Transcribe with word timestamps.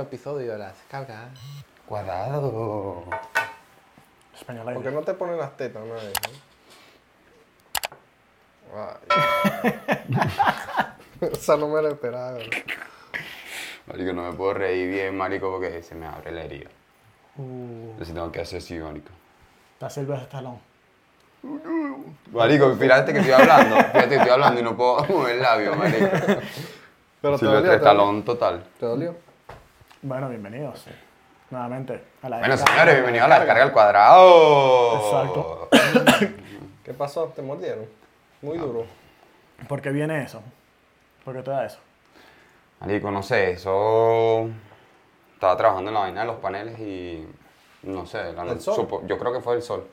nuevo 0.00 0.08
episodio 0.08 0.52
de 0.52 0.58
la 0.58 0.68
descarga. 0.68 1.28
Cuadrado. 1.86 3.04
Español 4.34 4.72
¿Por 4.74 4.82
qué 4.82 4.90
no 4.90 5.02
te 5.02 5.14
ponen 5.14 5.36
las 5.38 5.56
tetas 5.56 5.82
una 5.82 5.94
vez? 5.94 6.12
no? 11.20 11.26
Esa 11.32 11.56
no 11.56 11.68
me 11.68 11.82
la 11.82 11.90
esperaba. 11.90 12.38
Marico, 13.86 14.12
no 14.12 14.30
me 14.30 14.32
puedo 14.32 14.54
reír 14.54 14.90
bien, 14.90 15.16
marico, 15.16 15.50
porque 15.50 15.82
se 15.82 15.94
me 15.94 16.06
abre 16.06 16.32
la 16.32 16.44
herida. 16.44 16.70
Uh, 17.36 17.90
Entonces 17.90 18.14
tengo 18.14 18.32
que 18.32 18.40
hacer 18.40 18.58
así, 18.58 18.78
marico. 18.78 19.10
está 19.74 19.90
Silvestre 19.90 20.24
Stallone. 20.24 20.60
Marico, 22.32 22.74
fíjate 22.76 23.12
que 23.12 23.18
estoy 23.18 23.34
hablando. 23.34 23.76
Fíjate 23.76 24.08
que 24.08 24.14
estoy 24.16 24.30
hablando 24.30 24.60
y 24.60 24.62
no 24.62 24.76
puedo 24.76 25.04
mover 25.08 25.36
el 25.36 25.42
labio, 25.42 25.74
marico. 25.74 26.06
Pero 27.20 27.38
te 27.38 27.44
dolió. 27.44 27.72
Stallone 27.74 28.22
total. 28.22 28.64
¿Te 28.78 28.86
dolió? 28.86 29.29
Bueno, 30.02 30.28
bienvenidos. 30.28 30.78
sí. 30.80 30.90
Nuevamente 31.50 32.00
a 32.22 32.28
la 32.28 32.38
Bueno, 32.38 32.56
señores, 32.56 32.94
bienvenidos 32.94 33.24
a 33.26 33.28
la 33.28 33.38
descarga 33.40 33.62
al 33.64 33.72
cuadrado. 33.72 34.94
Exacto. 34.96 35.68
¿Qué 36.84 36.94
pasó? 36.94 37.24
¿Te 37.34 37.42
mordieron? 37.42 37.86
Muy 38.40 38.56
duro. 38.56 38.86
¿Por 39.68 39.82
qué 39.82 39.90
viene 39.90 40.22
eso? 40.22 40.40
¿Por 41.24 41.34
qué 41.34 41.42
te 41.42 41.50
da 41.50 41.66
eso? 41.66 41.78
Marico, 42.80 43.10
no 43.10 43.22
sé, 43.22 43.50
eso. 43.50 44.48
Estaba 45.34 45.56
trabajando 45.56 45.90
en 45.90 45.94
la 45.94 46.00
vaina 46.00 46.20
de 46.20 46.26
los 46.28 46.36
paneles 46.36 46.78
y. 46.78 47.26
No 47.82 48.06
sé, 48.06 48.32
la 48.32 48.42
¿El 48.42 48.48
noche- 48.48 48.60
sol? 48.60 48.76
supo- 48.76 49.02
yo 49.06 49.18
creo 49.18 49.32
que 49.32 49.40
fue 49.40 49.56
el 49.56 49.62
sol. 49.62 49.86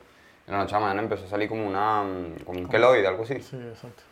En 0.46 0.52
la 0.52 0.60
noche 0.60 0.74
la 0.74 0.80
mañana 0.80 1.02
empezó 1.02 1.24
a 1.24 1.28
salir 1.28 1.48
como 1.48 1.66
una. 1.66 2.04
como 2.46 2.60
un 2.60 2.68
queloide, 2.68 3.06
algo 3.06 3.24
así. 3.24 3.40
Sí, 3.42 3.56
exacto. 3.56 4.04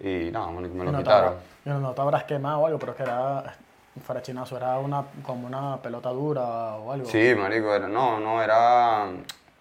Y 0.00 0.30
nada, 0.32 0.50
marico, 0.50 0.74
me 0.74 0.84
lo 0.84 0.90
no 0.92 0.98
te 0.98 1.04
quitaron. 1.04 1.28
habrá- 1.34 1.40
y 1.78 1.82
no 1.82 1.92
te 1.92 2.00
habrás 2.00 2.24
quemado 2.24 2.60
o 2.60 2.66
algo, 2.66 2.78
pero 2.78 2.92
es 2.92 2.96
que 2.96 3.02
era 3.04 3.56
fuera 4.00 4.22
chinazo, 4.22 4.56
era 4.56 4.78
una, 4.78 5.04
como 5.22 5.46
una 5.46 5.76
pelota 5.78 6.10
dura 6.10 6.42
o 6.76 6.92
algo. 6.92 7.06
Sí, 7.08 7.34
marico, 7.36 7.74
era, 7.74 7.88
no, 7.88 8.18
no, 8.20 8.42
era. 8.42 9.06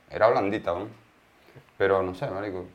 Era 0.10 0.28
blandita, 0.30 0.72
¿no? 0.74 0.88
Pero 1.78 2.04
no 2.04 2.14
sé, 2.16 2.28
marico. 2.28 2.66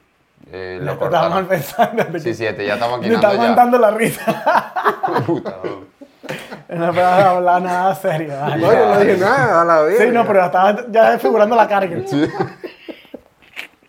Eh, 0.50 0.78
lo 0.80 0.98
cortaron. 0.98 1.46
pensando. 1.46 2.04
Sí, 2.20 2.34
sí, 2.34 2.46
este 2.46 2.64
ya 2.66 2.74
estamos 2.74 3.00
Me 3.00 3.08
maquinando 3.08 3.26
está 3.28 3.42
aguantando 3.42 3.78
la 3.78 3.90
risa. 3.90 4.72
Puta, 5.26 5.56
¿no? 5.64 6.92
puedo 6.92 7.06
hablar 7.06 7.62
nada 7.62 7.94
serio. 7.94 8.34
vale. 8.40 8.56
No, 8.58 8.72
yo 8.72 8.86
no 8.94 9.00
dije 9.00 9.16
nada, 9.16 9.62
a 9.62 9.64
la 9.64 9.80
vez. 9.82 9.98
Sí, 9.98 10.08
no, 10.12 10.26
pero 10.26 10.44
estaba 10.44 10.84
ya 10.90 11.18
figurando 11.18 11.56
la 11.56 11.66
cara. 11.66 11.88
que- 11.88 12.04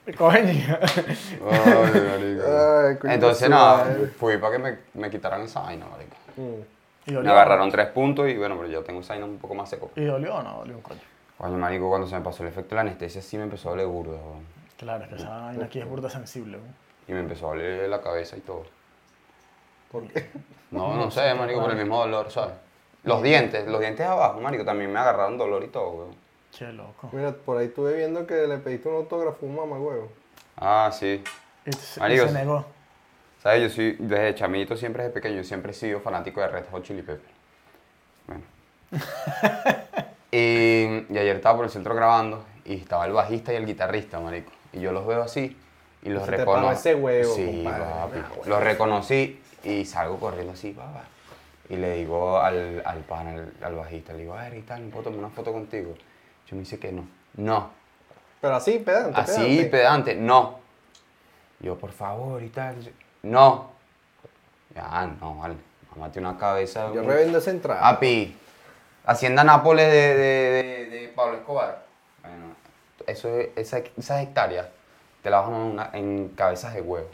Coño. 0.18 0.40
Ay, 0.42 2.02
marico. 2.02 2.44
Ay, 2.48 3.14
Entonces, 3.14 3.50
nada, 3.50 3.86
fui 4.18 4.38
para 4.38 4.54
que 4.54 4.60
me, 4.60 4.78
me 4.96 5.10
quitaran 5.10 5.42
esa 5.44 5.62
vaina, 5.62 5.86
marico. 5.86 6.16
Mm. 6.38 6.79
Y 7.10 7.14
Me 7.14 7.30
agarraron 7.32 7.72
tres 7.72 7.88
puntos 7.88 8.30
y 8.30 8.38
bueno, 8.38 8.56
pero 8.58 8.70
yo 8.70 8.84
tengo 8.84 9.02
esa 9.02 9.14
vaina 9.14 9.26
un 9.26 9.38
poco 9.38 9.56
más 9.56 9.70
seco. 9.70 9.92
¿Y 9.96 10.06
dolió 10.06 10.36
o 10.36 10.44
no 10.44 10.58
dolió 10.60 10.76
un 10.76 10.82
coño? 10.82 11.00
Coño, 11.38 11.58
marico, 11.58 11.90
cuando 11.90 12.08
se 12.08 12.16
me 12.16 12.22
pasó 12.22 12.44
el 12.44 12.50
efecto 12.50 12.70
de 12.70 12.76
la 12.76 12.82
anestesia 12.82 13.22
sí 13.22 13.38
me 13.38 13.44
empezó 13.44 13.70
a 13.70 13.72
doler 13.72 13.88
burda, 13.88 14.12
weón. 14.12 14.46
Claro, 14.78 15.04
es 15.04 15.10
que 15.10 15.16
esa 15.16 15.30
vaina 15.30 15.66
aquí 15.66 15.80
es 15.80 15.90
burda 15.90 16.10
sensible. 16.10 16.58
¿no? 16.58 16.64
Y 17.08 17.14
me 17.14 17.22
empezó 17.22 17.48
a 17.48 17.50
doler 17.50 17.90
la 17.90 18.02
cabeza 18.02 18.38
y 18.38 18.42
todo. 18.42 18.64
¿Por 19.92 20.08
qué? 20.08 20.30
No, 20.72 20.96
no 20.96 21.10
sé, 21.10 21.34
marico, 21.34 21.62
por 21.62 21.72
el 21.72 21.78
mismo 21.78 21.98
dolor, 21.98 22.30
¿sabes? 22.30 22.54
Los 23.04 23.24
dientes, 23.24 23.68
los 23.68 23.80
dientes 23.80 24.06
abajo, 24.06 24.40
marico, 24.40 24.64
también 24.64 24.94
me 24.94 25.00
agarraron 25.00 25.36
dolor 25.36 25.64
y 25.64 25.70
todo, 25.70 25.90
weón. 25.90 26.16
Che, 26.52 26.72
loco. 26.72 27.10
Mira, 27.12 27.32
por 27.32 27.58
ahí 27.58 27.66
estuve 27.66 27.96
viendo 27.96 28.28
que 28.28 28.46
le 28.46 28.60
pediste 28.60 28.88
un 28.88 28.98
autógrafo 28.98 29.48
a 29.48 29.50
un 29.50 29.56
mamá 29.56 29.80
huevo. 29.80 30.12
Ah, 30.58 30.92
sí. 30.94 31.24
Y 31.66 32.00
Marico, 32.00 32.28
se 32.28 32.34
negó. 32.34 32.66
¿Sabes? 33.42 33.64
Yo 33.64 33.70
soy, 33.70 33.96
desde 34.00 34.36
chamito, 34.36 34.76
siempre 34.76 35.04
desde 35.04 35.14
pequeño, 35.14 35.44
siempre 35.44 35.72
he 35.72 35.76
sido 35.76 36.00
fanático 36.02 36.42
de 36.42 36.48
Red 36.48 36.66
Hot 36.72 36.84
Chili 36.84 37.02
Pepper. 37.02 37.32
Bueno. 38.28 38.44
y, 40.32 41.06
y 41.10 41.18
ayer 41.18 41.38
estaba 41.38 41.56
por 41.56 41.66
el 41.66 41.72
centro 41.72 41.96
grabando 41.96 42.44
y 42.66 42.76
estaba 42.76 43.06
el 43.06 43.14
bajista 43.14 43.54
y 43.54 43.56
el 43.56 43.66
guitarrista, 43.66 44.20
marico. 44.20 44.52
Y 44.74 44.82
yo 44.82 44.92
los 44.92 45.08
veo 45.08 45.24
así 45.24 45.56
y 46.02 46.10
los 46.10 46.28
huevo, 46.28 47.36
Sí, 47.36 47.64
papi. 47.66 48.50
Los 48.50 48.64
reconocí 48.64 49.42
y 49.64 49.86
salgo 49.86 50.20
corriendo 50.20 50.54
así, 50.54 50.72
papá. 50.72 51.04
Y 51.70 51.76
le 51.76 51.98
digo 51.98 52.40
al, 52.40 52.82
al 52.86 53.00
pana, 53.00 53.32
al, 53.32 53.54
al 53.62 53.76
bajista, 53.76 54.14
le 54.14 54.20
digo, 54.20 54.34
a 54.34 54.44
ver, 54.44 54.56
y 54.58 54.62
tal, 54.62 54.82
¿me 54.82 54.90
puedo 54.90 55.06
tomar 55.06 55.20
una 55.20 55.30
foto 55.30 55.52
contigo? 55.54 55.94
Yo 56.48 56.56
me 56.56 56.62
dice 56.62 56.80
que 56.80 56.92
no. 56.92 57.08
No. 57.36 57.70
Pero 58.42 58.56
así, 58.56 58.80
pedante, 58.80 59.20
Así, 59.20 59.42
pedante. 59.42 59.66
pedante, 59.66 60.16
no. 60.16 60.60
Yo, 61.60 61.78
por 61.78 61.92
favor, 61.92 62.42
y 62.42 62.50
tal. 62.50 62.76
No. 63.24 63.70
Ya, 64.76 65.06
no, 65.20 65.36
vale. 65.38 65.56
Mámate 65.96 66.20
una 66.20 66.38
cabeza. 66.38 66.92
Yo 66.94 67.02
revendo 67.04 67.40
esa 67.40 67.52
entrada. 67.52 67.82
Papi, 67.82 68.38
Hacienda 69.06 69.44
Nápoles 69.44 69.92
de, 69.92 70.16
de, 70.16 70.64
de, 70.64 70.86
de 70.90 71.08
Pablo 71.10 71.38
Escobar. 71.38 71.84
Bueno, 72.22 72.56
eso, 73.08 73.28
es- 73.40 73.50
esa, 73.56 73.80
esas 73.98 74.22
hectáreas 74.22 74.68
te 75.24 75.30
las 75.30 75.42
vamos 75.42 75.60
a 75.60 75.66
una- 75.74 75.90
en 75.94 76.30
cabezas 76.30 76.74
de 76.74 76.82
huevo. 76.82 77.08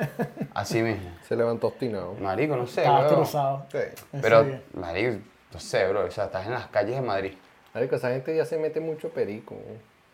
Así 0.54 0.82
mismo. 0.82 1.10
Se 1.28 1.36
levantó 1.36 1.68
obstinado. 1.68 2.14
Marico, 2.14 2.56
no 2.56 2.66
sé, 2.66 2.80
Estaba 2.82 3.06
cruzado. 3.08 3.66
Sí. 3.70 3.78
Pero, 4.20 4.46
marico, 4.74 5.18
no 5.52 5.60
sé, 5.60 5.86
bro. 5.88 6.06
O 6.06 6.10
sea, 6.10 6.24
estás 6.24 6.46
en 6.46 6.52
las 6.52 6.66
calles 6.68 6.96
de 6.96 7.02
Madrid. 7.02 7.34
Marico, 7.74 7.96
esa 7.96 8.10
gente 8.10 8.34
ya 8.36 8.44
se 8.44 8.58
mete 8.58 8.80
mucho 8.80 9.10
perico. 9.10 9.54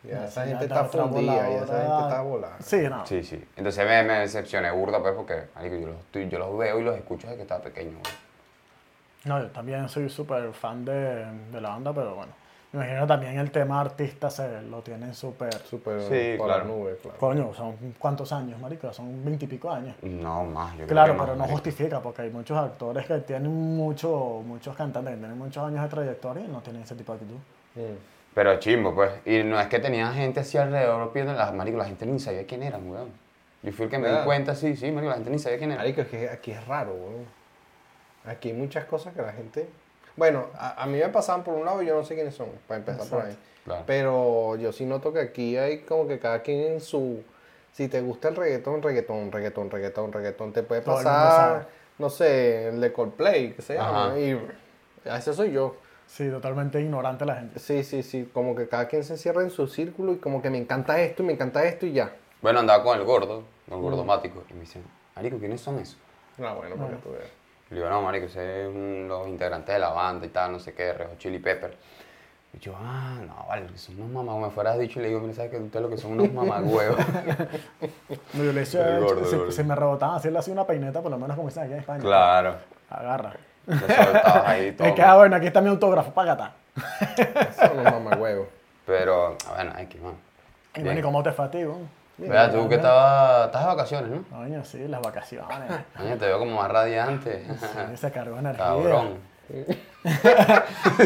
Ya 0.04 0.20
No, 0.20 0.24
esa 0.26 0.46
gente 0.46 0.64
está 0.64 0.84
fundida, 0.84 1.34
ya 1.50 1.56
esa 1.64 1.76
gente 1.78 2.02
está 2.02 2.20
volada. 2.22 2.56
Sí, 2.60 2.76
no. 2.88 3.04
Sí, 3.06 3.22
sí. 3.24 3.44
Entonces 3.56 3.84
me, 3.86 4.02
me 4.04 4.20
decepcioné 4.20 4.70
burda, 4.70 5.00
pues, 5.02 5.14
porque, 5.14 5.44
marico, 5.56 5.76
yo 5.76 5.88
los, 5.88 6.28
yo 6.30 6.38
los 6.38 6.56
veo 6.58 6.78
y 6.80 6.84
los 6.84 6.96
escucho 6.96 7.26
desde 7.26 7.36
que 7.36 7.42
estaba 7.42 7.62
pequeño, 7.62 7.98
güey. 7.98 8.14
No, 9.24 9.40
yo 9.40 9.48
también 9.50 9.88
soy 9.88 10.08
súper 10.08 10.52
fan 10.52 10.84
de, 10.84 11.26
de 11.52 11.60
la 11.60 11.70
banda, 11.70 11.92
pero 11.92 12.14
bueno. 12.14 12.32
Me 12.70 12.80
imagino 12.84 13.06
también 13.06 13.38
el 13.38 13.50
tema 13.50 13.80
artista 13.80 14.28
se 14.30 14.60
lo 14.62 14.82
tienen 14.82 15.14
súper. 15.14 15.52
Súper 15.54 16.02
Sí, 16.02 16.34
por 16.36 16.46
claro. 16.48 16.64
las 16.64 16.66
nubes, 16.68 16.96
claro. 17.02 17.18
Coño, 17.18 17.54
son 17.54 17.74
cuántos 17.98 18.30
años, 18.30 18.60
marico, 18.60 18.92
son 18.92 19.24
veintipico 19.24 19.70
años. 19.70 19.96
No, 20.02 20.44
más. 20.44 20.72
Yo 20.72 20.76
creo 20.84 20.88
Claro, 20.88 21.12
que 21.12 21.18
más, 21.18 21.24
pero 21.26 21.36
no 21.36 21.40
marico. 21.40 21.54
justifica, 21.56 22.00
porque 22.00 22.22
hay 22.22 22.30
muchos 22.30 22.56
actores 22.58 23.06
que 23.06 23.18
tienen 23.20 23.50
mucho, 23.50 24.42
muchos 24.44 24.76
cantantes 24.76 25.14
que 25.14 25.18
tienen 25.18 25.38
muchos 25.38 25.64
años 25.66 25.82
de 25.82 25.88
trayectoria 25.88 26.44
y 26.44 26.48
no 26.48 26.60
tienen 26.60 26.82
ese 26.82 26.94
tipo 26.94 27.12
de 27.12 27.16
actitud. 27.18 27.38
Mm. 27.74 28.17
Pero 28.38 28.56
chimbo, 28.60 28.94
pues. 28.94 29.10
Y 29.24 29.42
no 29.42 29.58
es 29.58 29.66
que 29.66 29.80
tenía 29.80 30.12
gente 30.12 30.38
así 30.38 30.56
alrededor 30.56 31.10
pidiendo 31.10 31.32
las 31.34 31.52
marico, 31.52 31.76
la 31.76 31.86
gente 31.86 32.06
ni 32.06 32.20
sabía 32.20 32.46
quién 32.46 32.62
eran, 32.62 32.88
weón. 32.88 33.10
Yo 33.64 33.72
fui 33.72 33.86
el 33.86 33.90
que 33.90 33.98
me 33.98 34.08
di 34.08 34.18
cuenta, 34.24 34.54
sí, 34.54 34.76
sí, 34.76 34.92
marico, 34.92 35.10
la 35.10 35.16
gente 35.16 35.30
ni 35.30 35.40
sabía 35.40 35.58
quién 35.58 35.72
era. 35.72 35.80
Marico, 35.80 36.02
es 36.02 36.06
que 36.06 36.30
aquí 36.30 36.52
es 36.52 36.64
raro, 36.68 36.92
weón. 36.92 37.26
Aquí 38.26 38.50
hay 38.50 38.54
muchas 38.54 38.84
cosas 38.84 39.12
que 39.12 39.22
la 39.22 39.32
gente... 39.32 39.68
Bueno, 40.14 40.46
a, 40.54 40.84
a 40.84 40.86
mí 40.86 40.98
me 41.00 41.08
pasaban 41.08 41.42
por 41.42 41.54
un 41.54 41.64
lado 41.64 41.82
y 41.82 41.86
yo 41.86 41.96
no 41.96 42.04
sé 42.04 42.14
quiénes 42.14 42.36
son, 42.36 42.46
para 42.68 42.78
empezar 42.78 43.08
por 43.08 43.26
ahí. 43.26 43.36
Claro. 43.64 43.82
Pero 43.88 44.54
yo 44.54 44.70
sí 44.70 44.86
noto 44.86 45.12
que 45.12 45.18
aquí 45.18 45.56
hay 45.56 45.80
como 45.80 46.06
que 46.06 46.20
cada 46.20 46.40
quien 46.40 46.74
en 46.74 46.80
su... 46.80 47.24
Si 47.72 47.88
te 47.88 48.00
gusta 48.02 48.28
el 48.28 48.36
reggaetón, 48.36 48.82
reggaetón, 48.82 49.32
reggaetón, 49.32 49.72
reggaetón, 49.72 50.12
reggaetón, 50.12 50.52
te 50.52 50.62
puede 50.62 50.82
pasar, 50.82 51.66
no 51.98 52.08
sé, 52.08 52.68
el 52.68 52.80
de 52.80 52.92
Coldplay, 52.92 53.54
que 53.54 53.62
se 53.62 53.74
llama, 53.74 54.10
Ajá. 54.10 54.20
y 54.20 54.40
ese 55.06 55.34
soy 55.34 55.50
yo. 55.50 55.74
Sí, 56.08 56.28
totalmente 56.30 56.80
ignorante 56.80 57.24
la 57.26 57.36
gente. 57.36 57.58
Sí, 57.60 57.84
sí, 57.84 58.02
sí, 58.02 58.28
como 58.32 58.56
que 58.56 58.66
cada 58.66 58.88
quien 58.88 59.04
se 59.04 59.12
encierra 59.12 59.42
en 59.42 59.50
su 59.50 59.66
círculo 59.68 60.12
y 60.14 60.16
como 60.16 60.40
que 60.42 60.50
me 60.50 60.58
encanta 60.58 60.98
esto 61.00 61.22
y 61.22 61.26
me 61.26 61.34
encanta 61.34 61.62
esto 61.64 61.86
y 61.86 61.92
ya. 61.92 62.10
Bueno, 62.40 62.60
andaba 62.60 62.82
con 62.82 62.98
el 62.98 63.04
gordo, 63.04 63.44
con 63.68 63.74
el 63.78 63.80
Mm. 63.80 63.82
gordomático, 63.82 64.42
y 64.50 64.54
me 64.54 64.60
dicen, 64.60 64.82
marico, 65.14 65.38
¿quiénes 65.38 65.60
son 65.60 65.78
esos? 65.78 65.98
No, 66.38 66.54
bueno, 66.56 66.76
para 66.76 66.90
que 66.90 66.96
tú 66.96 67.10
veas. 67.12 67.28
Y 67.70 67.74
le 67.74 67.80
digo, 67.80 67.90
no, 67.90 68.00
marico, 68.02 68.26
ese 68.26 68.62
es 68.62 68.68
un- 68.68 69.06
los 69.06 69.28
integrantes 69.28 69.74
de 69.74 69.78
la 69.80 69.90
banda 69.90 70.24
y 70.24 70.30
tal, 70.30 70.52
no 70.52 70.58
sé 70.58 70.72
qué, 70.72 70.92
Red 70.94 71.08
Hot 71.08 71.18
Chili 71.18 71.38
Pepper. 71.38 71.76
Y 72.54 72.58
yo, 72.60 72.72
ah, 72.76 73.18
no, 73.26 73.44
vale, 73.46 73.66
que 73.66 73.76
son 73.76 73.96
unos 74.00 74.08
mamagüevos. 74.10 74.48
Me 74.48 74.54
fueras 74.54 74.78
dicho 74.78 75.00
y 75.00 75.02
le 75.02 75.08
digo, 75.08 75.20
mira, 75.20 75.34
¿sabes 75.34 75.50
que 75.50 75.58
ustedes 75.58 75.82
lo 75.82 75.90
que 75.90 75.98
son 75.98 76.12
unos 76.12 76.32
mamagüevos? 76.32 76.98
No, 78.32 78.44
yo 78.44 78.52
le 78.52 78.60
decía, 78.60 78.96
El 78.96 79.04
gordo, 79.04 79.20
gordo. 79.38 79.52
si 79.52 79.62
me 79.64 79.74
rebotaban 79.74 80.16
hacerle 80.16 80.38
así 80.38 80.50
una 80.50 80.66
peineta, 80.66 81.02
por 81.02 81.10
lo 81.10 81.18
menos 81.18 81.36
como 81.36 81.48
dicen 81.48 81.64
aquí 81.64 81.72
en 81.72 81.78
España. 81.80 82.00
claro. 82.00 82.56
Agarra. 82.90 83.34
Lo 83.68 83.78
soltabas 83.80 84.46
ahí 84.46 84.72
todo. 84.76 84.88
Es 84.88 84.94
que, 84.94 85.02
ah, 85.02 85.16
bueno, 85.16 85.36
aquí 85.36 85.46
está 85.46 85.60
mi 85.60 85.68
autógrafo, 85.68 86.10
págata. 86.12 86.52
Son 87.58 87.78
unos 87.78 87.92
mamahuevos. 87.92 88.48
Pero, 88.86 89.36
bueno, 89.54 89.72
hay 89.76 89.86
que, 89.86 89.98
man. 90.00 90.14
Y 90.74 90.82
bueno, 90.82 90.98
¿y 91.00 91.02
cómo 91.02 91.22
te 91.22 91.32
fatigo? 91.32 91.78
Vea, 92.16 92.50
tú 92.50 92.68
que 92.68 92.74
estabas, 92.76 93.46
estás 93.46 93.62
de 93.62 93.66
vacaciones, 93.68 94.10
¿no? 94.10 94.22
Coño, 94.36 94.64
sí, 94.64 94.88
las 94.88 95.00
vacaciones. 95.00 95.46
Coño, 95.96 96.16
te 96.16 96.26
veo 96.26 96.38
como 96.40 96.56
más 96.56 96.68
radiante. 96.70 97.44
Sí, 97.60 97.96
se 97.96 98.10
cargó 98.10 98.38
energía. 98.38 98.64
Cabrón. 98.64 99.18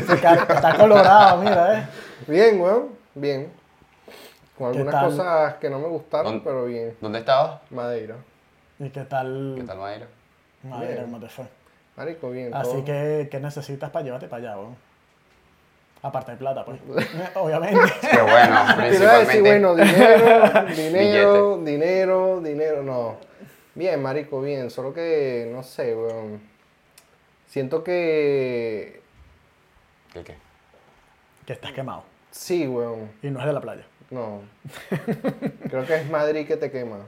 Se 0.07 0.21
car- 0.21 0.47
está 0.51 0.75
colorado, 0.77 1.39
mira, 1.43 1.79
eh. 1.81 1.87
Bien, 2.27 2.61
weón, 2.61 2.89
bien. 3.15 3.53
Con 4.57 4.73
¿Qué 4.73 4.79
algunas 4.79 5.01
tal? 5.01 5.11
cosas 5.11 5.55
que 5.55 5.69
no 5.71 5.79
me 5.79 5.89
gustaron, 5.89 6.41
pero 6.43 6.65
bien. 6.67 6.97
¿Dónde 7.01 7.19
estabas? 7.21 7.61
Madeira. 7.71 8.17
¿Y 8.79 8.91
qué 8.91 9.03
tal? 9.05 9.55
¿Qué 9.57 9.65
tal, 9.65 9.79
Mayra? 9.79 10.07
Madre, 10.63 10.87
Bien. 10.93 11.05
cómo 11.05 11.19
te 11.21 11.29
fue. 11.29 11.45
Marico, 11.97 12.31
bien. 12.31 12.55
Así 12.55 12.71
todo. 12.71 12.85
que, 12.85 13.29
¿qué 13.31 13.41
necesitas 13.41 13.91
para 13.91 14.05
llevarte 14.05 14.29
para 14.29 14.51
allá, 14.51 14.59
weón? 14.59 14.77
Aparte 16.03 16.33
de 16.33 16.39
plata, 16.39 16.65
pues. 16.65 16.81
Obviamente. 17.35 17.79
Qué 18.01 18.21
bueno, 18.23 18.67
Te 18.77 18.97
iba 18.97 19.13
a 19.15 19.19
decir, 19.21 19.41
principalmente. 19.41 19.41
bueno, 19.43 19.75
dinero, 19.77 20.67
dinero, 20.77 21.59
dinero, 21.63 22.41
dinero, 22.41 22.83
no. 22.83 23.17
Bien, 23.75 24.03
marico, 24.03 24.41
bien. 24.41 24.71
Solo 24.71 24.93
que, 24.93 25.49
no 25.53 25.63
sé, 25.63 25.95
weón. 25.95 26.41
Siento 27.47 27.85
que 27.85 29.01
¿Qué 30.13 30.25
qué? 30.25 30.37
Que 31.47 31.53
estás 31.53 31.73
quemado. 31.73 32.05
Sí, 32.31 32.67
weón. 32.67 33.11
Y 33.23 33.31
no 33.31 33.41
es 33.41 33.47
de 33.47 33.53
la 33.53 33.61
playa. 33.61 33.85
No. 34.11 34.41
Creo 35.71 35.87
que 35.87 35.97
es 35.97 36.11
Madrid 36.11 36.47
que 36.47 36.57
te 36.57 36.71
quema. 36.71 36.99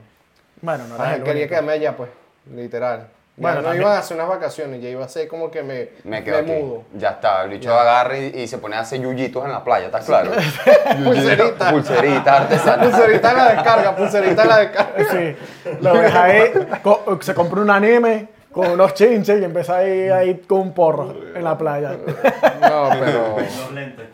Bueno, 0.61 0.87
no 0.87 0.95
el 0.95 1.17
quería 1.23 1.31
único. 1.33 1.49
quedarme 1.49 1.73
allá, 1.73 1.97
pues. 1.97 2.09
Literal. 2.51 3.09
Bueno, 3.37 3.61
no 3.61 3.75
iban 3.75 3.91
a 3.91 3.97
hacer 3.99 4.15
unas 4.15 4.29
vacaciones, 4.29 4.81
ya 4.81 4.87
iba 4.87 5.03
a 5.03 5.09
ser 5.09 5.27
como 5.27 5.51
que 5.51 5.61
me, 5.61 5.89
Me 6.05 6.23
quedo 6.23 6.37
aquí. 6.37 6.51
mudo. 6.51 6.83
Ya 6.93 7.09
está, 7.09 7.43
el 7.43 7.49
bicho 7.49 7.69
Ya. 7.69 7.81
agarra 7.81 8.17
y, 8.17 8.27
y 8.27 8.47
se 8.47 8.57
pone 8.59 8.77
a 8.77 8.79
hacer 8.79 9.01
yuyitos 9.01 9.43
en 9.43 9.51
la 9.51 9.61
playa, 9.63 9.87
¿estás 9.87 10.05
claro? 10.05 10.31
Pulserita. 11.03 11.69
Pulserita 11.71 12.37
artesanal. 12.37 12.89
Pulserita 12.91 13.31
en 13.31 13.37
la 13.37 13.49
descarga, 13.53 13.95
pulserita 13.95 14.41
en 14.43 14.47
la 14.49 14.57
descarga. 14.59 15.05
Sí, 15.11 15.35
lo 15.81 15.93
ves 15.93 16.15
ahí, 16.15 16.51
co- 16.81 17.19
se 17.21 17.33
compra 17.33 17.61
un 17.61 17.69
anime 17.71 18.29
con 18.53 18.69
unos 18.71 18.93
chinches 18.93 19.41
y 19.41 19.43
empieza 19.43 19.77
ahí, 19.79 20.07
ahí 20.07 20.35
con 20.47 20.59
un 20.59 20.73
porro 20.73 21.13
en 21.35 21.43
la 21.43 21.57
playa. 21.57 21.91
No, 22.61 22.89
pero. 22.97 23.35
Los 23.37 23.71
lentes. 23.73 24.07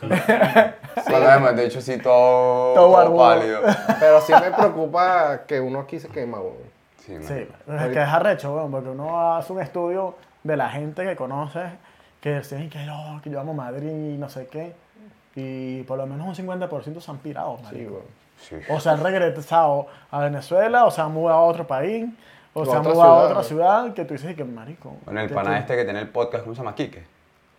vemos, 1.08 1.56
de 1.56 1.66
hecho, 1.66 1.80
sí, 1.80 1.98
todo, 2.00 2.74
Todo 2.74 3.04
todo 3.06 3.18
pálido. 3.18 3.60
Pero 4.00 4.20
sí 4.22 4.34
me 4.34 4.50
preocupa 4.52 5.42
que 5.48 5.60
uno 5.60 5.82
aquí 5.82 6.00
se 6.00 6.08
quema, 6.08 6.40
weón. 6.40 6.81
Sí, 7.06 7.14
man. 7.14 7.24
Sí, 7.24 7.34
es 7.34 7.84
que 7.88 8.02
es 8.02 8.08
arrecho, 8.08 8.56
weón, 8.56 8.72
porque 8.72 8.90
uno 8.90 9.36
hace 9.36 9.52
un 9.54 9.62
estudio 9.62 10.16
de 10.44 10.58
la 10.58 10.70
gente 10.70 11.04
que 11.04 11.16
conoces 11.16 11.72
que 12.22 12.38
dicen 12.38 12.70
que, 12.70 12.80
que 13.24 13.30
yo 13.30 13.40
amo 13.40 13.54
Madrid 13.54 13.90
y 13.90 14.18
no 14.18 14.30
sé 14.30 14.48
qué. 14.48 14.74
Y 15.36 15.84
por 15.84 15.98
lo 15.98 16.06
menos 16.06 16.28
un 16.40 16.48
50% 16.48 17.00
se 17.00 17.12
han 17.12 17.18
pirado, 17.18 17.58
marico. 17.64 18.04
Sí. 18.40 18.56
O 18.70 18.80
se 18.80 18.90
han 18.90 19.04
regresado 19.04 19.88
a 20.10 20.20
Venezuela, 20.20 20.86
o 20.86 20.92
se 20.92 21.02
han 21.02 21.12
mudado 21.12 21.40
a 21.40 21.44
otro 21.44 21.66
país, 21.66 22.08
o 22.54 22.62
O 22.62 22.66
se 22.66 22.76
han 22.76 22.84
mudado 22.84 23.14
a 23.14 23.30
otra 23.30 23.44
ciudad 23.44 23.94
que 23.94 24.06
tú 24.06 24.14
dices 24.14 24.36
que 24.36 24.44
marico. 24.44 24.96
Bueno, 25.06 25.22
el 25.22 25.30
pana 25.30 25.58
este 25.58 25.76
que 25.76 25.84
tiene 25.84 26.00
el 26.00 26.10
podcast, 26.10 26.44
¿cómo 26.44 26.56
se 26.56 26.62
llama? 26.62 26.76
Quique. 26.76 27.04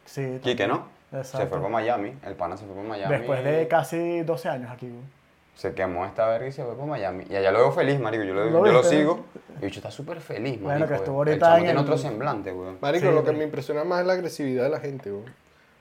Sí, 0.05 0.39
Quique, 0.43 0.67
¿no? 0.67 0.87
Se 1.23 1.47
fue 1.47 1.59
para 1.59 1.69
Miami. 1.69 2.15
El 2.25 2.35
pana 2.35 2.57
se 2.57 2.65
fue 2.65 2.75
para 2.75 2.89
Miami. 2.89 3.17
Después 3.17 3.45
de 3.45 3.69
casi 3.69 4.23
12 4.23 4.49
años 4.49 4.71
aquí. 4.71 4.87
weón. 4.87 5.22
Se 5.55 5.75
quemó 5.75 6.05
esta 6.07 6.27
verga 6.29 6.47
y 6.49 6.53
se 6.53 6.65
fue 6.65 6.75
para 6.75 6.87
Miami. 6.87 7.25
Y 7.29 7.37
allá 7.37 7.53
lo 7.53 7.59
veo 7.59 7.73
feliz, 7.73 8.01
marico. 8.01 8.25
Yo 8.25 8.35
lo, 8.35 8.45
¿Lo 8.51 8.67
yo 8.67 8.73
lo 8.73 8.83
sigo. 8.83 9.25
Y 9.61 9.67
bicho 9.67 9.79
está 9.81 9.91
súper 9.91 10.21
feliz, 10.21 10.61
marico. 10.61 10.65
Bueno, 10.65 10.89
que 10.89 10.95
estuvo 10.95 11.17
ahorita 11.19 11.51
en 11.51 11.57
tiene 11.65 11.71
el- 11.73 11.79
otro 11.79 11.99
semblante, 11.99 12.53
weón. 12.53 12.79
Marico, 12.81 13.09
Sí, 13.09 13.15
lo 13.15 13.23
que 13.25 13.31
sí. 13.31 13.37
me 13.37 13.45
impresiona 13.45 13.85
más 13.85 14.01
es 14.01 14.07
la 14.07 14.15
agresividad 14.15 14.65
de 14.65 14.71
la 14.71 14.81
gente, 14.81 15.13
weón. 15.13 15.33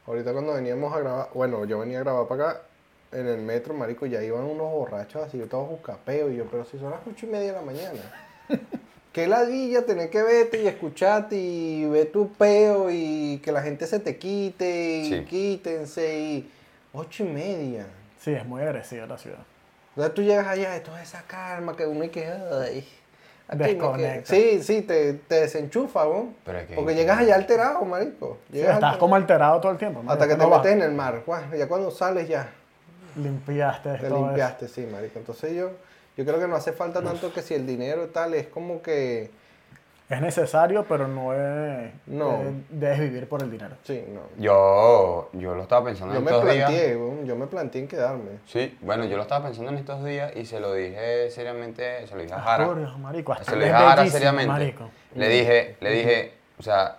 Ahorita 0.08 0.34
cuando 0.34 0.54
veníamos 0.54 0.94
a 0.94 1.00
grabar, 1.00 1.30
bueno, 1.34 1.64
yo 1.66 1.80
venía 1.80 2.00
a 2.00 2.04
grabar 2.04 2.28
para 2.28 2.50
acá, 2.50 2.62
en 3.14 3.28
el 3.28 3.42
metro, 3.42 3.74
marico, 3.74 4.06
ya 4.06 4.22
iban 4.24 4.44
unos 4.44 4.72
borrachos 4.72 5.24
así, 5.24 5.38
todos 5.50 5.70
buscapeos, 5.70 6.32
y 6.32 6.38
yo, 6.38 6.46
pero 6.52 6.66
si 6.66 6.78
son 6.78 6.92
las 6.92 7.00
ocho 7.10 7.26
y 7.26 7.30
media 7.30 7.48
de 7.48 7.54
la 7.54 7.62
mañana. 7.62 8.00
Qué 9.14 9.28
ladilla 9.28 9.86
tener 9.86 10.10
que 10.10 10.22
verte 10.22 10.62
y 10.64 10.68
escucharte 10.68 11.36
y 11.36 11.86
ver 11.86 12.12
tu 12.12 12.30
peo 12.34 12.90
y 12.90 13.40
que 13.44 13.52
la 13.52 13.62
gente 13.62 13.86
se 13.86 14.00
te 14.00 14.18
quite 14.18 15.00
y 15.00 15.10
Sí. 15.10 15.26
quítense 15.26 16.20
y 16.20 16.52
ocho 16.94 17.24
y 17.26 17.28
media. 17.28 17.86
Sí, 18.20 18.32
es 18.34 18.46
muy 18.46 18.62
agresiva 18.62 19.06
la 19.08 19.18
ciudad. 19.18 19.40
Entonces 19.92 20.14
tú 20.14 20.22
llegas 20.24 20.48
allá 20.48 20.76
y 20.78 20.80
toda 20.82 21.02
esa 21.02 21.22
calma 21.24 21.76
que 21.76 21.86
uno 21.86 22.02
hay 22.04 22.10
que... 22.10 22.26
ay, 22.28 22.88
Desconecta. 23.54 24.34
Sí, 24.34 24.64
sí, 24.64 24.82
te, 24.82 25.14
te 25.14 25.42
desenchufa, 25.42 26.08
weón. 26.08 26.34
Pero 26.46 26.60
es 26.60 26.68
que- 26.68 26.76
Porque 26.76 26.96
llegas 26.96 27.20
allá 27.20 27.36
alterado, 27.36 27.84
marico. 27.84 28.38
Sí, 28.50 28.54
Llegas 28.58 28.76
estás 28.76 28.76
alterado. 28.76 29.00
como 29.00 29.16
alterado 29.16 29.60
todo 29.60 29.72
el 29.74 29.78
tiempo. 29.78 30.00
Hasta 30.00 30.10
marico, 30.16 30.28
que 30.30 30.36
te 30.36 30.50
no 30.50 30.56
metes 30.58 30.72
en 30.72 30.82
el 30.84 30.92
mar. 30.94 31.22
Guau, 31.26 31.42
Ya 31.58 31.68
cuando 31.68 31.92
sales 31.92 32.28
ya 32.30 32.50
Limpiaste 33.18 33.90
te 33.98 34.08
todo 34.08 34.18
eso. 34.18 34.26
limpiaste, 34.28 34.68
sí, 34.70 34.88
marico. 34.90 35.20
Entonces 35.20 35.54
yo, 35.54 35.72
yo 36.16 36.24
creo 36.26 36.40
que 36.40 36.48
no 36.48 36.56
hace 36.56 36.72
falta 36.72 37.02
tanto 37.02 37.34
que 37.34 37.42
si 37.42 37.54
el 37.54 37.68
dinero 37.68 38.06
y 38.06 38.08
tal, 38.08 38.34
es 38.36 38.48
como 38.48 38.82
que... 38.82 39.30
Es 40.12 40.20
necesario, 40.20 40.84
pero 40.90 41.08
no 41.08 41.34
es. 41.34 41.90
No. 42.06 42.34
eh, 42.42 42.54
debes 42.70 43.00
vivir 43.00 43.30
por 43.30 43.42
el 43.42 43.50
dinero. 43.50 43.76
Sí, 43.84 44.04
no. 44.10 44.20
Yo, 44.38 45.30
yo 45.32 45.56
lo 45.56 45.62
estaba 45.64 45.86
pensando 45.86 46.14
Yo 46.14 46.20
en 46.20 46.26
me 46.26 46.32
estos 46.32 46.52
días. 46.52 46.70
planteé, 46.70 47.26
yo 47.26 47.36
me 47.38 47.48
planteé 47.48 47.82
en 47.82 47.88
quedarme. 47.88 48.32
Sí, 48.46 48.78
bueno, 48.82 49.06
yo 49.06 49.16
lo 49.16 49.22
estaba 49.22 49.46
pensando 49.46 49.72
en 49.72 49.78
estos 49.78 50.04
días 50.04 50.36
y 50.36 50.46
se 50.46 50.60
lo 50.60 50.74
dije 50.74 51.32
seriamente, 51.32 52.06
se 52.08 52.16
lo 52.16 52.22
dije 52.24 52.34
a 52.34 52.42
Jara. 52.42 52.66
Asturias, 52.66 53.00
marico. 53.00 53.36
Se 53.42 53.56
lo 53.56 53.62
dije 53.64 53.74
a 53.74 53.80
Jara 53.80 54.08
seriamente. 54.08 54.48
marico. 54.52 54.90
Le 55.16 55.30
dije, 55.30 55.78
le 55.80 55.92
dije, 55.92 56.34
o 56.60 56.64
sea, 56.64 56.98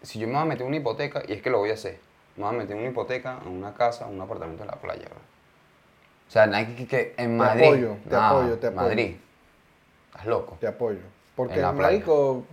si 0.00 0.18
yo 0.18 0.26
me 0.26 0.32
voy 0.32 0.42
a 0.42 0.46
meter 0.46 0.62
en 0.62 0.68
una 0.68 0.76
hipoteca, 0.78 1.22
y 1.28 1.34
es 1.34 1.42
que 1.42 1.50
lo 1.50 1.58
voy 1.58 1.70
a 1.70 1.74
hacer, 1.74 1.98
me 2.36 2.44
voy 2.44 2.54
a 2.54 2.58
meter 2.58 2.74
en 2.74 2.80
una 2.84 2.90
hipoteca, 2.90 3.38
en 3.44 3.52
una 3.52 3.74
casa, 3.74 4.08
en 4.08 4.14
un 4.14 4.20
apartamento 4.22 4.62
en 4.62 4.68
la 4.68 4.76
playa, 4.76 5.04
bro. 5.10 5.18
O 6.26 6.30
sea, 6.30 6.44
hay 6.44 6.66
que, 6.74 6.86
que 6.86 7.14
en 7.18 7.36
Madrid. 7.36 7.64
apoyo, 7.66 7.96
te 8.08 8.14
no, 8.16 8.22
apoyo, 8.22 8.58
te 8.58 8.66
apoyo. 8.68 8.82
Madrid. 8.82 9.16
Estás 10.10 10.26
loco. 10.26 10.56
Te 10.58 10.66
apoyo. 10.66 11.00
Porque, 11.36 11.54
En 11.56 11.62
la 11.62 11.72
playa. 11.72 11.88
marico... 11.88 12.44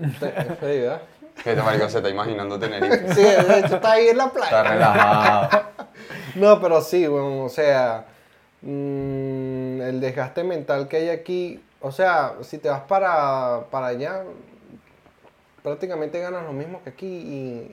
Sí, 0.00 0.06
¿verdad? 0.62 1.02
Que 1.42 1.50
este 1.50 1.62
marico 1.62 1.88
se 1.88 1.98
está 1.98 2.08
imaginando 2.08 2.58
Tenerife. 2.58 3.12
Sí, 3.14 3.22
de 3.22 3.58
hecho 3.58 3.74
está 3.76 3.92
ahí 3.92 4.08
en 4.08 4.16
la 4.18 4.30
playa. 4.30 4.46
Está 4.46 4.62
relajado. 4.62 5.64
No, 6.36 6.60
pero 6.60 6.80
sí, 6.80 7.06
bueno, 7.06 7.44
o 7.44 7.48
sea, 7.48 8.06
mm, 8.62 9.80
el 9.82 10.00
desgaste 10.00 10.42
mental 10.42 10.88
que 10.88 10.96
hay 10.96 11.08
aquí, 11.10 11.62
o 11.80 11.92
sea, 11.92 12.34
si 12.42 12.58
te 12.58 12.68
vas 12.68 12.80
para, 12.82 13.66
para 13.70 13.88
allá, 13.88 14.24
prácticamente 15.62 16.18
ganas 16.18 16.42
lo 16.44 16.52
mismo 16.52 16.82
que 16.82 16.90
aquí 16.90 17.06
y, 17.06 17.72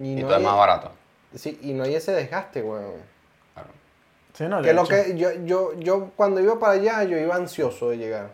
y, 0.00 0.12
Y 0.12 0.22
no 0.22 0.28
todo 0.28 0.36
es 0.36 0.44
más 0.44 0.56
barato. 0.56 0.92
sí, 1.34 1.58
y 1.62 1.72
no 1.72 1.82
hay 1.82 1.96
ese 1.96 2.12
desgaste, 2.12 2.62
weón. 2.62 3.02
Claro. 3.54 3.68
Sí, 4.34 4.44
no, 4.44 4.62
Que 4.62 4.72
lo 4.72 4.82
hecho, 4.82 4.90
que 4.90 5.16
yo, 5.18 5.32
yo, 5.44 5.74
yo 5.80 6.10
cuando 6.14 6.40
iba 6.40 6.58
para 6.60 6.74
allá, 6.74 7.02
yo 7.02 7.18
iba 7.18 7.34
ansioso 7.34 7.90
de 7.90 7.98
llegar. 7.98 8.30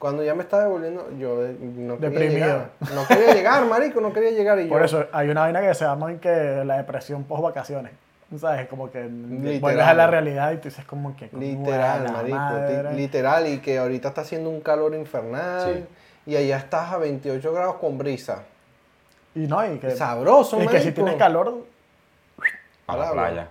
Cuando 0.00 0.24
ya 0.24 0.34
me 0.34 0.42
estaba 0.42 0.62
devolviendo, 0.64 1.08
yo 1.18 1.36
no 1.60 1.96
quería 1.98 2.08
Deprimido. 2.08 2.46
llegar. 2.46 2.70
No 2.94 3.06
quería 3.06 3.34
llegar, 3.34 3.66
marico, 3.66 4.00
no 4.00 4.12
quería 4.14 4.30
llegar. 4.30 4.58
Y 4.58 4.64
Por 4.68 4.78
yo, 4.80 4.84
eso 4.86 5.06
hay 5.12 5.28
una 5.28 5.42
vaina 5.42 5.60
que 5.60 5.74
se 5.74 5.84
llama 5.84 6.10
en 6.10 6.18
que 6.18 6.64
la 6.64 6.78
depresión 6.78 7.22
post 7.24 7.42
vacaciones. 7.42 7.92
¿Sabes? 8.38 8.66
Como 8.68 8.90
que 8.90 9.02
Literal. 9.04 9.60
vuelves 9.60 9.86
a 9.86 9.92
la 9.94 10.06
realidad 10.06 10.52
y 10.52 10.56
tú 10.56 10.68
dices 10.70 10.86
como 10.86 11.14
que... 11.16 11.28
coño, 11.28 11.42
Literal, 11.42 12.12
marico, 12.12 12.36
madre. 12.38 12.94
literal, 12.94 13.46
y 13.48 13.58
que 13.58 13.76
ahorita 13.78 14.08
está 14.08 14.22
haciendo 14.22 14.48
un 14.48 14.60
calor 14.62 14.94
infernal, 14.94 15.86
y 16.24 16.36
allá 16.36 16.56
estás 16.56 16.92
a 16.92 16.96
28 16.98 17.52
grados 17.52 17.74
con 17.76 17.98
brisa. 17.98 18.44
Y 19.34 19.40
no, 19.40 19.70
y 19.70 19.78
que... 19.78 19.90
Sabroso, 19.90 20.56
y 20.62 20.66
que 20.66 20.78
si 20.78 20.84
marico. 20.86 20.94
tienes 20.94 21.14
calor... 21.16 21.66
A 22.86 22.96
la 22.96 23.12
playa. 23.12 23.48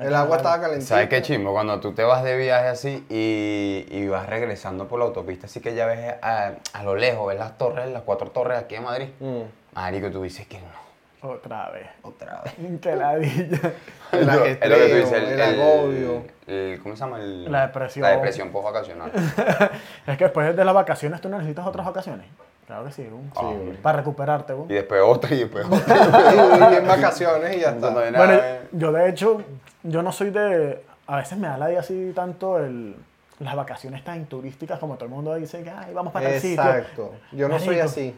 El 0.00 0.14
agua 0.14 0.36
estaba 0.36 0.60
calentita. 0.60 0.86
¿Sabes 0.88 1.08
qué 1.08 1.22
chimbo? 1.22 1.52
Cuando 1.52 1.80
tú 1.80 1.92
te 1.92 2.04
vas 2.04 2.22
de 2.22 2.36
viaje 2.36 2.68
así 2.68 3.04
y, 3.10 3.86
y 3.90 4.06
vas 4.08 4.26
regresando 4.28 4.86
por 4.86 4.98
la 5.00 5.06
autopista, 5.06 5.46
así 5.46 5.60
que 5.60 5.74
ya 5.74 5.86
ves 5.86 6.14
a, 6.22 6.52
a 6.72 6.82
lo 6.84 6.94
lejos, 6.94 7.26
ves 7.28 7.38
las 7.38 7.58
torres, 7.58 7.90
las 7.90 8.02
cuatro 8.02 8.30
torres 8.30 8.58
aquí 8.58 8.76
en 8.76 8.84
Madrid. 8.84 9.08
Mm. 9.20 9.40
Marico, 9.74 10.10
tú 10.10 10.22
dices 10.22 10.46
que 10.46 10.58
no. 10.60 10.82
Otra 11.30 11.70
vez. 11.70 11.86
Otra 12.02 12.42
vez. 12.44 12.54
Que 12.80 12.96
ladilla. 12.96 13.72
El 14.12 14.20
Es 14.20 14.26
lo 14.26 14.42
que 14.44 14.88
tú 14.88 14.96
dices, 14.96 15.12
el 15.22 15.40
agobio. 15.42 16.22
el- 16.46 16.80
¿Cómo 16.82 16.94
se 16.96 17.00
llama? 17.04 17.18
El- 17.20 17.50
La 17.50 17.66
depresión. 17.68 18.02
La 18.02 18.10
depresión 18.10 18.50
post-vacacional. 18.50 19.10
Es 20.06 20.16
que 20.18 20.24
después 20.24 20.54
de 20.56 20.64
las 20.64 20.74
vacaciones 20.74 21.20
tú 21.20 21.28
necesitas 21.28 21.66
otras 21.66 21.86
vacaciones. 21.86 22.26
Claro 22.72 22.86
que 22.86 22.92
sí, 22.92 23.06
¿no? 23.10 23.18
Ah, 23.36 23.48
hombre. 23.48 23.76
Para 23.82 23.98
recuperarte, 23.98 24.54
¿no? 24.54 24.64
Y 24.66 24.72
después 24.72 25.02
otra 25.04 25.34
y 25.34 25.40
después 25.40 25.66
otra. 25.70 26.72
y 26.72 26.74
en 26.76 26.86
vacaciones 26.88 27.54
y 27.56 27.60
ya 27.60 27.68
está. 27.68 27.80
Cuando 27.80 28.00
viene 28.00 28.16
Bueno, 28.16 28.32
a 28.32 28.36
ver- 28.36 28.68
yo 28.72 28.92
de 28.92 29.08
hecho, 29.10 29.42
yo 29.82 30.02
no 30.02 30.10
soy 30.10 30.30
de... 30.30 30.82
A 31.06 31.16
veces 31.16 31.36
me 31.36 31.48
da 31.48 31.58
la 31.58 31.68
idea 31.70 31.80
así 31.80 32.12
tanto 32.14 32.58
el, 32.58 32.96
las 33.40 33.54
vacaciones 33.54 34.02
tan 34.04 34.24
turísticas 34.24 34.78
como 34.78 34.94
todo 34.94 35.04
el 35.04 35.10
mundo 35.10 35.34
dice 35.34 35.62
que 35.62 35.68
Ay, 35.68 35.92
vamos 35.92 36.14
para 36.14 36.30
tal 36.30 36.40
sitio. 36.40 36.62
Exacto. 36.62 37.12
Yo 37.32 37.46
no 37.48 37.58
soy 37.58 37.78
así. 37.80 38.16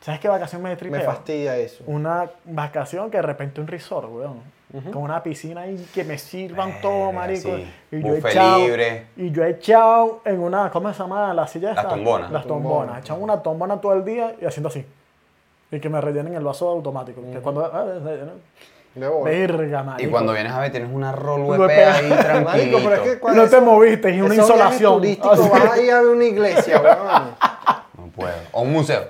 ¿Sabes 0.00 0.18
qué 0.18 0.28
vacación 0.28 0.62
me 0.62 0.74
tripea? 0.74 1.00
Me 1.00 1.04
fastidia 1.04 1.56
eso. 1.58 1.84
Una 1.86 2.30
vacación 2.46 3.10
que 3.10 3.18
de 3.18 3.22
repente 3.22 3.60
un 3.60 3.66
resort, 3.66 4.08
weón. 4.10 4.40
Con 4.90 5.02
una 5.02 5.22
piscina 5.22 5.66
y 5.66 5.76
que 5.94 6.02
me 6.02 6.16
sirvan 6.16 6.80
todo, 6.80 7.12
marico. 7.12 7.56
sí. 7.56 7.70
Y 7.90 8.02
yo 8.02 8.14
echado, 8.16 8.58
libre. 8.58 9.06
Y 9.18 9.30
yo 9.30 9.44
he 9.44 9.50
echado 9.50 10.22
en 10.24 10.40
una, 10.40 10.70
¿cómo 10.70 10.90
se 10.92 10.98
llama? 10.98 11.34
La 11.34 11.46
silla 11.46 11.74
Las 11.74 11.88
tombonas. 11.88 12.30
Las 12.30 12.46
Tombona. 12.46 12.68
tombonas. 12.70 12.96
He 12.96 13.00
echado 13.00 13.20
una 13.20 13.42
tombona 13.42 13.80
todo 13.82 13.92
el 13.92 14.04
día 14.04 14.34
y 14.40 14.46
haciendo 14.46 14.68
así. 14.70 14.86
Y 15.70 15.78
que 15.78 15.88
me 15.90 16.00
rellenen 16.00 16.34
el 16.34 16.42
vaso 16.42 16.68
automático. 16.70 17.20
Que 17.32 17.40
cuando... 17.40 17.64
ah, 17.64 17.84
De 18.94 19.08
bola. 19.08 19.30
Verga, 19.30 19.82
marico. 19.82 20.08
Y 20.08 20.10
cuando 20.10 20.32
vienes 20.32 20.52
a 20.52 20.60
ver, 20.60 20.70
tienes 20.70 20.90
una 20.90 21.12
roll. 21.12 21.42
VP 21.42 21.84
ahí 21.84 22.10
pero 22.72 22.94
es 22.94 23.00
que 23.00 23.18
cuando 23.18 23.42
no 23.42 23.48
te 23.50 23.60
moviste, 23.60 24.10
y 24.14 24.20
una 24.22 24.34
insolación. 24.34 25.02
vas 25.20 25.70
a 25.72 25.80
ir 25.80 25.90
a 25.92 26.00
ver 26.00 26.08
una 26.10 26.24
iglesia, 26.24 26.80
weón. 26.80 27.22
No 27.98 28.06
puedo. 28.14 28.34
O 28.52 28.62
un 28.62 28.72
museo. 28.72 29.04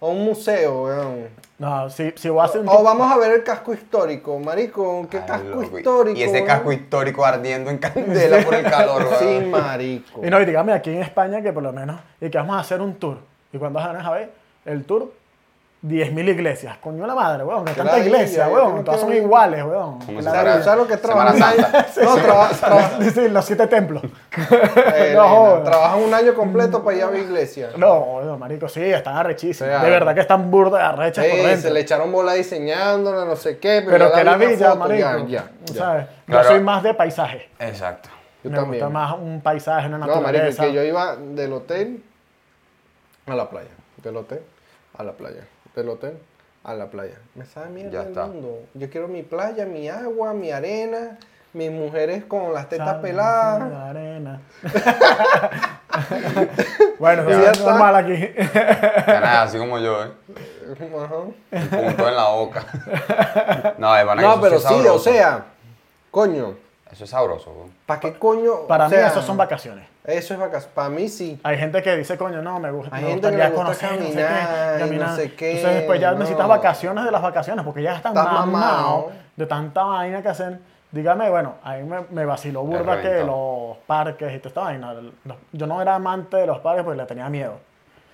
O 0.00 0.10
un 0.10 0.24
museo, 0.24 0.84
weón. 0.84 1.28
No, 1.62 1.88
si, 1.90 2.12
si 2.16 2.28
voy 2.28 2.40
a 2.40 2.44
hacer 2.46 2.60
un... 2.62 2.68
O 2.68 2.82
vamos 2.82 3.08
a 3.12 3.16
ver 3.18 3.30
el 3.30 3.44
casco 3.44 3.72
histórico, 3.72 4.36
marico. 4.40 5.06
¿Qué 5.08 5.18
Ay, 5.18 5.24
casco 5.28 5.60
loco. 5.60 5.78
histórico? 5.78 6.18
Y 6.18 6.22
ese 6.24 6.44
casco 6.44 6.72
histórico 6.72 7.24
ardiendo 7.24 7.70
en 7.70 7.78
candela 7.78 8.44
por 8.44 8.54
el 8.54 8.64
calor, 8.64 9.06
Sí, 9.20 9.24
weón. 9.26 9.50
marico. 9.52 10.26
Y 10.26 10.28
no, 10.28 10.40
y 10.40 10.44
dígame 10.44 10.72
aquí 10.72 10.90
en 10.90 11.02
España 11.02 11.40
que 11.40 11.52
por 11.52 11.62
lo 11.62 11.72
menos, 11.72 12.00
y 12.20 12.30
que 12.30 12.36
vamos 12.38 12.56
a 12.56 12.58
hacer 12.58 12.80
un 12.80 12.96
tour. 12.96 13.18
Y 13.52 13.58
cuando 13.58 13.78
vas 13.78 14.04
a 14.04 14.10
ver 14.10 14.32
el 14.64 14.84
tour, 14.84 15.12
10.000 15.84 16.28
iglesias. 16.28 16.78
Coño 16.78 17.04
la 17.08 17.14
madre, 17.16 17.42
weón, 17.42 17.64
que 17.64 17.72
tanta 17.72 17.98
iglesia, 17.98 18.46
weón. 18.48 18.84
Todas 18.84 19.00
que- 19.00 19.06
son 19.06 19.16
iguales, 19.16 19.64
weón. 19.64 19.98
¿Sabes 20.22 20.64
lo 20.76 20.86
que 20.86 20.96
Semana 20.96 21.32
trabaja? 21.34 21.84
Santa. 21.88 23.02
No, 23.22 23.28
los 23.30 23.44
siete 23.44 23.66
templos. 23.66 24.04
Eh, 24.94 25.12
No, 25.16 25.60
trabajan 25.64 26.00
un 26.02 26.14
año 26.14 26.34
completo 26.34 26.84
para 26.84 26.96
ir 26.96 27.02
a 27.02 27.10
la 27.10 27.18
iglesia. 27.18 27.70
No, 27.76 28.22
no, 28.22 28.38
marico, 28.38 28.68
sí, 28.68 28.80
están 28.80 29.16
arrechísimos. 29.16 29.68
O 29.68 29.76
sea, 29.76 29.82
de 29.84 29.90
verdad 29.90 30.14
que 30.14 30.20
están 30.20 30.50
burdas 30.52 30.80
de 30.82 30.86
arrechas 30.86 31.26
por 31.26 31.36
dentro. 31.36 31.60
se 31.62 31.70
le 31.72 31.80
echaron 31.80 32.12
bola 32.12 32.34
diseñándola, 32.34 33.24
no 33.24 33.34
sé 33.34 33.58
qué, 33.58 33.82
pero, 33.84 34.12
que 34.12 34.22
la 34.22 34.36
villa, 34.36 34.68
foto, 34.68 34.76
marico. 34.78 34.98
Ya, 35.08 35.18
ya, 35.26 35.44
ya. 35.64 35.74
¿sabes? 35.74 36.06
Claro. 36.26 36.42
Yo 36.44 36.48
soy 36.48 36.60
más 36.60 36.82
de 36.84 36.94
paisaje. 36.94 37.48
Exacto. 37.58 38.08
Yo 38.44 38.50
Me 38.50 38.56
también. 38.56 38.84
gusta 38.84 38.88
más 38.98 39.14
un 39.18 39.40
paisaje, 39.40 39.88
una 39.88 39.98
No, 39.98 40.06
marico, 40.06 40.20
es 40.20 40.24
naturaleza. 40.26 40.62
que 40.64 40.72
yo 40.72 40.82
iba 40.84 41.16
del 41.16 41.52
hotel 41.52 42.02
a 43.26 43.34
la 43.34 43.50
playa. 43.50 43.68
Del 44.02 44.16
hotel 44.16 44.42
a 44.96 45.02
la 45.04 45.12
playa. 45.12 45.44
Del 45.74 45.88
hotel 45.88 46.18
a 46.64 46.74
la 46.74 46.86
playa. 46.86 47.16
Me 47.34 47.44
sabe 47.44 47.70
mierda 47.70 48.02
el 48.02 48.14
mundo. 48.30 48.60
Yo 48.74 48.88
quiero 48.90 49.08
mi 49.08 49.22
playa, 49.22 49.64
mi 49.66 49.88
agua, 49.88 50.32
mi 50.34 50.50
arena, 50.52 51.18
mis 51.54 51.70
mujeres 51.70 52.24
con 52.24 52.52
las 52.52 52.68
tetas 52.68 52.88
Sal, 52.88 53.00
peladas. 53.00 53.70
la 53.70 53.88
arena. 53.90 54.40
bueno, 56.98 57.28
Ya 57.28 57.36
eso 57.36 57.42
es 57.50 57.58
está. 57.58 57.70
normal 57.70 57.96
aquí. 57.96 58.30
Nada, 59.06 59.42
así 59.42 59.58
como 59.58 59.78
yo, 59.78 60.04
¿eh? 60.04 60.10
Ajá. 61.04 61.16
Un 61.16 61.68
punto 61.68 62.08
en 62.08 62.16
la 62.16 62.28
boca. 62.28 62.64
No, 63.78 63.94
que 63.94 64.04
No, 64.22 64.32
eso 64.32 64.40
pero 64.40 64.56
es 64.56 64.62
sí, 64.64 64.86
o 64.86 64.98
sea, 64.98 65.44
coño, 66.10 66.54
Eso 66.90 67.04
es 67.04 67.10
sabroso. 67.10 67.52
¿para 67.86 68.00
qué 68.00 68.12
coño? 68.14 68.66
Para 68.66 68.86
O 68.86 68.90
mí 68.90 68.96
eso 68.96 69.22
son 69.22 69.36
vacaciones. 69.36 69.86
Eso 70.04 70.34
es 70.34 70.40
vacaciones. 70.40 70.74
Para 70.74 70.88
mí 70.88 71.08
sí. 71.08 71.40
Hay 71.44 71.56
gente 71.58 71.80
que 71.80 71.96
dice, 71.96 72.18
coño, 72.18 72.42
no, 72.42 72.58
me 72.58 72.70
gusta. 72.72 72.96
Hay 72.96 73.04
me 73.04 73.10
gente 73.10 73.30
que 73.30 73.36
le 73.36 73.50
gusta 73.50 73.64
conocer, 73.64 73.90
caminar 74.78 75.08
no 75.10 75.16
sé 75.16 75.34
qué, 75.34 75.56
Entonces 75.56 75.78
después 75.78 76.00
ya 76.00 76.12
no. 76.12 76.18
necesitas 76.18 76.48
vacaciones 76.48 77.04
de 77.04 77.10
las 77.10 77.22
vacaciones 77.22 77.64
porque 77.64 77.82
ya 77.82 77.96
están 77.96 78.12
Estás 78.12 78.32
mamados 78.32 78.52
mamado. 78.52 79.12
de 79.36 79.46
tanta 79.46 79.84
vaina 79.84 80.22
que 80.22 80.28
hacen. 80.28 80.60
Dígame, 80.90 81.30
bueno, 81.30 81.54
a 81.62 81.76
mí 81.76 81.84
me, 81.84 82.00
me 82.10 82.26
vaciló 82.26 82.64
burda 82.64 83.00
que 83.00 83.24
los 83.24 83.78
parques 83.86 84.34
y 84.34 84.38
toda 84.40 84.48
esta 84.48 84.60
vaina. 84.60 84.94
Yo 85.52 85.66
no 85.66 85.80
era 85.80 85.94
amante 85.94 86.36
de 86.36 86.46
los 86.46 86.58
parques 86.58 86.84
porque 86.84 87.00
le 87.00 87.06
tenía 87.06 87.28
miedo. 87.30 87.60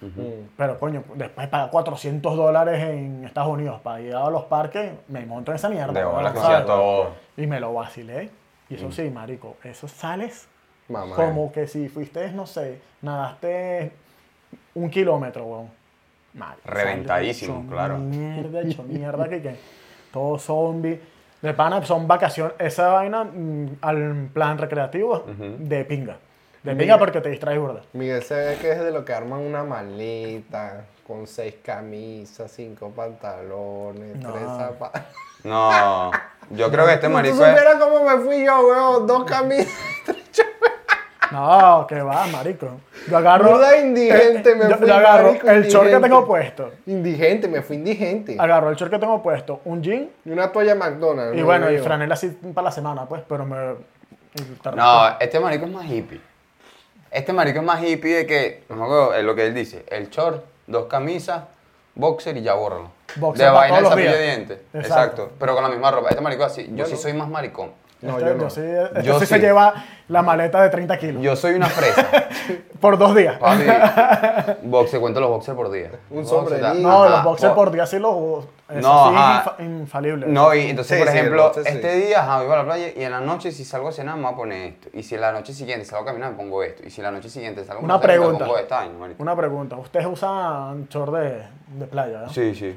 Mm. 0.01 0.47
Pero 0.57 0.79
coño, 0.79 1.03
después 1.15 1.47
de 1.47 1.51
pagar 1.51 1.71
400 1.71 2.37
dólares 2.37 2.81
en 2.85 3.25
Estados 3.25 3.51
Unidos 3.51 3.81
para 3.81 4.01
ir 4.01 4.15
a 4.15 4.31
los 4.31 4.45
parques, 4.45 4.93
me 5.09 5.27
monto 5.27 5.51
en 5.51 5.57
esa 5.57 5.69
mierda. 5.69 5.93
De 5.93 6.33
que 6.33 6.39
¿sabes? 6.39 6.67
Y 7.37 7.47
me 7.47 7.59
lo 7.59 7.73
vacilé. 7.75 8.31
Y 8.69 8.75
eso 8.75 8.93
sí, 8.93 9.11
marico, 9.11 9.57
eso 9.65 9.89
sales 9.89 10.49
Mamá. 10.89 11.17
como 11.17 11.53
que 11.53 11.67
si 11.67 11.89
fuiste, 11.89 12.31
no 12.33 12.47
sé, 12.47 12.81
nadaste 13.03 13.93
un 14.75 14.89
kilómetro, 14.91 15.45
weón. 15.45 15.69
Mal. 16.35 16.57
Reventadísimo, 16.65 17.61
hecho 17.61 17.71
claro. 17.71 17.99
Mierda, 17.99 18.61
hecho 18.61 18.83
mierda, 18.85 19.29
que, 19.29 19.43
que 19.43 19.57
todo 20.13 20.39
zombie. 20.39 21.01
De 21.43 21.55
pana 21.55 21.85
son 21.85 22.07
vacaciones. 22.09 22.55
Esa 22.59 22.89
vaina 22.89 23.25
mm, 23.25 23.67
al 23.81 24.29
plan 24.33 24.59
recreativo 24.59 25.25
de 25.59 25.85
pinga. 25.85 26.17
De 26.63 26.75
pinga 26.75 26.99
porque 26.99 27.21
te 27.21 27.29
distraes 27.31 27.59
burda. 27.61 27.83
Miguel 27.93 28.23
se 28.23 28.35
ve 28.35 28.57
que 28.61 28.73
es 28.73 28.81
de 28.81 28.91
lo 28.91 29.05
que 29.05 29.13
arman 29.15 29.41
una 29.41 29.63
maleta 29.65 30.85
con 31.07 31.27
seis 31.27 31.55
camisas, 31.65 32.51
cinco 32.53 32.91
pantalones, 32.91 34.17
No. 34.17 34.33
tres 34.33 34.45
zapatos. 34.47 35.03
No, 35.45 36.11
yo 36.51 36.71
creo 36.71 36.85
que 36.87 36.95
este 36.95 37.07
¿Tú 37.07 37.13
marico 37.13 37.45
es... 37.45 37.51
supieras 37.51 37.77
cómo 37.77 38.05
me 38.05 38.17
fui 38.25 38.45
yo, 38.45 38.61
weón? 38.67 39.07
Dos 39.07 39.25
camisas. 39.25 39.73
No, 41.31 41.87
que 41.87 42.01
va, 42.01 42.27
marico. 42.29 42.69
Yo 43.09 43.17
agarro. 43.17 43.51
Burda 43.51 43.77
indigente, 43.79 44.55
me 44.55 44.69
yo, 44.69 44.77
fui, 44.77 44.87
yo 44.89 44.95
agarro 44.95 45.27
marico, 45.29 45.49
el 45.51 45.65
short 45.69 45.89
que 45.91 45.99
tengo 46.01 46.27
puesto. 46.27 46.71
Indigente, 46.87 47.49
me 47.49 47.63
fui 47.63 47.77
indigente. 47.77 48.37
Agarro 48.39 48.71
el 48.71 48.77
short 48.77 48.91
que 48.93 48.99
tengo 48.99 49.23
puesto, 49.23 49.61
un 49.65 49.83
jean 49.83 50.09
Y 50.25 50.31
una 50.31 50.51
toalla 50.51 50.75
McDonald's. 50.75 51.39
y 51.39 51.43
bueno, 51.43 51.71
y 51.71 51.79
franela 51.79 52.15
así 52.15 52.29
para 52.55 52.67
la 52.67 52.71
semana, 52.73 53.07
pues, 53.07 53.23
pero 53.29 53.45
me. 53.45 53.57
y 54.35 54.43
te- 54.43 54.73
No, 54.73 55.19
este 55.21 55.39
marico 55.41 55.67
es 55.67 55.73
más 55.73 55.87
hippie. 55.87 56.21
Este 57.11 57.33
marico 57.33 57.59
es 57.61 57.65
más 57.65 57.83
hippie 57.83 58.17
de 58.17 58.27
que, 58.27 58.65
no 58.69 58.77
me 58.77 58.85
acuerdo, 58.85 59.15
es 59.15 59.25
lo 59.25 59.35
que 59.35 59.47
él 59.47 59.55
dice, 59.55 59.85
el 59.89 60.11
short, 60.11 60.45
dos 60.67 60.87
camisas, 60.87 61.45
boxer 61.95 62.37
y 62.37 62.43
ya 62.43 62.55
bórralo. 62.55 62.91
Boxer 63.17 63.47
de 63.47 63.51
vaina 63.53 63.81
los 63.81 63.91
cepillo 63.91 64.13
de 64.13 64.23
dientes. 64.23 64.59
Exacto. 64.75 64.87
Exacto. 64.89 65.31
Pero 65.41 65.55
con 65.55 65.63
la 65.65 65.71
misma 65.71 65.91
ropa. 65.91 66.11
Este 66.11 66.21
marico 66.21 66.45
así. 66.45 66.67
Yo, 66.71 66.77
Yo 66.77 66.87
sí 66.87 66.97
soy 66.97 67.15
más 67.15 67.29
maricón. 67.29 67.73
No, 68.01 68.17
este, 68.19 68.31
yo 68.31 68.35
no. 68.37 68.51
sí, 68.51 68.61
este 68.63 69.03
Yo 69.03 69.19
sí 69.19 69.27
se 69.27 69.39
lleva 69.41 69.75
la 70.07 70.23
maleta 70.23 70.63
de 70.63 70.71
30 70.71 70.99
kilos. 70.99 71.23
Yo 71.23 71.35
soy 71.35 71.55
una 71.55 71.67
fresa. 71.67 72.07
por 72.81 72.97
dos 72.97 73.15
días. 73.15 73.39
Papi, 73.39 73.65
boxer, 74.63 75.01
cuento 75.01 75.21
los 75.21 75.29
boxers 75.31 75.57
por 75.57 75.71
día. 75.71 75.91
Un 76.11 76.19
Boxer, 76.23 76.27
sombrerito. 76.39 76.75
No, 76.75 77.03
ajá, 77.05 77.11
los 77.17 77.25
boxers 77.25 77.51
bo- 77.51 77.57
por 77.57 77.71
día 77.73 77.87
sí 77.87 77.99
los. 77.99 78.45
Eso 78.69 78.81
No, 78.81 79.09
sí 79.11 79.15
ajá. 79.17 79.55
es 79.59 79.65
infa- 79.65 79.81
infalible. 79.81 80.27
No, 80.29 80.55
y 80.55 80.61
entonces, 80.71 80.97
Sí, 80.99 81.05
por 81.05 81.13
ejemplo, 81.13 81.53
este 81.65 81.95
día, 81.97 82.21
ajá, 82.23 82.43
voy 82.43 82.53
a 82.53 82.57
la 82.59 82.65
playa 82.65 82.89
y 82.95 83.03
en 83.03 83.11
la 83.11 83.21
noche 83.21 83.51
si 83.51 83.65
salgo 83.65 83.89
a 83.89 83.93
cenar 83.93 84.17
me 84.17 84.23
voy 84.25 84.33
a 84.33 84.37
poner 84.37 84.67
esto. 84.75 84.89
Y 84.93 85.03
si 85.03 85.17
la 85.17 85.33
noche 85.33 85.53
siguiente 85.53 85.85
salgo 85.85 86.03
a 86.05 86.07
caminar 86.07 86.31
me 86.33 86.37
pongo 86.37 86.63
esto. 86.63 86.83
Y 86.87 86.91
si 86.91 87.03
la 87.03 87.11
noche 87.11 87.29
siguiente 87.29 87.65
salgo 87.65 87.81
a 87.81 87.85
Una 87.85 87.95
montar, 87.95 88.11
me 88.11 88.17
pregunta. 88.17 88.45
pongo 88.47 88.99
marico. 89.01 89.23
Una 89.23 89.37
pregunta. 89.37 89.77
¿Ustedes 89.77 90.07
usan 90.07 90.87
short 90.89 91.15
de, 91.15 91.43
de 91.79 91.87
playa? 91.87 92.21
¿no? 92.21 92.29
Sí, 92.31 92.55
sí. 92.55 92.75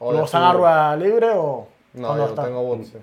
¿Lo 0.00 0.24
usan 0.24 0.42
a 0.42 0.52
rueda 0.52 0.96
libre 0.96 1.30
o.? 1.34 1.66
No, 1.94 2.16
yo 2.16 2.26
está- 2.26 2.44
tengo 2.44 2.62
boxer. 2.62 3.00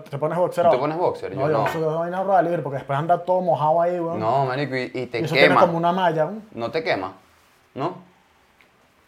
¿Te 0.00 0.18
pones 0.18 0.38
boxer 0.38 0.64
¿Tú 0.64 0.70
te 0.70 0.78
pones 0.78 0.96
boxer? 0.98 1.34
No, 1.34 1.40
Yo 1.42 1.46
yo 1.48 1.58
no. 1.58 1.64
uso 1.64 1.98
vaina 1.98 2.18
a 2.18 2.22
rueda 2.24 2.42
libre 2.42 2.62
porque 2.62 2.78
después 2.78 2.98
anda 2.98 3.18
todo 3.18 3.40
mojado 3.40 3.80
ahí, 3.82 3.98
weón. 4.00 4.18
No, 4.20 4.44
marico, 4.46 4.74
y, 4.76 4.90
y 4.94 5.06
te 5.06 5.20
y 5.20 5.24
eso 5.24 5.34
tiene 5.34 5.48
quema. 5.48 5.60
como 5.60 5.76
una 5.78 5.92
malla. 5.92 6.24
weón. 6.26 6.42
¿No 6.52 6.70
te 6.70 6.82
quema? 6.82 7.12
¿No? 7.74 7.96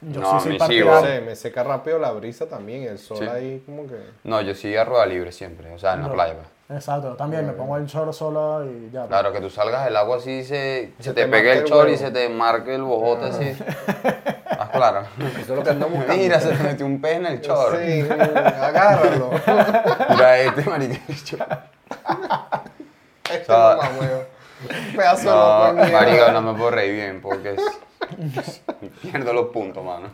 Yo 0.01 0.21
No, 0.21 0.39
sí 0.41 0.51
sí, 0.59 0.81
No 0.85 1.01
sé, 1.01 1.21
me 1.23 1.35
seca 1.35 1.63
rápido 1.63 1.99
la 1.99 2.13
brisa 2.13 2.47
también, 2.47 2.83
el 2.83 2.99
sol 2.99 3.17
Sí. 3.19 3.25
ahí 3.25 3.63
como 3.65 3.87
que... 3.87 3.97
No, 4.25 4.41
yo 4.43 4.55
sí 4.55 4.77
a 4.77 4.85
rueda 4.85 5.07
libre 5.07 5.33
siempre, 5.33 5.73
o 5.73 5.79
sea, 5.79 5.95
en 5.95 6.03
la 6.03 6.09
No. 6.09 6.13
playa. 6.15 6.35
pues. 6.35 6.49
Exacto, 6.79 7.11
yo 7.11 7.17
también 7.17 7.47
me 7.47 7.53
pongo 7.53 7.77
el 7.77 7.87
short 7.87 8.13
solo 8.13 8.65
y 8.65 8.91
ya. 8.91 9.01
pues. 9.01 9.09
Claro, 9.09 9.33
que 9.33 9.41
tú 9.41 9.49
salgas 9.51 9.85
del 9.85 9.97
agua 9.97 10.17
así, 10.17 10.43
se, 10.45 10.93
se, 10.99 11.03
Se 11.05 11.13
te, 11.15 11.25
te 11.25 11.29
pegue 11.31 11.53
el 11.59 11.65
chor 11.65 11.89
y 11.89 11.97
se 11.97 12.11
te 12.11 12.29
marque 12.29 12.75
el 12.75 12.83
bojote 12.83 13.27
así. 13.27 13.57
Claro. 14.75 15.03
Eso 15.19 15.39
es 15.41 15.49
lo 15.49 15.63
que 15.63 15.71
andamos 15.71 15.99
buscando. 15.99 16.23
Mira, 16.23 16.41
se 16.41 16.49
te 16.51 16.63
metió 16.63 16.87
un 16.87 17.01
pez 17.01 17.17
en 17.17 17.27
el 17.27 17.41
chor. 17.41 17.79
Sí, 17.79 18.01
agárralo. 18.11 19.31
Mira 20.11 20.39
este 20.41 20.63
marico. 20.65 20.95
Este 21.09 21.37
O 23.41 23.45
sea, 23.47 23.77
mamá, 23.77 23.91
huevo. 24.01 24.25
Pedazo 24.97 25.25
No, 25.31 25.73
loco 25.73 25.93
marico, 25.93 26.33
no 26.33 26.43
me 26.43 26.55
puedo 26.59 26.71
reír 26.71 26.95
bien 26.95 27.21
porque 27.21 27.51
es... 27.55 28.63
pierdo 29.03 29.33
los 29.33 29.47
puntos, 29.47 29.85
mano. 29.85 30.09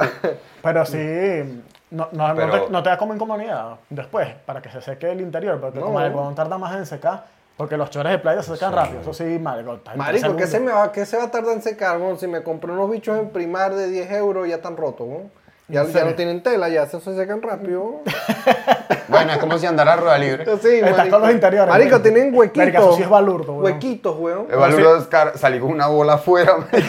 Pero 0.62 0.84
sí, 0.86 1.62
no, 1.90 2.08
no, 2.12 2.34
no 2.34 2.50
te, 2.50 2.70
no 2.70 2.82
te 2.82 2.88
da 2.90 2.98
como 2.98 3.14
incomodidad 3.14 3.76
después, 3.88 4.28
para 4.46 4.60
que 4.62 4.70
se 4.70 4.80
seque 4.80 5.10
el 5.10 5.20
interior, 5.20 5.60
porque 5.60 5.78
No. 5.78 5.86
como 5.86 6.00
el 6.00 6.06
algodón 6.06 6.34
tarda 6.34 6.58
más 6.58 6.74
en 6.76 6.86
secar, 6.86 7.24
porque 7.60 7.76
los 7.76 7.90
chores 7.90 8.10
de 8.12 8.18
playa 8.18 8.42
se 8.42 8.54
secan 8.54 8.72
rápido. 8.72 9.02
Eso 9.02 9.12
sí, 9.12 9.38
marico. 9.38 9.78
Marico, 9.94 10.34
¿qué 10.34 10.46
se, 10.46 10.60
me 10.60 10.72
va, 10.72 10.90
¿qué 10.92 11.04
se 11.04 11.18
va 11.18 11.24
a 11.24 11.30
tardar 11.30 11.52
en 11.52 11.60
secar? 11.60 11.98
weón? 12.00 12.18
si 12.18 12.26
me 12.26 12.42
compré 12.42 12.72
unos 12.72 12.90
bichos 12.90 13.18
en 13.18 13.28
primar 13.28 13.74
de 13.74 13.90
10 13.90 14.12
euros, 14.12 14.48
ya 14.48 14.54
están 14.54 14.78
rotos. 14.78 15.06
weón. 15.06 15.30
Ya, 15.68 15.82
¿En 15.82 15.92
ya 15.92 16.04
no 16.06 16.14
tienen 16.14 16.42
tela, 16.42 16.70
ya 16.70 16.86
se, 16.86 16.98
se 17.02 17.14
secan 17.14 17.42
rápido. 17.42 17.96
Bueno, 19.08 19.32
es 19.32 19.38
como 19.38 19.58
si 19.58 19.66
andara 19.66 19.94
a 19.94 19.96
rueda 19.96 20.16
libre. 20.18 20.44
Sí, 20.62 20.68
Estás 20.76 20.96
marico. 20.98 21.16
con 21.16 21.22
los 21.26 21.34
interiores. 21.34 21.68
Marico, 21.68 22.00
tienen 22.00 22.32
huequitos. 22.32 22.64
Marico, 22.64 22.82
eso 22.82 22.96
sí 22.96 23.02
es 23.02 23.08
balurdo, 23.08 23.52
weón. 23.54 23.64
Huequitos, 23.64 24.16
weón. 24.16 24.46
El 24.48 25.08
car- 25.08 25.36
salí 25.36 25.58
con 25.58 25.70
una 25.70 25.88
bola 25.88 26.14
afuera, 26.14 26.56
marico. 26.56 26.88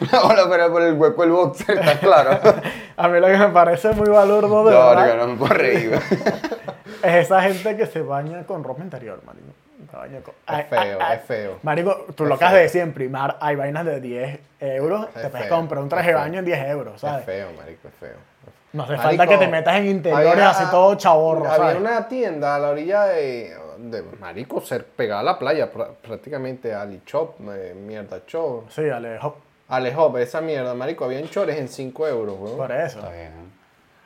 Una 0.00 0.20
bola 0.22 0.42
afuera 0.42 0.68
por 0.70 0.82
el 0.82 0.94
hueco 0.94 1.22
del 1.22 1.30
boxer, 1.32 1.78
está 1.78 1.98
claro. 1.98 2.40
A 2.96 3.08
mí 3.08 3.20
lo 3.20 3.26
que 3.26 3.36
me 3.36 3.48
parece 3.48 3.90
muy 3.92 4.08
balurdo 4.08 4.64
de 4.64 4.72
No, 4.72 4.88
verdad 4.88 4.94
marico, 4.94 5.16
no 5.18 5.26
me 5.28 5.36
puedo 5.36 5.54
reír. 5.54 6.00
Es 7.02 7.14
esa 7.26 7.42
gente 7.42 7.76
que 7.76 7.86
se 7.86 8.02
baña 8.02 8.44
con 8.44 8.62
ropa 8.64 8.82
interior, 8.82 9.20
marico. 9.24 9.46
Se 9.90 9.96
baña 9.96 10.20
con- 10.20 10.34
Ay, 10.46 10.64
feo, 10.68 10.98
ay, 11.00 11.16
es 11.18 11.24
feo. 11.24 11.58
Marico, 11.62 12.06
tú 12.16 12.24
Es 12.24 12.28
lo 12.28 12.34
acabas 12.34 12.52
feo. 12.52 12.56
de 12.58 12.62
decir, 12.64 12.80
en 12.82 12.92
primar 12.92 13.36
hay 13.40 13.56
vainas 13.56 13.84
de 13.86 14.00
10 14.00 14.40
euros, 14.60 15.06
Es 15.14 15.22
te 15.22 15.28
puedes 15.28 15.46
feo, 15.46 15.56
comprar 15.56 15.78
un 15.80 15.86
es 15.86 15.90
traje 15.90 16.06
de 16.08 16.12
feo. 16.14 16.20
baño 16.20 16.38
en 16.40 16.44
10 16.44 16.64
euros, 16.68 17.00
¿sabes? 17.00 17.20
Es 17.20 17.26
feo, 17.26 17.48
marico, 17.56 17.88
es 17.88 17.94
feo. 17.94 18.16
No 18.72 18.82
hace 18.82 18.92
Marico, 18.96 19.08
falta 19.08 19.26
que 19.26 19.38
te 19.38 19.48
metas 19.48 19.76
en 19.76 19.86
interiores 19.86 20.30
había- 20.32 20.50
así 20.50 20.64
todo 20.70 20.94
chaborro, 20.96 21.44
Había 21.46 21.56
¿sabes? 21.56 21.76
una 21.78 22.06
tienda 22.08 22.54
a 22.56 22.58
la 22.58 22.68
orilla 22.70 23.04
de, 23.04 23.56
de 23.78 24.02
Marico, 24.20 24.60
ser 24.60 24.84
pegada 24.84 25.20
a 25.20 25.24
la 25.24 25.38
playa, 25.38 25.72
pr- 25.72 25.94
prácticamente 26.06 26.74
Ali 26.74 27.00
Shop, 27.06 27.36
eh, 27.50 27.74
mierda 27.74 28.20
Shop. 28.26 28.68
Sí, 28.70 28.88
Alejo, 28.90 29.38
Alejop, 29.68 30.16
esa 30.18 30.40
mierda, 30.42 30.74
marico, 30.74 31.04
habían 31.06 31.28
chores 31.28 31.56
en 31.58 31.68
5 31.68 32.06
euros, 32.08 32.36
weón. 32.38 32.56
por 32.58 32.70
eso. 32.72 32.98
Está 32.98 33.10
bien. 33.10 33.47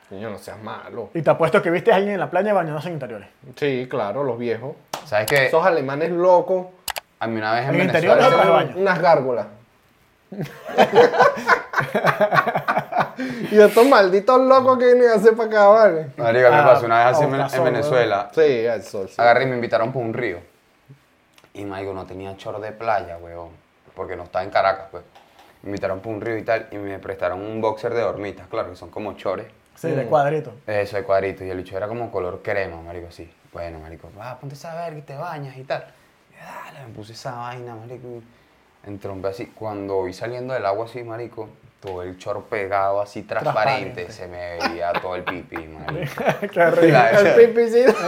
Coño, 0.09 0.29
no 0.29 0.37
seas 0.37 0.61
malo. 0.61 1.09
Y 1.13 1.21
te 1.21 1.29
apuesto 1.29 1.61
que 1.61 1.69
viste 1.71 1.91
a 1.91 1.95
alguien 1.95 2.13
en 2.15 2.19
la 2.19 2.29
playa 2.29 2.53
bañándose 2.53 2.87
en 2.89 2.93
interiores. 2.95 3.29
Sí, 3.55 3.87
claro, 3.89 4.23
los 4.23 4.37
viejos. 4.37 4.75
¿Sabes 5.05 5.27
qué? 5.27 5.45
Esos 5.47 5.65
alemanes 5.65 6.11
locos, 6.11 6.67
A 7.19 7.27
mí 7.27 7.37
una 7.37 7.53
vez 7.53 7.63
en 7.69 7.75
¿En 7.79 7.87
Venezuela... 7.87 8.29
baño? 8.29 8.73
unas 8.75 8.99
gárgolas. 9.01 9.47
y 13.51 13.59
estos 13.59 13.85
malditos 13.87 14.39
locos 14.41 14.77
que 14.77 14.85
vienen 14.85 15.09
a 15.09 15.15
hacer 15.15 15.35
para 15.35 15.49
acá, 15.49 15.67
¿vale? 15.67 16.07
Marico, 16.17 16.49
me 16.49 16.55
Ah, 16.55 16.65
pasó 16.65 16.85
una 16.85 16.97
vez 17.05 17.15
así 17.15 17.23
en, 17.57 17.63
Venezuela. 17.63 18.29
Sí, 18.33 18.67
al 18.67 18.83
sol, 18.83 19.07
sí. 19.09 19.15
Agarré 19.21 19.43
y 19.43 19.47
me 19.47 19.55
invitaron 19.55 19.91
por 19.91 20.01
un 20.03 20.13
río. 20.13 20.39
Y 21.53 21.65
marico, 21.65 21.93
no 21.93 22.05
tenía 22.05 22.35
chor 22.37 22.59
de 22.59 22.71
playa, 22.71 23.17
weón. 23.17 23.49
Porque 23.95 24.15
no 24.15 24.23
estaba 24.23 24.43
en 24.43 24.49
Caracas, 24.49 24.87
pues. 24.91 25.03
Me 25.61 25.69
invitaron 25.69 25.99
por 25.99 26.13
un 26.13 26.19
río 26.21 26.37
y 26.37 26.43
tal, 26.43 26.67
y 26.71 26.77
me 26.77 26.99
prestaron 26.99 27.39
un 27.41 27.61
boxer 27.61 27.93
de 27.93 28.03
hormitas, 28.03 28.47
claro, 28.47 28.71
que 28.71 28.75
son 28.75 28.89
como 28.89 29.13
chores. 29.13 29.45
Sí, 29.75 29.89
de 29.89 30.05
Mm. 30.05 30.09
cuadrito. 30.09 30.53
Eso, 30.67 30.95
de 30.97 31.03
cuadrito. 31.03 31.43
Y 31.43 31.49
el 31.49 31.57
bicho 31.57 31.75
era 31.75 31.87
como 31.87 32.11
color 32.11 32.41
crema, 32.43 32.81
marico, 32.81 33.07
así. 33.07 33.29
Bueno, 33.51 33.79
marico, 33.79 34.09
va, 34.19 34.37
ponte 34.39 34.55
esa 34.55 34.73
verga 34.75 34.97
y 34.97 35.01
te 35.01 35.15
bañas 35.15 35.55
y 35.57 35.63
tal. 35.63 35.85
Y 36.31 36.35
dale, 36.43 36.87
me 36.87 36.93
puse 36.93 37.13
esa 37.13 37.33
vaina, 37.35 37.75
marico. 37.75 38.07
Entrompé 38.85 39.27
así. 39.29 39.45
Cuando 39.47 39.95
voy 39.95 40.13
saliendo 40.13 40.53
del 40.53 40.65
agua 40.65 40.85
así, 40.85 41.03
marico, 41.03 41.49
todo 41.81 42.01
el 42.03 42.17
chor 42.17 42.43
pegado 42.45 43.01
así 43.01 43.23
transparente, 43.23 44.05
Transparente. 44.05 44.11
se 44.11 44.27
me 44.27 44.69
veía 44.69 44.93
todo 44.93 45.15
el 45.15 45.23
pipí, 45.23 45.57
marico. 45.67 46.23
La- 46.87 47.09
El. 47.11 47.95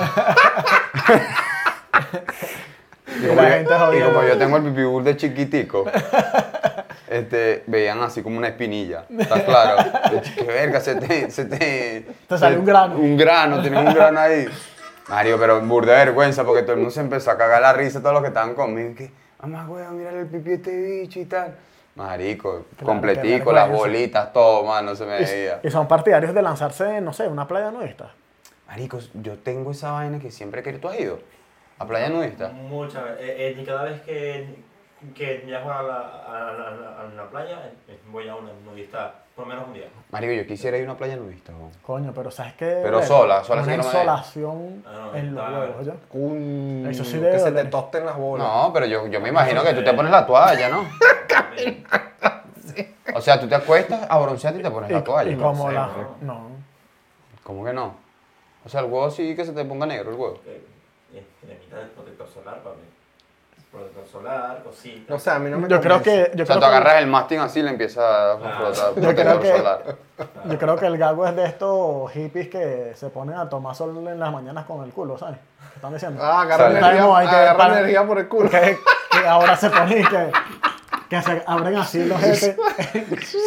Y 3.08 3.28
como, 3.28 3.42
yo, 3.42 3.48
gente 3.48 3.74
y 3.98 4.02
como 4.02 4.24
yo 4.24 4.38
tengo 4.38 4.58
el 4.58 4.64
pipí 4.64 4.82
de 5.04 5.16
chiquitico, 5.18 5.86
este, 7.08 7.64
veían 7.68 8.02
así 8.02 8.22
como 8.22 8.38
una 8.38 8.48
espinilla. 8.48 9.06
¿Estás 9.18 9.44
claro? 9.44 9.92
Qué 10.36 10.44
verga, 10.44 10.80
se 10.80 10.96
te. 10.96 11.30
Se 11.32 11.46
te, 11.46 12.08
Te 12.28 12.38
salió 12.38 12.60
un 12.60 12.66
grano. 12.66 12.96
Un 12.98 13.18
grano, 13.18 13.62
tenía 13.62 13.80
un 13.80 13.94
grano 13.94 14.20
ahí. 14.20 14.48
Mario, 15.08 15.38
pero 15.40 15.62
burda 15.62 15.94
de 15.94 16.06
vergüenza 16.06 16.44
porque 16.44 16.64
todo 16.64 16.74
el 16.74 16.80
mundo 16.80 16.92
se 16.92 17.02
empezó 17.02 17.32
a 17.32 17.38
cagar 17.38 17.62
la 17.62 17.74
risa, 17.74 18.00
todos 18.00 18.14
los 18.14 18.22
que 18.22 18.30
estaban 18.30 18.56
conmigo. 18.56 18.96
Que, 18.96 19.12
mamá, 19.42 19.68
weón, 19.70 19.98
mira 19.98 20.10
el 20.12 20.26
pipí 20.26 20.50
de 20.50 20.56
este 20.56 20.76
bicho 20.76 21.20
y 21.20 21.26
tal. 21.26 21.56
Marico, 21.96 22.66
Claro, 22.76 22.86
completico, 22.86 23.54
las 23.54 23.70
bolitas, 23.70 24.34
todo, 24.34 24.66
mano, 24.66 24.96
se 24.96 25.06
me 25.06 25.20
veía. 25.20 25.62
Y 25.64 25.70
son 25.70 25.88
partidarios 25.88 26.34
de 26.34 26.42
lanzarse, 26.42 27.00
no 27.00 27.14
sé, 27.14 27.28
una 27.28 27.48
playa 27.48 27.72
nudista. 27.72 28.12
Marico, 28.68 29.00
yo 29.14 29.38
tengo 29.38 29.72
esa 29.72 29.92
vaina 29.92 30.20
que 30.20 30.30
siempre 30.32 30.60
he 30.60 30.64
querido. 30.64 30.82
¿Tú 30.82 30.90
has 30.90 31.00
ido? 31.00 31.20
¿A 31.80 31.86
playa 31.86 32.10
nudista? 32.10 32.50
Muchas 32.50 33.04
veces. 33.04 33.20
Eh, 33.22 33.36
eh, 33.38 33.62
y 33.62 33.64
cada 33.66 33.84
vez 33.84 34.02
que, 34.02 34.56
que 35.14 35.38
viajo 35.46 35.72
a 35.72 35.84
la, 35.84 35.98
a, 35.98 36.54
la- 36.54 37.02
a 37.02 37.04
la 37.16 37.30
playa, 37.30 37.72
eh, 37.88 38.00
voy 38.12 38.28
a 38.28 38.36
una 38.36 38.52
nudista 38.66 39.14
por 39.36 39.46
lo 39.46 39.50
menos 39.54 39.68
un 39.68 39.74
día. 39.74 39.88
Marico, 40.12 40.32
yo 40.34 40.48
quisiera 40.48 40.78
ir 40.78 40.84
a 40.84 40.92
una 40.92 40.98
playa 40.98 41.18
nudista. 41.18 41.52
Coño, 41.82 42.14
pero 42.16 42.32
¿sabes 42.32 42.54
qué? 42.54 42.80
Pero 42.82 43.02
sola, 43.02 43.44
sola 43.44 43.64
Una 43.64 43.66
sí 43.66 43.72
que 43.72 43.78
no 43.78 43.84
me- 43.84 43.90
insolación 44.00 44.84
Ah, 44.88 45.10
no, 45.12 45.18
en 45.18 45.36
los 45.36 45.50
huevos. 45.50 45.88
Coño, 46.10 46.90
Eso 46.90 47.04
sí 47.04 47.20
que 47.20 47.38
se 47.40 47.52
te 47.52 47.66
tosten 47.66 48.06
las 48.06 48.16
bolas. 48.18 48.48
No, 48.48 48.72
pero 48.74 48.86
yo, 48.86 49.08
yo 49.08 49.20
me 49.20 49.30
imagino 49.30 49.62
que 49.64 49.74
tú 49.74 49.84
te 49.84 49.94
pones 49.94 50.12
la 50.12 50.26
toalla, 50.26 50.70
¿no? 50.70 50.86
O 53.14 53.22
sea, 53.22 53.40
tú 53.40 53.48
te 53.48 53.56
acuestas 53.56 54.06
a 54.10 54.20
broncearte 54.20 54.60
y 54.60 54.64
te 54.64 54.70
pones 54.72 54.92
la 54.92 55.04
toalla. 55.04 55.32
y 55.32 55.36
como 55.38 55.70
sé, 55.70 55.74
la... 55.74 55.88
¿no? 55.88 56.34
No. 56.34 56.48
¿Cómo 57.44 57.64
que 57.64 57.72
no? 57.72 57.96
O 58.66 58.70
sea, 58.70 58.82
el 58.82 58.88
huevo 58.88 59.10
sí 59.10 59.36
que 59.36 59.46
se 59.46 59.54
te 59.54 59.64
ponga 59.64 59.86
negro 59.86 60.10
el 60.12 60.18
huevo. 60.18 60.40
Eh, 60.46 60.62
eh, 61.14 61.26
cremita 61.40 61.78
de 61.78 61.86
protector 61.86 62.28
solar, 62.28 62.62
papi. 62.62 62.82
Protector 63.76 64.08
solar, 64.08 64.64
cositas. 64.64 65.16
O 65.16 65.20
sea, 65.20 65.36
a 65.36 65.40
mí 65.40 65.50
no 65.50 65.58
me 65.60 65.68
Yo 65.68 65.82
creo 65.82 65.98
convence. 65.98 66.32
que... 66.32 66.38
Yo 66.38 66.44
o 66.44 66.46
sea, 66.46 66.56
creo 66.56 66.56
tú 66.56 66.60
que- 66.62 66.66
agarras 66.78 66.96
el 67.02 67.08
mastín 67.08 67.40
así 67.42 67.60
y 67.60 67.64
le 67.64 67.72
empiezas 67.72 68.04
a 68.04 68.32
Ah. 68.34 68.38
frotar 68.38 68.74
Yo 68.88 68.94
creo 68.94 69.16
protector 69.16 69.42
que- 69.42 69.58
solar. 69.58 69.84
Yo 70.46 70.58
creo 70.58 70.76
que 70.78 70.86
el 70.86 70.98
gago 70.98 71.28
es 71.28 71.36
de 71.36 71.46
estos 71.46 72.12
hippies 72.12 72.48
que 72.48 72.94
se 72.96 73.10
ponen 73.10 73.36
a 73.38 73.50
tomar 73.50 73.76
sol 73.76 74.08
en 74.08 74.18
las 74.20 74.32
mañanas 74.32 74.64
con 74.66 74.82
el 74.86 74.92
culo, 74.94 75.18
¿sabes? 75.18 75.38
¿Qué 75.38 75.76
están 75.76 75.92
diciendo? 75.94 76.22
Ah, 76.24 76.42
agarra 76.44 76.64
Sale. 76.66 76.78
energía, 76.80 76.98
Sabemos, 77.02 77.18
hay 77.20 77.28
que- 77.28 77.36
agarra 77.36 77.58
para- 77.58 77.78
energía 77.80 78.08
por 78.08 78.18
el 78.20 78.28
culo. 78.30 78.50
que, 78.50 78.80
que 79.12 79.28
ahora 79.28 79.56
se 79.58 79.70
ponen 79.70 80.00
y 80.02 80.06
que, 80.06 80.32
que 81.10 81.22
se 81.22 81.44
abren 81.46 81.76
así 81.78 82.04
los 82.06 82.20
jetes. 82.20 82.56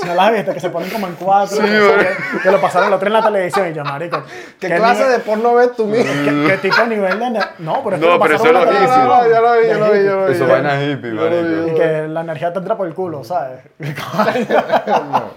¿No 0.07 0.15
las 0.17 0.33
viste? 0.33 0.53
Que 0.55 0.61
se 0.61 0.71
ponen 0.71 0.91
como 0.91 1.07
en 1.09 1.15
cuatro. 1.15 1.59
que, 1.59 1.65
que- 1.67 2.39
que 2.43 2.51
lo 2.53 2.61
pasaron 2.61 2.89
el 2.89 2.95
otro 2.95 3.07
en 3.09 3.13
la 3.15 3.23
televisión 3.25 3.69
y 3.71 3.75
yo, 3.75 3.85
marico. 3.85 4.23
¿Qué 4.61 4.69
clase 4.69 5.05
nivel- 5.05 5.11
de 5.13 5.19
porno 5.21 5.55
ves 5.55 5.75
tú, 5.77 5.87
mira? 5.87 6.05
¿Qué, 6.05 6.45
qué 6.47 6.57
tipo 6.59 6.77
de 6.81 6.87
nivel 6.87 7.19
de... 7.19 7.41
No, 7.59 7.83
pero 7.83 7.97
es 7.97 8.01
que 8.03 8.07
No, 8.09 8.15
lo 8.15 8.21
pero 8.21 8.39
pasaron 8.39 8.39
eso 8.39 8.47
en 8.47 8.55
la 8.55 8.61
es 8.61 8.67
lo 8.67 8.73
televisión. 8.73 9.09
Ya 9.33 9.41
lo 9.41 9.55
vi, 9.61 9.67
ya 9.69 9.79
lo 9.79 9.93
vi, 9.93 10.05
ya 10.05 10.11
lo 10.13 10.27
vi. 10.27 10.33
Eso 10.33 10.45
hippie. 10.45 10.53
vaina 10.55 10.83
hippie, 10.85 11.11
marico. 11.13 11.69
Y 11.69 11.75
que 11.75 12.09
la 12.09 12.21
energía 12.21 12.53
te 12.53 12.59
entra 12.61 12.77
por 12.77 12.87
el 12.87 12.95
culo, 12.95 13.25
¿sabes? 13.25 13.61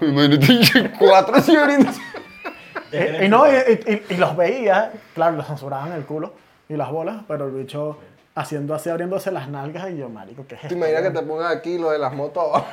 Imagínate 0.00 0.92
cuatro 0.98 1.40
señoritas. 1.40 1.96
y, 2.92 3.24
y 3.24 3.28
no, 3.28 3.46
y, 3.46 3.54
y- 3.86 4.14
y 4.14 4.16
los 4.16 4.36
veía, 4.36 4.92
claro, 5.14 5.36
los 5.36 5.46
censuraban 5.46 5.92
el 5.92 6.04
culo 6.04 6.34
y 6.68 6.74
las 6.76 6.90
bolas, 6.90 7.22
pero 7.28 7.46
el 7.46 7.52
bicho 7.52 7.98
haciendo 8.34 8.74
así, 8.74 8.88
abriéndose 8.88 9.30
las 9.30 9.48
nalgas 9.48 9.90
y 9.90 9.96
yo, 9.98 10.08
marico, 10.08 10.46
¿qué 10.46 10.54
es 10.54 10.60
¿Te 10.62 10.66
esto? 10.68 10.76
imaginas 10.76 11.02
que 11.02 11.10
te 11.10 11.22
pongan 11.22 11.56
aquí 11.56 11.78
lo 11.78 11.90
de 11.90 11.98
las 11.98 12.12
motos 12.14 12.42
abajo? 12.44 12.66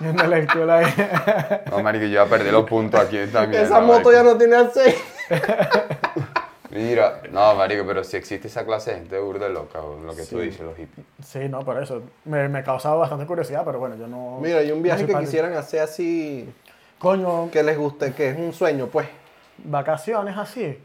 El 0.00 0.46
culo 0.48 0.72
ahí. 0.72 0.86
No, 1.70 1.80
marico, 1.82 2.04
yo 2.04 2.12
ya 2.12 2.26
perdí 2.26 2.50
los 2.50 2.68
puntos 2.68 3.00
aquí 3.00 3.16
mierda. 3.16 3.44
Esa 3.62 3.80
moto 3.80 3.92
marico. 3.92 4.12
ya 4.12 4.22
no 4.22 4.36
tiene 4.36 4.56
aceite. 4.56 4.98
Mira, 6.70 7.20
no, 7.30 7.54
marico, 7.54 7.84
pero 7.86 8.02
si 8.02 8.16
existe 8.16 8.48
esa 8.48 8.64
clase 8.64 8.92
de 8.92 8.96
gente 8.98 9.18
burda 9.18 9.48
loca, 9.48 9.78
lo 9.80 10.14
que 10.16 10.24
tú 10.24 10.40
dices, 10.40 10.60
los 10.62 10.74
hippies. 10.76 11.06
Sí, 11.22 11.40
no, 11.48 11.60
por 11.64 11.82
eso. 11.82 12.02
Me, 12.24 12.48
me 12.48 12.62
causaba 12.62 12.96
bastante 12.96 13.26
curiosidad, 13.26 13.62
pero 13.64 13.78
bueno, 13.78 13.94
yo 13.96 14.06
no... 14.06 14.38
Mira, 14.40 14.58
hay 14.58 14.72
un 14.72 14.82
viaje 14.82 15.04
que 15.04 15.14
quisieran 15.14 15.52
hacer 15.54 15.80
así, 15.80 16.50
Coño, 16.98 17.50
que 17.50 17.62
les 17.62 17.76
guste, 17.76 18.14
que 18.14 18.30
es 18.30 18.38
un 18.38 18.54
sueño, 18.54 18.86
pues. 18.86 19.06
vacaciones 19.58 20.36
así. 20.38 20.78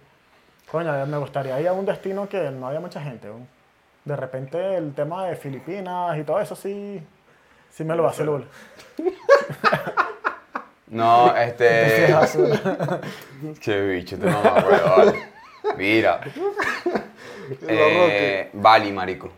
Coño, 0.72 1.06
me 1.06 1.18
gustaría 1.18 1.60
ir 1.62 1.68
a 1.68 1.74
un 1.74 1.86
destino 1.86 2.28
que 2.28 2.52
no 2.52 2.68
haya 2.68 2.80
mucha 2.80 3.02
gente. 3.02 3.28
¿no? 3.28 3.48
De 4.04 4.16
repente 4.16 4.76
el 4.76 4.94
tema 4.94 5.26
de 5.26 5.36
Filipinas 5.36 6.18
y 6.18 6.24
todo 6.24 6.42
eso 6.42 6.56
sí, 6.56 7.02
sí 7.72 7.84
me 7.84 7.96
lo 7.96 8.04
va 8.04 8.10
a 8.10 8.12
hacer 8.12 8.28
No, 10.88 11.36
este. 11.36 12.14
Qué 13.62 13.82
bicho, 13.88 14.18
te 14.18 14.26
no 14.26 14.42
me 14.42 14.50
acuerdo, 14.50 14.96
vale. 14.98 15.24
Mira. 15.78 16.22
Eh, 17.66 18.50
Bali, 18.52 18.92
marico. 18.92 19.30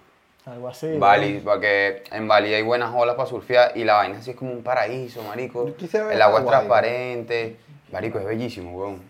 Algo 0.48 0.68
así. 0.68 0.98
Bali, 0.98 1.42
porque 1.46 2.04
en 2.12 2.28
Bali 2.28 2.52
hay 2.52 2.64
buenas 2.64 2.92
olas 2.96 3.14
para 3.14 3.30
surfear 3.30 3.74
y 3.78 3.84
la 3.84 3.98
vaina 3.98 4.18
así 4.18 4.32
es 4.32 4.36
como 4.36 4.52
un 4.52 4.64
paraíso, 4.64 5.22
marico. 5.22 5.76
El 6.10 6.20
agua 6.20 6.40
es 6.40 6.48
transparente. 6.48 7.58
Marico, 7.92 8.18
es 8.18 8.26
bellísimo, 8.26 8.72
weón. 8.72 9.09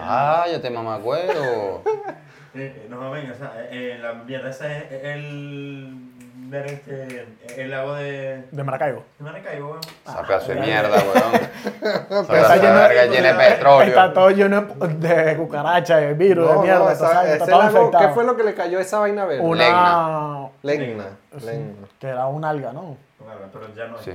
Ah, 0.00 0.44
ya 0.50 0.60
te 0.60 0.70
mamacuevo. 0.70 1.82
Eh, 2.54 2.86
no, 2.88 3.10
venga, 3.10 3.34
o 3.34 3.36
sea, 3.36 3.52
eh, 3.70 3.98
la 4.00 4.14
mierda 4.14 4.48
esa 4.48 4.74
es 4.78 4.84
el. 5.04 5.92
ver 6.48 6.66
este. 6.66 7.26
el 7.58 7.70
lago 7.70 7.94
de. 7.94 8.42
De 8.50 8.64
Maracaibo. 8.64 9.04
de 9.18 9.24
Maracaibo, 9.24 9.68
weón. 9.72 9.80
Esa 10.06 10.22
pedazo 10.22 10.48
de 10.48 10.54
ya, 10.54 10.60
mierda, 10.62 10.96
weón. 10.96 11.34
Esa 12.34 12.54
Está 12.56 12.72
verga 12.72 13.04
llena 13.04 13.32
de 13.34 13.48
Está 13.48 13.54
petróleo. 13.54 14.12
todo 14.14 14.30
lleno 14.30 14.60
de 14.62 15.36
cucarachas, 15.36 16.00
de 16.00 16.14
virus, 16.14 16.50
de 16.50 16.58
mierda. 16.60 16.78
no, 16.78 16.90
está, 16.90 17.10
esa- 17.10 17.32
está 17.34 17.44
ese 17.44 17.52
todo 17.52 17.62
lago- 17.62 17.78
infectado. 17.78 18.08
¿Qué 18.08 18.14
fue 18.14 18.24
lo 18.24 18.36
que 18.36 18.42
le 18.44 18.54
cayó 18.54 18.78
a 18.78 18.82
esa 18.82 18.98
vaina 18.98 19.24
verde? 19.26 19.42
Una... 19.44 20.48
Legna. 20.62 21.06
Legna. 21.44 21.74
Que 22.00 22.06
era 22.08 22.26
un 22.26 22.44
alga, 22.46 22.72
¿no? 22.72 22.96
Bueno, 23.20 23.40
pero 23.52 23.72
ya 23.74 23.86
no 23.88 23.98
es. 23.98 24.04
Sí. 24.04 24.12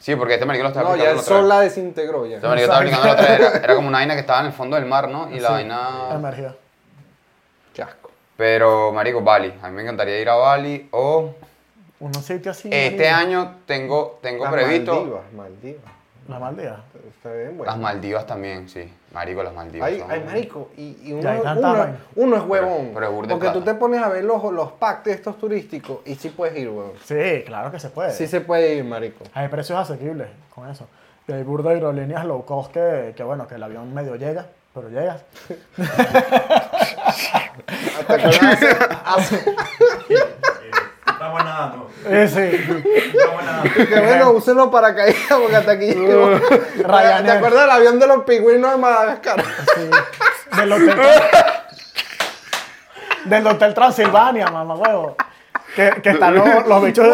Sí, 0.00 0.16
porque 0.16 0.34
este 0.34 0.46
marico 0.46 0.62
lo 0.62 0.70
estaba 0.70 0.90
No, 0.90 0.96
ya 0.96 1.10
el 1.10 1.20
sol 1.20 1.46
la 1.46 1.60
desintegró 1.60 2.26
ya. 2.26 2.36
Este 2.36 2.48
marico 2.48 2.64
estaba 2.64 2.84
explicando 2.84 3.06
la 3.06 3.12
otra 3.12 3.36
vez. 3.36 3.54
Era, 3.54 3.64
era 3.64 3.74
como 3.74 3.88
una 3.88 3.98
vaina 3.98 4.14
que 4.14 4.20
estaba 4.20 4.40
en 4.40 4.46
el 4.46 4.52
fondo 4.52 4.76
del 4.76 4.86
mar, 4.86 5.08
¿no? 5.08 5.30
Y 5.30 5.38
la 5.40 5.50
vaina... 5.50 6.08
Emergía. 6.12 6.56
Qué 7.74 7.82
asco. 7.82 8.10
Pero, 8.36 8.92
marico, 8.92 9.20
Bali. 9.20 9.52
A 9.62 9.68
mí 9.68 9.76
me 9.76 9.82
encantaría 9.82 10.18
ir 10.18 10.28
a 10.30 10.34
Bali 10.36 10.88
o... 10.90 11.34
Un 12.00 12.14
sitio 12.14 12.50
así. 12.50 12.70
Este 12.72 13.10
marico. 13.10 13.14
año 13.14 13.56
tengo, 13.66 14.18
tengo 14.22 14.44
Las 14.44 14.52
previsto... 14.54 14.94
Maldivas, 14.94 15.32
Maldivas. 15.34 15.92
La 16.30 16.38
Maldivas. 16.38 16.78
Está 17.08 17.32
bien 17.32 17.56
bueno. 17.58 17.72
Las 17.72 17.80
Maldivas 17.80 18.26
también, 18.26 18.68
sí. 18.68 18.90
Marico, 19.12 19.42
las 19.42 19.52
Maldivas 19.52 19.88
Ay, 19.88 19.98
son- 19.98 20.10
ay, 20.10 20.22
marico, 20.24 20.70
y, 20.76 20.96
y 21.02 21.12
uno, 21.12 21.28
hay 21.28 21.38
uno- 22.14 22.36
es 22.36 22.42
huevón. 22.44 22.90
pero 22.94 23.10
de 23.10 23.28
porque 23.28 23.48
tú 23.50 23.60
te 23.62 23.74
pones 23.74 24.00
a 24.02 24.08
ver 24.08 24.22
los, 24.24 24.42
los 24.52 24.72
packs 24.72 25.08
estos 25.08 25.36
turísticos 25.38 25.98
y 26.06 26.14
sí 26.14 26.28
puedes 26.30 26.56
ir, 26.56 26.68
huevón. 26.68 26.92
Sí, 27.04 27.42
claro 27.44 27.70
que 27.72 27.80
se 27.80 27.90
puede. 27.90 28.12
Sí 28.12 28.26
se 28.28 28.40
puede 28.40 28.76
ir, 28.76 28.84
marico. 28.84 29.24
Hay 29.34 29.48
precios 29.48 29.78
asequibles 29.78 30.28
con 30.54 30.68
eso. 30.70 30.86
Y 31.26 31.32
hay 31.32 31.42
burda 31.42 31.70
de 31.70 31.76
aerolíneas 31.76 32.24
low 32.24 32.44
cost 32.44 32.72
que, 32.72 33.12
que, 33.16 33.22
bueno, 33.22 33.46
que 33.48 33.56
el 33.56 33.62
avión 33.62 33.92
medio 33.92 34.16
llega, 34.16 34.46
pero 34.74 34.88
llegas. 34.88 35.22
¿Te 38.06 38.14
acuerdas 38.14 38.42
hace- 38.42 38.76
hace- 39.04 39.44
Eh, 42.06 42.28
sí. 42.28 42.40
Estamos 43.14 43.44
nadando. 43.44 43.74
que 43.74 44.00
bueno, 44.00 44.30
úsenlo 44.30 44.70
para 44.70 44.94
caída 44.94 45.36
porque 45.38 45.56
hasta 45.56 45.72
aquí 45.72 45.86
llegó. 45.86 46.30
Ryanair. 46.76 47.24
¿Te 47.24 47.30
acuerdas 47.32 47.60
del 47.62 47.70
avión 47.70 47.98
de 47.98 48.06
los 48.06 48.24
pingüinos 48.24 48.70
de 48.72 48.76
Madagascar? 48.78 49.44
Sí. 49.74 49.90
Del 50.56 50.72
hotel. 50.72 51.00
del 53.24 53.46
hotel 53.46 53.74
Transilvania, 53.74 54.46
mamá 54.46 54.74
huevo. 54.74 55.16
Que, 55.74 55.90
que 56.02 56.10
están 56.10 56.34
los, 56.34 56.66
los 56.66 56.82
bichos 56.82 57.04
de 57.04 57.12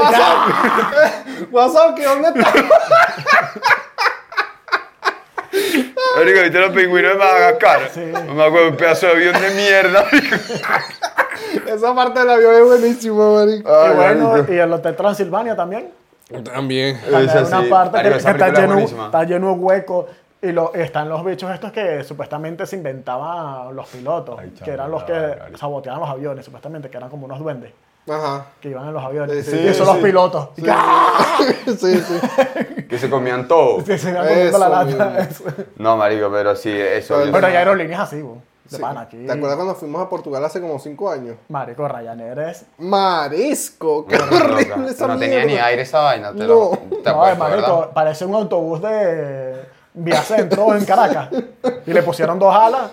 WhatsApp, 1.50 1.94
¿qué 1.94 2.05
dónde 2.05 2.29
está? 2.29 2.52
Marico, 6.16 6.40
¿viste 6.40 6.59
los 6.59 6.70
pingüinos 6.70 7.12
de 7.12 7.18
Madagascar? 7.18 7.90
Sí. 7.92 8.00
Me 8.00 8.44
acuerdo, 8.44 8.68
un 8.70 8.76
pedazo 8.76 9.07
de 9.07 9.12
avión 9.12 9.40
de 9.40 9.50
mierda. 9.50 10.07
Esa 11.66 11.94
parte 11.94 12.20
del 12.20 12.31
avión 12.31 12.55
es 12.55 12.64
buenísima, 12.64 13.33
marico. 13.35 13.70
Y 13.70 13.94
bueno, 13.96 14.44
y 14.49 14.53
el 14.53 14.72
hotel 14.72 14.96
Transilvania 14.96 15.57
también. 15.57 15.90
También. 16.44 17.01
Hay 17.14 17.25
una 17.25 17.44
sí. 17.44 17.70
parte 17.70 17.96
Marico, 17.99 18.14
que, 18.14 18.31
está, 18.31 18.49
es 18.49 18.59
lleno, 18.59 18.79
está 18.79 19.25
lleno 19.25 19.46
de 19.49 19.53
huecos. 19.53 20.07
Y 20.42 20.53
lo, 20.53 20.75
están 20.75 21.09
los 21.09 21.25
bichos 21.25 21.51
estos 21.53 21.72
que 21.72 22.05
supuestamente 22.05 22.66
se 22.66 22.77
inventaban 22.77 23.75
los 23.75 23.88
pilotos, 23.88 24.38
Ay, 24.38 24.51
que 24.62 24.70
eran 24.70 24.90
los 24.90 25.03
que 25.05 25.12
verga. 25.12 25.49
saboteaban 25.57 26.01
los 26.01 26.11
aviones, 26.11 26.44
supuestamente, 26.44 26.90
que 26.90 26.96
eran 26.96 27.09
como 27.09 27.25
unos 27.27 27.38
duendes. 27.38 27.72
Ajá. 28.09 28.46
que 28.61 28.68
iban 28.68 28.87
en 28.87 28.94
los 28.94 29.03
aviones. 29.03 29.44
Sí, 29.44 29.51
sí, 29.51 29.59
y 29.59 29.68
sí, 29.68 29.75
son 29.75 29.87
los 29.87 29.96
sí. 29.96 30.03
pilotos. 30.03 30.49
Sí, 30.57 30.62
sí. 31.79 31.96
sí. 32.01 32.83
Que 32.88 32.99
se 32.99 33.11
comían 33.11 33.49
todo. 33.49 33.79
Que 33.85 33.99
se 33.99 34.11
iban 34.11 34.27
comiendo 34.27 34.59
la 34.59 34.68
lata. 34.68 35.18
eso. 35.20 35.44
No, 35.77 35.96
marico, 35.96 36.31
pero 36.31 36.55
sí, 36.55 36.70
eso. 36.70 37.16
Pero 37.18 37.33
Pero 37.33 37.46
hay 37.49 37.57
aerolíneas 37.57 38.01
así, 38.01 38.22
bo, 38.22 38.38
de 38.70 38.76
Sí. 38.76 38.83
pana 38.83 39.02
aquí. 39.02 39.24
¿Te 39.26 39.33
acuerdas 39.33 39.57
cuando 39.57 39.74
fuimos 39.74 40.02
a 40.02 40.09
Portugal 40.09 40.44
hace 40.44 40.61
como 40.61 40.79
5 40.79 41.11
años? 41.11 41.37
Marico, 41.48 41.87
Ryanair 41.88 42.38
es... 42.40 42.66
Marisco, 42.79 44.07
qué 44.07 44.18
Loca. 44.18 44.35
horrible 44.37 44.90
esa 44.90 45.07
No 45.07 45.18
tenía 45.18 45.44
ni 45.44 45.57
aire 45.57 45.83
esa 45.83 46.00
vaina. 46.00 46.33
Te 46.33 46.38
No. 46.38 46.46
lo, 46.46 46.70
te 47.02 47.11
No, 47.11 47.22
apuesto, 47.22 47.38
marico, 47.38 47.76
¿verdad? 47.79 47.90
parece 47.94 48.24
un 48.26 48.35
autobús 48.35 48.83
de 48.83 49.64
Vía 49.94 50.22
Centro 50.22 50.74
en 50.74 50.85
Caracas. 50.85 51.29
Y 51.87 51.92
le 51.92 52.02
pusieron 52.02 52.38
dos 52.38 52.55
alas. 52.55 52.90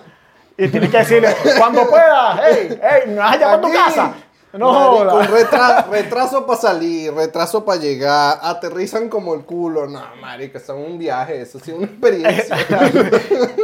Y 0.57 0.67
tienes 0.67 0.89
que 0.91 0.97
decirle, 0.99 1.35
cuando 1.57 1.89
puedas, 1.89 2.39
hey, 2.47 2.79
hey, 2.81 3.01
me 3.07 3.15
vas 3.15 3.33
a 3.33 3.37
llamar 3.39 3.55
a 3.57 3.61
tu 3.61 3.71
casa. 3.73 4.13
No 4.53 5.03
Marico, 5.03 5.89
retraso 5.89 6.45
para 6.45 6.61
salir, 6.61 7.11
retraso 7.11 7.65
para 7.65 7.81
llegar, 7.81 8.37
aterrizan 8.39 9.09
como 9.09 9.33
el 9.33 9.41
culo. 9.41 9.87
No, 9.87 10.03
marico, 10.21 10.59
eso 10.59 10.77
es 10.77 10.87
un 10.87 10.99
viaje, 10.99 11.41
eso 11.41 11.59
sí 11.59 11.71
es 11.71 11.77
una 11.77 11.87
experiencia. 11.87 12.55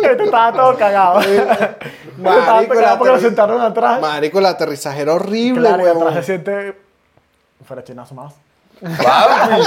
Este 0.02 0.24
estaba 0.24 0.52
todo 0.52 0.76
cagado. 0.76 1.20
Este 1.20 1.38
estaba 1.38 2.54
Marico, 2.56 2.74
pegado 2.74 2.94
la 2.94 2.98
porque 2.98 3.14
lo 3.14 3.20
sentaron 3.20 3.62
atrás. 3.62 4.02
Marico, 4.02 4.40
el 4.40 4.46
aterrizaje 4.48 5.02
era 5.02 5.14
horrible, 5.14 5.68
Claro, 5.68 5.86
y 5.86 5.90
atrás 5.90 6.14
se 6.16 6.24
siente... 6.24 6.76
Fuera 7.64 7.84
chinazo 7.84 8.16
más. 8.16 8.34
¡Ay! 8.82 9.62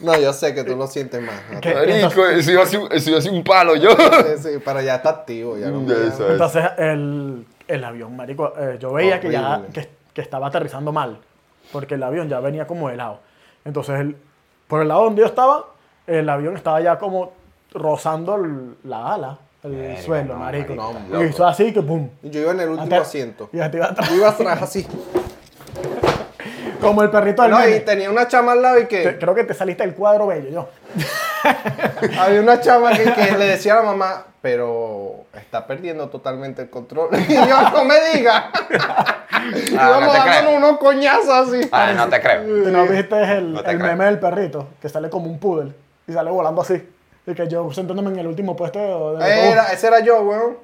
No, 0.00 0.18
yo 0.18 0.32
sé 0.32 0.54
que 0.54 0.64
tú 0.64 0.76
lo 0.76 0.86
sientes 0.86 1.20
más. 1.20 1.34
Marico, 1.62 2.26
eso 2.26 2.50
iba 2.52 2.64
iba 2.70 3.18
así 3.18 3.28
un 3.28 3.44
palo 3.44 3.76
yo. 3.76 3.90
Sí, 3.90 4.42
sí, 4.42 4.48
pero 4.64 4.80
ya 4.80 4.94
está 4.96 5.10
activo, 5.10 5.58
ya 5.58 5.68
no. 5.68 5.80
Entonces, 5.80 6.64
el, 6.78 7.44
el 7.68 7.84
avión, 7.84 8.14
marico, 8.16 8.52
eh, 8.58 8.76
yo 8.80 8.92
veía 8.92 9.20
que 9.20 9.30
ya 9.30 9.62
que, 9.72 9.88
que 10.12 10.20
estaba 10.20 10.48
aterrizando 10.48 10.92
mal, 10.92 11.18
porque 11.72 11.94
el 11.94 12.02
avión 12.02 12.28
ya 12.28 12.40
venía 12.40 12.66
como 12.66 12.88
de 12.88 12.96
lado. 12.96 13.20
Entonces, 13.64 14.00
el- 14.00 14.16
por 14.68 14.82
el 14.82 14.88
lado 14.88 15.04
donde 15.04 15.20
yo 15.20 15.26
estaba, 15.26 15.64
el 16.06 16.28
avión 16.28 16.56
estaba 16.56 16.80
ya 16.80 16.98
como 16.98 17.32
rozando 17.72 18.36
el- 18.36 18.76
la 18.84 19.14
ala, 19.14 19.38
el 19.62 19.72
Verga, 19.72 20.02
suelo, 20.02 20.34
no, 20.34 20.40
marico. 20.40 20.74
marico, 20.74 21.22
y 21.22 21.26
hizo 21.26 21.46
así 21.46 21.72
que 21.72 21.80
pum. 21.82 22.08
Yo 22.22 22.40
iba 22.40 22.52
en 22.52 22.60
el 22.60 22.68
último 22.68 22.96
asiento. 23.00 23.48
Y 23.52 23.58
te 23.58 23.76
iba 23.78 23.86
atrás. 23.86 24.08
Yo 24.10 24.16
iba 24.16 24.28
atrás 24.28 24.62
así. 24.62 24.86
Como 26.80 27.02
el 27.02 27.10
perrito 27.10 27.42
del 27.42 27.50
No, 27.50 27.66
y 27.68 27.80
tenía 27.80 28.10
una 28.10 28.28
chama 28.28 28.52
al 28.52 28.60
lado 28.62 28.78
y 28.78 28.82
Te- 28.84 28.88
que 28.88 29.18
Creo 29.18 29.34
que 29.34 29.44
te 29.44 29.54
saliste 29.54 29.84
del 29.86 29.94
cuadro 29.94 30.26
bello, 30.26 30.50
yo. 30.50 30.68
había 32.20 32.40
una 32.40 32.60
chama 32.60 32.92
que, 32.92 33.04
que 33.04 33.32
le 33.38 33.46
decía 33.46 33.74
a 33.74 33.76
la 33.76 33.82
mamá, 33.82 34.24
pero 34.42 35.24
está 35.34 35.66
perdiendo 35.66 36.08
totalmente 36.08 36.62
el 36.62 36.70
control. 36.70 37.08
Y 37.28 37.34
yo, 37.34 37.70
no 37.72 37.84
me 37.84 37.94
diga. 38.12 38.50
Ah, 39.36 39.50
no 39.50 39.58
Íbamos 39.98 40.12
te 40.12 40.18
dándonos 40.30 40.54
unos 40.58 40.78
coñazos 40.78 41.28
así. 41.28 41.68
Ah, 41.70 41.92
no 41.94 42.08
te 42.08 42.18
creo. 42.18 42.42
¿Tú 42.64 42.70
no 42.70 42.86
viste 42.86 43.20
el, 43.36 43.52
No 43.52 43.60
el 43.60 43.78
meme 43.78 44.06
del 44.06 44.18
perrito? 44.18 44.68
Que 44.80 44.88
sale 44.88 45.10
como 45.10 45.26
un 45.26 45.38
poodle 45.38 45.72
y 46.06 46.12
sale 46.12 46.30
volando 46.30 46.62
así. 46.62 46.82
Y 47.26 47.34
que 47.34 47.46
yo 47.46 47.70
sentándome 47.70 48.10
en 48.12 48.20
el 48.20 48.26
último 48.26 48.56
puesto 48.56 49.18
de... 49.18 49.50
Era, 49.50 49.64
ese 49.72 49.88
era 49.88 50.00
yo, 50.00 50.22
weón. 50.22 50.56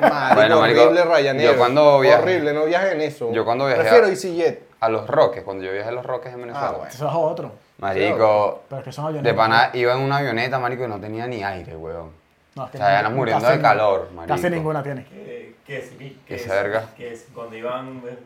Marico, 0.00 0.34
Bueno, 0.34 0.60
marico, 0.60 0.82
horrible 0.82 1.04
Ryanair. 1.04 1.50
yo 1.52 1.56
cuando 1.56 2.00
viajé- 2.00 2.22
Horrible, 2.22 2.52
no 2.52 2.64
viajes 2.66 2.92
en 2.92 3.00
eso. 3.00 3.32
Yo 3.32 3.44
cuando 3.46 3.66
viajé 3.66 3.80
Prefiero 3.82 4.06
a- 4.06 4.10
EasyJet. 4.10 4.62
A 4.80 4.88
los 4.90 5.06
Roques, 5.06 5.42
cuando 5.42 5.64
yo 5.64 5.72
viajé 5.72 5.88
a 5.88 5.92
los 5.92 6.04
Roques 6.04 6.32
en 6.34 6.40
Venezuela. 6.42 6.68
Ah, 6.68 6.72
bueno. 6.76 6.88
Eso 6.92 7.08
es 7.08 7.14
otro. 7.14 7.52
Marico, 7.78 8.62
Pero 8.68 8.78
es 8.80 8.84
que 8.84 8.92
son 8.92 9.06
aviones. 9.06 9.24
de 9.24 9.34
pana 9.34 9.70
iba 9.74 9.92
en 9.94 10.00
una 10.00 10.18
avioneta, 10.18 10.58
marico, 10.58 10.84
y 10.84 10.88
no 10.88 11.00
tenía 11.00 11.26
ni 11.26 11.42
aire, 11.42 11.76
weón. 11.76 12.10
No, 12.54 12.64
es 12.66 12.70
que 12.70 12.76
O 12.78 12.80
sea, 12.80 12.92
ya 12.92 13.02
nos 13.02 13.12
muriendo 13.12 13.48
de 13.48 13.60
calor, 13.60 14.10
marico. 14.14 14.34
Casi 14.36 14.48
ninguna 14.50 14.82
tiene. 14.82 15.04
Que, 15.04 15.56
que, 15.66 15.78
es- 15.78 15.90
que, 15.90 16.16
Que 16.26 16.34
es- 16.36 16.48
verga. 16.48 16.84
que 16.96 17.12
es 17.12 17.26
cuando 17.34 17.56
iban 17.56 18.00
eh, 18.08 18.16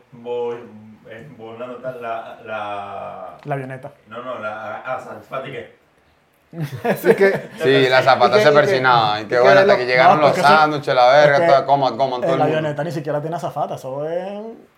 eh, 1.09 1.29
volando 1.37 1.77
tal, 1.77 1.99
la, 2.01 2.37
la... 2.45 3.37
La 3.43 3.55
avioneta. 3.55 3.91
No, 4.07 4.21
no, 4.21 4.37
la... 4.39 4.83
Ah. 4.85 4.99
Así 6.83 7.15
que, 7.15 7.49
Sí, 7.63 7.89
la 7.89 8.01
zapata 8.03 8.35
¿Y 8.35 8.39
qué- 8.39 8.43
se 8.43 8.49
y 8.49 8.51
qué- 8.51 8.57
persinaba. 8.59 9.21
Y 9.21 9.25
qué 9.25 9.39
bueno, 9.39 9.59
hasta 9.61 9.77
que 9.77 9.85
llegaron 9.85 10.19
no, 10.21 10.27
los 10.27 10.37
sándwiches, 10.37 10.93
la 10.95 11.07
verga, 11.11 11.45
toda- 11.47 11.65
coman, 11.65 11.97
coman 11.97 12.21
todo 12.21 12.33
el 12.33 12.39
La 12.39 12.45
avioneta 12.45 12.83
ni 12.83 12.91
siquiera 12.91 13.19
tiene 13.21 13.35
azafata, 13.35 13.75
eso 13.75 14.07
es... 14.07 14.29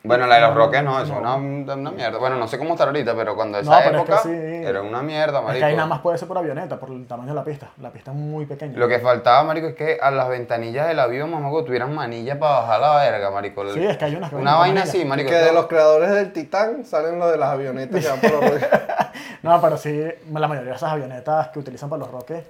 Bueno, 0.04 0.26
la 0.26 0.36
de 0.36 0.42
los 0.42 0.56
Roques 0.56 0.84
no, 0.84 1.00
eso 1.00 1.14
es 1.14 1.20
una, 1.20 1.36
una 1.36 1.92
mierda. 1.92 2.18
Bueno, 2.18 2.36
no 2.38 2.48
sé 2.48 2.58
cómo 2.58 2.72
está 2.72 2.86
ahorita, 2.86 3.14
pero 3.16 3.36
cuando 3.36 3.60
esa 3.60 3.70
No, 3.70 3.78
pero 3.84 4.00
es 4.00 4.06
que 4.06 4.12
época 4.12 4.24
sí. 4.24 4.66
era 4.68 4.82
una 4.82 5.04
mierda, 5.04 5.38
Es 5.40 5.44
marico. 5.46 5.60
que 5.60 5.66
ahí 5.66 5.76
nada 5.76 5.88
más 5.88 6.00
puede 6.00 6.18
ser 6.18 6.28
por 6.28 6.38
avioneta, 6.40 6.80
por 6.80 6.90
el 6.90 7.06
tamaño 7.06 7.30
de 7.30 7.36
la 7.36 7.44
pista. 7.44 7.70
La 7.80 7.92
pista 7.92 8.10
es 8.12 8.18
muy 8.18 8.46
pequeña. 8.48 8.78
Lo 8.80 8.88
que 8.88 8.98
faltaba, 9.00 9.44
marico, 9.44 9.68
es 9.68 9.76
que 9.76 10.00
a 10.02 10.10
las 10.10 10.28
ventanillas 10.28 10.88
del 10.88 11.00
avión, 11.00 11.30
mamá, 11.30 11.50
tuvieran 11.64 11.94
manilla 11.94 12.40
para 12.40 12.62
bajar 12.62 12.80
la 12.82 12.96
verga, 12.98 13.30
marico. 13.30 13.72
Sí, 13.74 13.86
es 13.86 13.98
que 13.98 14.06
hay 14.06 14.16
unas 14.16 14.32
que 14.32 14.38
Una 14.38 14.56
vaina 14.56 14.84
así, 14.84 15.06
marico. 15.06 15.30
que 15.30 15.36
de 15.36 15.54
los 15.54 15.68
creadores 15.68 16.10
del 16.10 16.34
Titán 16.34 16.84
salen 16.84 17.20
los 17.20 17.32
de 17.32 17.38
las 17.38 17.50
avionetas 17.50 18.04
que 18.04 18.10
van 18.10 18.20
por 18.20 18.32
los 18.32 18.62
No, 19.44 19.62
pero 19.62 19.78
sí, 19.78 20.04
la 20.34 20.48
mayoría 20.48 20.72
de 20.72 20.76
esas 20.78 20.92
avionetas 20.94 21.50
que 21.50 21.60
utilizan 21.60 21.90
para 21.90 22.00
los 22.00 22.12
roques, 22.12 22.44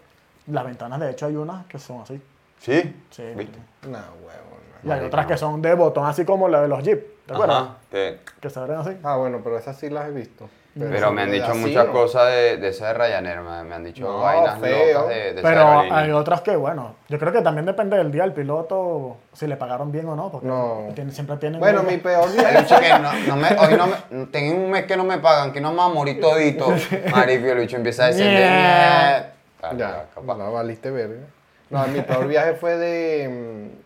las 0.48 0.64
ventanas 0.66 1.00
de 1.00 1.12
hecho 1.12 1.26
hay 1.26 1.36
unas 1.36 1.66
que 1.66 1.80
son 1.80 2.02
así. 2.02 2.22
¿Sí? 2.62 3.04
Sí. 3.10 3.24
¿Viste? 3.36 3.58
No, 3.88 3.98
huevo. 3.98 4.52
Y 4.84 4.90
hay 4.92 5.06
otras 5.06 5.26
que 5.28 5.38
son 5.38 5.62
de 5.62 5.74
botón, 5.76 6.06
así 6.06 6.26
como 6.26 6.48
la 6.48 6.62
de 6.62 6.68
los 6.68 6.84
Jeep. 6.84 7.26
¿Te 7.26 7.34
acuerdas? 7.34 7.58
Ajá, 7.58 7.76
que- 7.92 8.20
Que 8.40 8.50
se 8.50 8.60
abren 8.60 8.78
así. 8.80 8.98
Ah, 9.04 9.16
bueno, 9.18 9.40
pero 9.44 9.58
esas 9.58 9.78
sí 9.78 9.90
las 9.90 10.08
he 10.08 10.12
visto. 10.12 10.50
Pero 10.78 11.12
me 11.12 11.24
han 11.24 11.32
dicho 11.32 11.48
así 11.52 11.60
muchas 11.60 11.86
no. 11.88 11.92
cosas 11.92 12.28
de, 12.28 12.56
de 12.58 12.70
ese 12.70 12.86
de 12.86 12.94
Ryanair, 12.94 13.42
me, 13.42 13.64
me 13.66 13.76
han 13.76 13.84
dicho 13.84 14.04
No, 14.04 14.20
vainas 14.22 14.58
feo. 14.60 14.94
locas 14.94 15.10
de, 15.10 15.16
de 15.16 15.30
esa 15.32 15.42
Pero 15.42 15.62
aerolínea. 15.68 15.98
hay 16.00 16.12
otras 16.12 16.42
que, 16.42 16.56
bueno, 16.56 16.96
yo 17.10 17.20
creo 17.20 17.34
que 17.34 17.42
también 17.42 17.66
depende 17.66 17.98
del 17.98 18.10
día 18.10 18.24
del 18.24 18.32
piloto, 18.32 19.18
si 19.34 19.48
le 19.48 19.58
pagaron 19.58 19.92
bien 19.92 20.08
o 20.08 20.16
no, 20.16 20.32
porque 20.32 20.48
No. 20.48 20.88
tiene- 20.96 21.12
siempre 21.12 21.36
tienen... 21.38 21.60
Bueno, 21.60 21.84
mi 21.84 21.98
peor 21.98 22.30
El 22.30 22.36
viaje. 22.38 22.62
bicho 22.62 22.80
que 22.80 22.90
no, 22.90 23.14
no 23.28 23.36
me, 23.36 23.50
hoy 23.60 23.74
no 23.76 23.88
me, 23.88 24.26
tengo 24.28 24.64
un 24.64 24.72
mes 24.72 24.86
que 24.86 24.96
no 24.96 25.04
me 25.04 25.18
pagan, 25.18 25.52
que 25.52 25.60
no 25.60 25.72
me 25.72 25.78
va 25.78 25.86
a 25.86 25.90
morir 25.90 26.22
todito. 26.22 26.68
Marico, 27.12 27.48
el 27.48 27.58
bicho 27.60 27.76
empieza 27.76 28.06
a 28.06 28.08
decir, 28.08 28.24
Yeah. 28.26 29.34
Ya, 29.78 30.06
no, 30.24 30.52
valiste 30.54 30.90
verga. 30.90 31.28
No, 31.72 31.88
mi 31.88 32.02
peor 32.02 32.28
viaje 32.28 32.54
fue 32.54 32.78
de, 32.78 33.30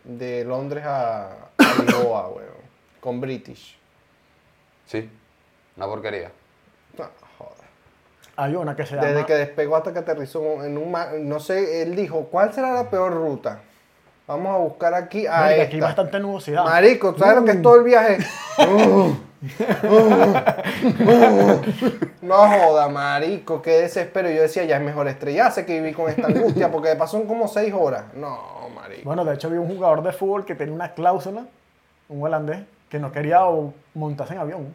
mm, 0.06 0.18
de 0.18 0.44
Londres 0.44 0.84
a, 0.86 1.28
a 1.58 1.82
Lisboa, 1.82 2.28
weón. 2.36 2.50
Con 3.00 3.22
British. 3.22 3.78
Sí, 4.88 5.10
una 5.78 5.86
porquería. 5.86 6.32
No, 6.98 7.06
joder. 7.38 7.54
Hay 8.38 8.56
una 8.56 8.76
que 8.76 8.86
se 8.86 8.96
llama... 8.96 9.08
Desde 9.08 9.26
que 9.26 9.34
despegó 9.36 9.76
hasta 9.76 9.94
que 9.94 10.00
aterrizó 10.00 10.64
en 10.64 10.78
un... 10.78 10.92
ma- 10.92 11.12
No 11.18 11.40
sé, 11.40 11.84
él 11.84 11.96
dijo, 11.96 12.26
¿cuál 12.32 12.54
será 12.54 12.74
la 12.74 12.90
peor 12.90 13.14
ruta? 13.14 13.60
Vamos 14.28 14.56
a 14.56 14.58
buscar 14.58 14.94
aquí 14.96 15.28
a 15.28 15.46
aquí 15.46 15.54
hay 15.54 15.62
esta. 15.62 15.78
bastante 15.86 16.20
nubosidad. 16.20 16.64
Marico, 16.64 17.16
¿sabes 17.18 17.36
lo 17.36 17.46
que 17.46 17.52
es 17.52 17.62
todo 17.62 17.76
el 17.78 17.84
viaje? 17.84 18.18
Uh. 18.58 19.14
No 22.22 22.36
joda, 22.36 22.90
marico, 22.90 23.62
qué 23.62 23.82
desespero. 23.82 24.30
Yo 24.30 24.42
decía, 24.42 24.64
ya 24.66 24.78
es 24.78 24.82
mejor 24.82 25.08
estrellarse 25.08 25.66
que 25.66 25.80
vivir 25.80 25.96
con 25.96 26.10
esta 26.10 26.28
angustia, 26.28 26.72
porque 26.72 26.90
de 26.90 26.96
paso 26.96 27.18
son 27.18 27.28
como 27.28 27.48
seis 27.48 27.74
horas. 27.74 28.06
No, 28.16 28.70
marico. 28.74 29.04
Bueno, 29.04 29.24
de 29.24 29.36
hecho 29.36 29.50
vi 29.50 29.58
un 29.58 29.68
jugador 29.68 30.02
de 30.02 30.12
fútbol 30.12 30.46
que 30.46 30.56
tenía 30.56 30.74
una 30.74 30.94
cláusula, 30.94 31.46
un 32.10 32.24
holandés, 32.24 32.64
que 32.90 33.00
no 33.00 33.12
quería 33.12 33.42
montarse 33.94 34.34
en 34.34 34.40
avión. 34.40 34.74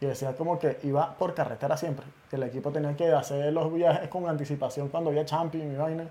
Y 0.00 0.06
decía 0.06 0.34
como 0.34 0.58
que 0.58 0.78
iba 0.84 1.14
por 1.14 1.34
carretera 1.34 1.76
siempre. 1.76 2.06
Que 2.30 2.36
el 2.36 2.44
equipo 2.44 2.70
tenía 2.70 2.96
que 2.96 3.12
hacer 3.12 3.52
los 3.52 3.72
viajes 3.72 4.08
con 4.08 4.28
anticipación 4.28 4.88
cuando 4.88 5.10
había 5.10 5.24
Champions 5.24 5.74
y 5.74 5.76
vaina. 5.76 6.04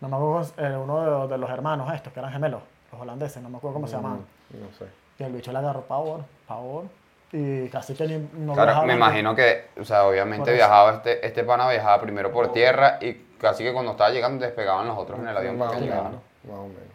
No 0.00 0.08
me 0.08 0.16
acuerdo, 0.16 0.50
eh, 0.58 0.76
uno 0.76 1.26
de, 1.26 1.28
de 1.28 1.38
los 1.38 1.50
hermanos 1.50 1.92
estos, 1.94 2.12
que 2.12 2.20
eran 2.20 2.32
gemelos, 2.32 2.62
los 2.92 3.00
holandeses, 3.00 3.42
no 3.42 3.48
me 3.48 3.58
acuerdo 3.58 3.74
cómo 3.74 3.86
se 3.86 3.96
llamaban. 3.96 4.20
No 4.50 4.78
sé. 4.78 4.86
Y 5.18 5.22
el 5.22 5.32
bicho 5.32 5.52
le 5.52 5.58
agarró 5.58 5.82
power, 5.82 6.22
power. 6.46 6.86
Y 7.32 7.68
casi 7.68 7.94
que 7.94 8.06
ni, 8.06 8.28
no 8.44 8.52
Claro, 8.54 8.84
me 8.84 8.94
imagino 8.94 9.34
que, 9.34 9.66
o 9.80 9.84
sea, 9.84 10.04
obviamente 10.06 10.52
viajaba 10.52 10.92
este, 10.94 11.26
este 11.26 11.42
pana 11.44 11.68
viajaba 11.68 12.00
primero 12.00 12.30
por 12.32 12.52
tierra 12.52 12.98
y 13.00 13.14
casi 13.38 13.64
que 13.64 13.72
cuando 13.72 13.92
estaba 13.92 14.10
llegando 14.10 14.44
despegaban 14.44 14.86
los 14.86 14.96
otros 14.96 15.18
en 15.18 15.28
el 15.28 15.36
avión. 15.36 15.58
Más 15.58 15.68
porque 15.72 15.84
menos. 15.86 15.96
llegaban. 15.96 16.20
Más 16.44 16.56
o 16.56 16.68
menos. 16.68 16.86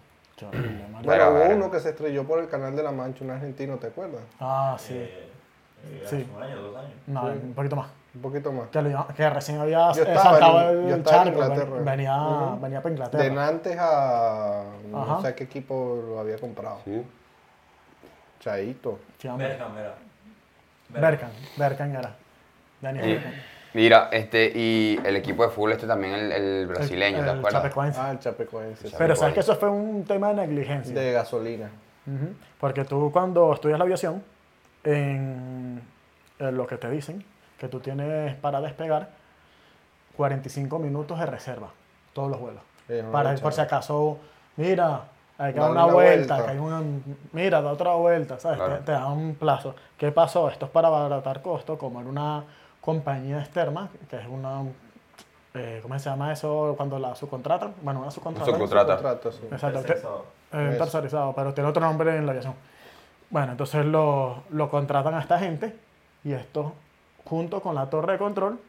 Pero, 1.05 1.31
Bueno, 1.31 1.45
hubo 1.49 1.55
uno 1.55 1.71
que 1.71 1.79
se 1.79 1.89
estrelló 1.89 2.23
por 2.25 2.39
el 2.39 2.47
canal 2.47 2.75
de 2.75 2.81
la 2.83 2.91
Mancha, 2.91 3.23
un 3.23 3.31
argentino, 3.31 3.77
¿te 3.77 3.87
acuerdas? 3.87 4.21
Ah, 4.39 4.75
sí. 4.79 4.95
Eh, 4.95 5.27
eh, 5.83 6.03
Sí. 6.07 6.15
hace 6.15 6.27
un 6.37 6.43
año, 6.43 6.61
dos 6.61 6.77
años. 6.77 6.93
No, 7.07 7.31
sí. 7.31 7.39
un 7.43 7.53
poquito 7.53 7.75
más. 7.75 7.87
Un 8.15 8.21
poquito 8.21 8.51
más. 8.51 8.67
Que, 8.69 8.81
lo- 8.81 9.07
que 9.15 9.29
recién 9.29 9.59
había 9.59 9.91
Yo 9.93 10.03
estaba 10.03 10.21
saltado 10.23 10.69
en- 10.71 10.81
yo 10.81 10.87
el 10.87 10.93
en 10.95 11.03
charco, 11.03 11.39
ven- 11.39 11.49
Inglaterra. 11.51 11.77
venía, 11.91 12.21
Ujú. 12.21 12.59
venía 12.61 12.81
para 12.81 12.93
Inglaterra. 12.93 13.23
De 13.23 13.31
Nantes 13.31 13.77
a... 13.79 14.63
No 14.89 15.01
Ajá. 15.03 15.21
sé 15.21 15.35
qué 15.35 15.43
equipo 15.45 16.01
lo 16.07 16.19
había 16.19 16.37
comprado. 16.37 16.79
Sí. 16.85 17.03
Chaito. 18.39 18.99
Sí, 19.19 19.27
hombre. 19.27 19.57
Berkan, 20.93 21.29
Berkan 21.57 21.95
era. 21.95 22.15
Daniel 22.81 23.09
Y- 23.09 23.13
Berkan. 23.13 23.33
Mira, 23.73 24.09
este, 24.11 24.51
y 24.53 24.99
el 25.05 25.15
equipo 25.15 25.43
de 25.43 25.49
fútbol 25.49 25.71
este 25.71 25.87
también, 25.87 26.13
el, 26.13 26.31
el 26.33 26.67
brasileño, 26.67 27.19
El- 27.19 27.23
¿te 27.25 27.31
el 27.31 27.37
acuerdas? 27.37 27.61
Chapecoense. 27.63 27.99
Ah, 28.01 28.11
el 28.11 28.19
Chapecoense. 28.19 28.89
sí. 28.89 28.95
Pero 28.97 29.15
sabes 29.15 29.33
que 29.33 29.39
eso 29.39 29.55
fue 29.55 29.69
un 29.69 30.03
tema 30.03 30.29
de 30.29 30.45
negligencia. 30.45 30.93
De 30.93 31.13
gasolina. 31.13 31.69
Ujú. 32.05 32.33
Porque 32.59 32.83
tú 32.83 33.09
cuando 33.13 33.53
estudias 33.53 33.77
la 33.79 33.85
aviación, 33.85 34.21
en, 34.83 35.81
en 36.39 36.57
lo 36.57 36.67
que 36.67 36.77
te 36.77 36.89
dicen, 36.89 37.23
que 37.57 37.67
tú 37.69 37.79
tienes 37.79 38.35
para 38.35 38.59
despegar 38.59 39.09
45 40.17 40.79
minutos 40.79 41.19
de 41.19 41.25
reserva, 41.25 41.69
todos 42.13 42.29
los 42.29 42.39
vuelos. 42.39 42.61
No 42.89 43.11
para 43.11 43.33
por 43.35 43.53
si 43.53 43.61
acaso, 43.61 44.17
mira, 44.57 45.03
hay 45.43 45.53
que 45.53 45.59
dar 45.59 45.71
una 45.71 45.85
una 45.85 45.93
vuelta, 45.93 46.35
vuelta. 46.35 46.45
que 46.45 46.51
hay 46.51 46.57
una, 46.57 46.81
mira, 47.31 47.61
da 47.61 47.71
otra 47.71 47.93
vuelta, 47.95 48.39
¿sabes? 48.39 48.57
Claro. 48.57 48.75
Te, 48.77 48.83
te 48.83 48.91
dan 48.91 49.11
un 49.11 49.35
plazo. 49.35 49.75
¿Qué 49.97 50.11
pasó? 50.11 50.49
Esto 50.49 50.65
es 50.65 50.71
para 50.71 50.87
abaratar 50.89 51.41
costos, 51.41 51.77
como 51.77 51.99
en 52.01 52.07
una 52.07 52.43
compañía 52.79 53.39
externa, 53.39 53.89
que 54.09 54.17
es 54.17 54.27
una, 54.27 54.61
eh, 55.53 55.79
¿cómo 55.81 55.97
se 55.99 56.09
llama 56.09 56.31
eso 56.31 56.73
cuando 56.77 56.97
la 56.99 57.15
subcontratan? 57.15 57.73
Bueno, 57.81 58.01
una 58.01 58.11
subcontrata. 58.11 58.51
Subcontrata. 58.51 58.93
Contrato, 58.95 59.31
sí. 59.31 59.41
Exacto. 59.51 59.79
te- 59.81 59.87
Tercerizado. 59.87 60.25
eh, 60.53 60.75
tercerizado, 60.77 61.33
pero 61.33 61.53
tiene 61.53 61.69
otro 61.69 61.81
nombre 61.81 62.15
en 62.17 62.25
la 62.25 62.31
aviación. 62.31 62.53
Bueno, 63.29 63.51
entonces 63.53 63.85
lo, 63.85 64.43
lo 64.49 64.69
contratan 64.69 65.13
a 65.15 65.19
esta 65.21 65.39
gente 65.39 65.75
y 66.23 66.33
esto, 66.33 66.73
junto 67.25 67.61
con 67.61 67.75
la 67.75 67.89
torre 67.89 68.13
de 68.13 68.17
control, 68.19 68.59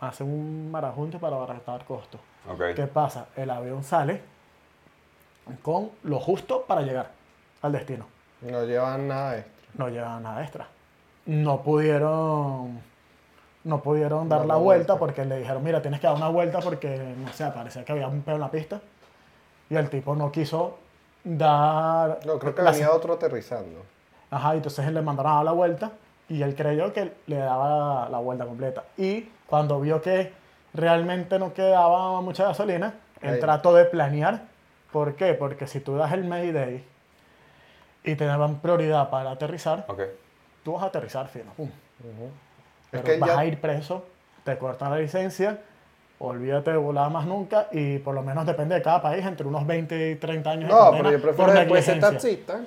hacen 0.00 0.26
un 0.28 0.70
marajunte 0.70 1.18
para 1.18 1.36
abaratar 1.36 1.84
costos. 1.84 2.20
Ok. 2.48 2.74
¿Qué 2.74 2.86
pasa? 2.86 3.26
El 3.36 3.50
avión 3.50 3.82
sale 3.82 4.22
con 5.62 5.90
lo 6.04 6.18
justo 6.20 6.62
para 6.66 6.82
llegar 6.82 7.10
al 7.62 7.72
destino. 7.72 8.06
No 8.42 8.64
llevan 8.64 9.08
nada 9.08 9.38
extra. 9.38 9.54
No 9.74 9.88
llevan 9.88 10.22
nada 10.22 10.42
extra. 10.42 10.66
No 11.26 11.62
pudieron, 11.62 12.80
no 13.64 13.80
pudieron 13.82 14.28
dar 14.28 14.40
Dar 14.40 14.46
la 14.46 14.54
la 14.54 14.60
vuelta 14.60 14.92
vuelta. 14.94 14.98
porque 14.98 15.24
le 15.24 15.38
dijeron, 15.38 15.62
mira, 15.64 15.82
tienes 15.82 16.00
que 16.00 16.06
dar 16.06 16.16
una 16.16 16.28
vuelta 16.28 16.60
porque, 16.60 17.14
no 17.18 17.32
sé, 17.32 17.46
parecía 17.50 17.84
que 17.84 17.92
había 17.92 18.08
un 18.08 18.22
pedo 18.22 18.36
en 18.36 18.40
la 18.42 18.50
pista. 18.50 18.80
Y 19.68 19.74
el 19.74 19.90
tipo 19.90 20.14
no 20.14 20.30
quiso 20.30 20.78
dar... 21.24 22.20
No, 22.24 22.38
creo 22.38 22.54
que 22.54 22.62
la- 22.62 22.70
venía 22.70 22.92
otro 22.92 23.14
aterrizando. 23.14 23.82
Ajá, 24.30 24.54
y 24.54 24.58
entonces 24.58 24.90
le 24.92 25.02
mandaron 25.02 25.32
a 25.32 25.34
dar 25.36 25.44
la 25.46 25.52
vuelta 25.52 25.90
y 26.28 26.42
él 26.42 26.54
creyó 26.54 26.92
que 26.92 27.12
le 27.26 27.36
daba 27.38 28.08
la 28.08 28.18
vuelta 28.18 28.44
completa. 28.46 28.84
Y 28.96 29.28
cuando 29.46 29.80
vio 29.80 30.00
que 30.02 30.32
realmente 30.74 31.38
no 31.38 31.52
quedaba 31.54 32.20
mucha 32.20 32.44
gasolina, 32.44 32.94
él 33.22 33.34
Ahí. 33.34 33.40
trató 33.40 33.72
de 33.74 33.84
planear. 33.86 34.42
¿Por 34.96 35.14
qué? 35.14 35.34
Porque 35.34 35.66
si 35.66 35.80
tú 35.80 35.94
das 35.98 36.10
el 36.14 36.24
Mayday 36.24 36.82
y 38.02 38.14
te 38.14 38.24
daban 38.24 38.60
prioridad 38.60 39.10
para 39.10 39.30
aterrizar, 39.32 39.84
tú 40.64 40.72
vas 40.72 40.84
a 40.84 40.86
aterrizar 40.86 41.28
fino. 41.28 41.52
pum. 41.54 41.68
Es 41.68 41.72
Pero 42.90 43.04
que 43.04 43.18
vas 43.18 43.28
ya- 43.28 43.38
a 43.38 43.44
ir 43.44 43.60
preso, 43.60 44.06
te 44.42 44.56
cortan 44.56 44.90
la 44.92 44.96
licencia, 44.98 45.58
olvídate 46.18 46.70
de 46.70 46.78
volar 46.78 47.10
más 47.10 47.26
nunca 47.26 47.68
y 47.72 47.98
por 47.98 48.14
lo 48.14 48.22
menos 48.22 48.46
depende 48.46 48.74
de 48.74 48.80
cada 48.80 49.02
país, 49.02 49.22
entre 49.26 49.46
unos 49.46 49.66
20 49.66 50.12
y 50.12 50.16
30 50.16 50.52
años 50.52 50.70
No, 50.70 50.90
pero 50.92 51.10
yo 51.10 51.20
prefiero 51.20 51.52
después 51.52 51.84
ser 51.84 52.00
taxista, 52.00 52.60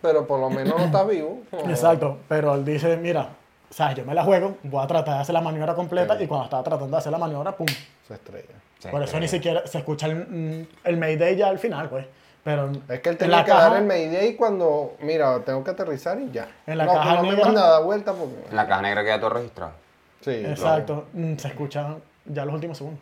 pero 0.00 0.26
por 0.26 0.40
lo 0.40 0.48
menos 0.48 0.78
no 0.78 0.86
estás 0.86 1.06
vivo. 1.06 1.42
Exacto, 1.68 2.20
pero 2.26 2.54
él 2.54 2.64
dice, 2.64 2.96
mira, 2.96 3.28
sabes, 3.70 3.96
yo 3.96 4.04
me 4.04 4.14
la 4.14 4.22
juego, 4.24 4.56
voy 4.62 4.82
a 4.82 4.86
tratar 4.86 5.14
de 5.16 5.20
hacer 5.20 5.32
la 5.32 5.40
maniobra 5.40 5.74
completa 5.74 6.16
Sí. 6.16 6.24
y 6.24 6.26
cuando 6.26 6.44
estaba 6.44 6.62
tratando 6.62 6.92
de 6.92 6.98
hacer 6.98 7.12
la 7.12 7.18
maniobra, 7.18 7.52
pum. 7.52 7.66
Se 8.06 8.14
estrella. 8.14 8.54
Por 8.90 9.02
eso 9.02 9.18
ni 9.18 9.26
siquiera 9.28 9.66
se 9.66 9.78
escucha 9.78 10.06
el, 10.06 10.16
mm, 10.16 10.66
el 10.84 10.96
Mayday 10.96 11.36
ya 11.36 11.48
al 11.48 11.58
final, 11.58 11.88
pues. 11.88 12.06
Pero 12.44 12.70
Es 12.88 13.00
que 13.00 13.08
él 13.08 13.14
en 13.14 13.18
tenía 13.18 13.36
la 13.38 13.44
que 13.44 13.50
caja, 13.50 13.68
dar 13.70 13.76
el 13.82 13.86
Mayday 13.88 14.36
cuando, 14.36 14.94
mira, 15.00 15.40
tengo 15.44 15.64
que 15.64 15.72
aterrizar 15.72 16.20
y 16.20 16.30
ya. 16.30 16.46
En 16.66 16.78
la 16.78 16.84
no, 16.84 16.92
caja 16.92 17.14
no 17.16 17.22
me 17.24 17.30
negra- 17.30 17.48
a 17.50 17.70
dar 17.70 17.82
vuelta 17.82 18.12
porque... 18.12 18.36
En 18.50 18.54
la 18.54 18.68
caja 18.68 18.82
negra 18.82 19.02
queda 19.02 19.18
todo 19.18 19.30
registrado. 19.30 19.72
Sí, 20.20 20.30
Exacto, 20.30 21.06
mm, 21.12 21.34
se 21.36 21.48
escucha 21.48 21.96
ya 22.24 22.44
los 22.44 22.54
últimos 22.54 22.78
segundos. 22.78 23.00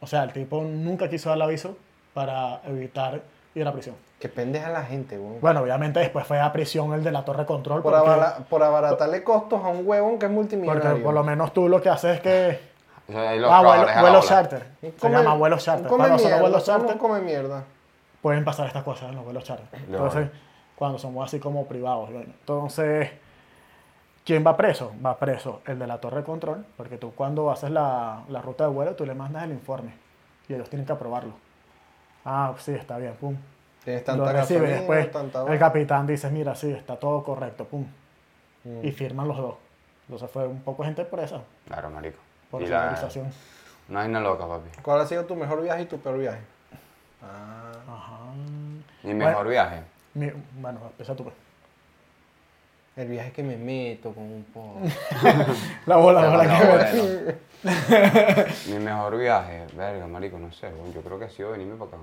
O 0.00 0.06
sea, 0.06 0.22
el 0.24 0.32
tipo 0.34 0.60
nunca 0.62 1.08
quiso 1.08 1.30
dar 1.30 1.36
el 1.36 1.42
aviso 1.42 1.76
para 2.12 2.60
evitar 2.66 3.22
ir 3.54 3.66
a 3.66 3.72
prisión. 3.72 3.96
Que 4.24 4.30
pendeja 4.30 4.70
la 4.70 4.82
gente, 4.82 5.18
weón. 5.18 5.38
Bueno, 5.42 5.60
obviamente 5.60 6.00
después 6.00 6.26
fue 6.26 6.40
a 6.40 6.50
prisión 6.50 6.94
el 6.94 7.04
de 7.04 7.12
la 7.12 7.26
torre 7.26 7.40
de 7.40 7.44
control 7.46 7.82
Por, 7.82 7.92
porque, 7.92 8.08
abara- 8.08 8.38
por 8.48 8.62
abaratarle 8.62 9.22
costos 9.22 9.62
a 9.62 9.68
un 9.68 9.86
huevón 9.86 10.12
que 10.18 10.24
es 10.24 10.32
porque 10.32 10.56
multimillonario. 10.56 11.04
por 11.04 11.12
lo 11.12 11.22
menos 11.22 11.52
tú 11.52 11.68
lo 11.68 11.82
que 11.82 11.90
haces 11.90 12.14
es 12.16 12.20
que... 12.22 12.58
Ah, 13.14 14.00
vuelo, 14.00 14.22
charter. 14.22 14.66
Un 14.80 14.90
Se 14.92 14.96
come- 14.96 15.12
llama 15.18 15.34
vuelo 15.34 15.58
charter. 15.58 15.88
come 15.88 15.98
Cuando 15.98 16.18
son 16.18 16.22
los 16.22 16.22
mierda, 16.24 16.40
vuelos 16.40 16.68
uno 16.68 16.78
charter 16.78 16.96
come 16.96 17.20
mierda. 17.20 17.64
pueden 18.22 18.44
pasar 18.46 18.66
estas 18.66 18.82
cosas 18.82 19.10
en 19.10 19.16
los 19.16 19.24
vuelos 19.24 19.44
charter. 19.44 19.66
Entonces, 19.78 20.30
cuando 20.74 20.98
son 20.98 21.22
así 21.22 21.38
como 21.38 21.66
privados. 21.66 22.10
bueno. 22.10 22.32
Entonces, 22.40 23.10
¿quién 24.24 24.42
va 24.46 24.56
preso? 24.56 24.90
Va 25.04 25.18
preso 25.18 25.60
el 25.66 25.78
de 25.78 25.86
la 25.86 25.98
torre 25.98 26.16
de 26.20 26.24
control, 26.24 26.64
porque 26.78 26.96
tú 26.96 27.12
cuando 27.14 27.50
haces 27.50 27.68
la, 27.70 28.22
la 28.30 28.40
ruta 28.40 28.64
de 28.64 28.70
vuelo, 28.70 28.94
tú 28.96 29.04
le 29.04 29.12
mandas 29.14 29.44
el 29.44 29.50
informe 29.50 29.92
y 30.48 30.54
ellos 30.54 30.70
tienen 30.70 30.86
que 30.86 30.92
aprobarlo. 30.94 31.34
Ah, 32.24 32.54
sí, 32.56 32.72
está 32.72 32.96
bien, 32.96 33.12
pum. 33.20 33.36
Tienes 33.84 34.02
Lo 34.06 34.14
tanta 34.16 34.32
recibe. 34.32 34.60
gasolina, 34.60 34.76
Después 34.78 35.10
tanta 35.12 35.52
el 35.52 35.58
capitán 35.58 36.06
dice, 36.06 36.30
mira, 36.30 36.54
sí, 36.54 36.70
está 36.72 36.96
todo 36.96 37.22
correcto, 37.22 37.64
pum. 37.66 37.84
Mm. 38.64 38.84
Y 38.84 38.92
firman 38.92 39.28
los 39.28 39.36
dos. 39.36 39.54
Entonces 40.08 40.30
fue 40.30 40.46
un 40.46 40.60
poco 40.62 40.84
gente 40.84 41.04
presa 41.04 41.42
Claro, 41.66 41.90
marico. 41.90 42.18
por 42.50 42.62
y 42.62 42.66
la... 42.66 42.80
finalización. 42.80 43.30
Una 43.88 44.00
vaina 44.00 44.20
loca, 44.20 44.46
papi. 44.46 44.70
¿Cuál 44.82 45.00
ha 45.02 45.06
sido 45.06 45.24
tu 45.26 45.36
mejor 45.36 45.62
viaje 45.62 45.82
y 45.82 45.86
tu 45.86 45.98
peor 46.00 46.18
viaje? 46.18 46.40
Ah, 47.22 47.72
Ajá. 47.86 48.18
Mi 49.02 49.12
mejor 49.14 49.48
viaje. 49.48 49.80
Mi- 50.14 50.32
bueno, 50.58 50.80
empieza 50.86 51.14
tú. 51.14 51.24
pues. 51.24 51.34
el 52.96 53.08
viaje 53.08 53.32
que 53.32 53.42
me 53.42 53.56
meto 53.56 54.12
con 54.12 54.22
un 54.24 54.44
poco. 54.44 54.80
La 55.86 55.96
bola, 55.96 56.22
la 56.22 56.28
bola 56.30 56.90
bueno. 56.92 57.32
Mi 58.68 58.78
mejor 58.78 59.18
viaje, 59.18 59.66
verga, 59.74 60.06
marico, 60.06 60.38
no 60.38 60.52
sé, 60.52 60.70
yo 60.94 61.00
creo 61.02 61.18
que 61.18 61.24
ha 61.26 61.30
sido 61.30 61.50
venirme 61.50 61.74
para 61.76 61.88
acá. 61.90 61.96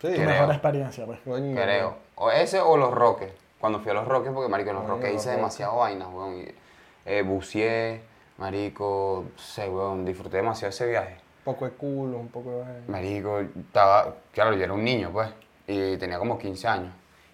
Sí, 0.00 0.08
Tu 0.08 0.14
Creo. 0.14 0.26
mejor 0.28 0.50
experiencia, 0.50 1.06
pues. 1.06 1.18
Coño. 1.24 1.54
Creo. 1.60 1.96
O 2.16 2.30
ese 2.30 2.60
o 2.60 2.76
los 2.76 2.92
Roques. 2.92 3.30
Cuando 3.60 3.80
fui 3.80 3.90
a 3.90 3.94
los 3.94 4.06
Roques, 4.06 4.30
porque 4.32 4.48
marico, 4.48 4.70
en 4.70 4.76
los 4.76 4.86
Roques 4.86 5.14
hice 5.14 5.30
demasiado 5.30 5.76
vainas, 5.78 6.08
weón. 6.12 6.38
Y, 6.38 6.48
eh, 7.06 7.22
buceé, 7.22 8.00
marico, 8.38 9.24
no 9.36 9.38
sé, 9.42 9.68
weón, 9.68 10.04
disfruté 10.04 10.36
demasiado 10.38 10.70
ese 10.70 10.86
viaje. 10.86 11.16
Un 11.44 11.54
poco 11.54 11.64
de 11.64 11.72
culo, 11.72 12.18
un 12.18 12.28
poco 12.28 12.50
de. 12.64 12.82
Marico, 12.90 13.40
estaba, 13.40 14.14
claro, 14.32 14.54
yo 14.54 14.62
era 14.64 14.72
un 14.72 14.84
niño, 14.84 15.10
pues, 15.12 15.28
y 15.66 15.96
tenía 15.96 16.18
como 16.18 16.38
15 16.38 16.68
años. 16.68 16.92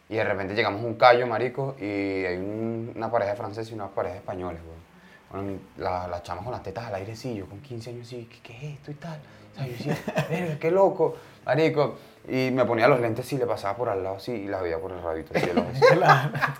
Y 0.09 0.16
de 0.16 0.24
repente 0.24 0.55
llegamos 0.55 0.83
a 0.83 0.87
un 0.87 0.94
callo, 0.94 1.27
marico, 1.27 1.74
y 1.79 1.85
hay 2.24 2.37
un- 2.37 2.92
una 2.96 3.11
pareja 3.11 3.33
de 3.33 3.37
franceses 3.37 3.70
y 3.72 3.74
una 3.74 3.88
pareja 3.88 4.14
de 4.14 4.20
españoles, 4.20 4.61
weón. 4.62 4.85
Bueno, 5.44 5.61
la- 5.79 6.07
las 6.09 6.22
chamas 6.22 6.44
con 6.44 6.53
las 6.53 6.62
tetas 6.62 6.87
al 6.87 6.94
aire, 6.94 7.16
sí, 7.16 7.35
yo 7.35 7.46
con 7.46 7.61
15 7.61 7.90
años, 7.90 8.07
sí, 8.09 8.29
¿qué, 8.31 8.38
qué 8.42 8.57
es 8.57 8.74
esto 8.77 8.90
y 8.92 8.94
tal? 8.94 9.18
O 9.53 9.57
sea, 9.57 9.66
yo 9.66 9.72
decía, 9.72 9.96
verga, 10.31 10.59
qué 10.59 10.70
loco, 10.70 11.16
marico. 11.44 11.96
Y 12.26 12.50
me 12.52 12.64
ponía 12.64 12.88
los 12.88 13.00
lentes 13.00 13.30
y 13.35 13.37
le 13.37 13.44
pasaba 13.44 13.76
por 13.76 13.87
al 13.90 14.02
lado 14.02 14.16
así 14.16 14.33
y 14.33 14.46
las 14.48 14.62
veía 14.62 14.78
por 14.78 14.90
el 14.92 15.02
radito 15.02 15.35
así. 15.37 15.44
de 15.44 15.52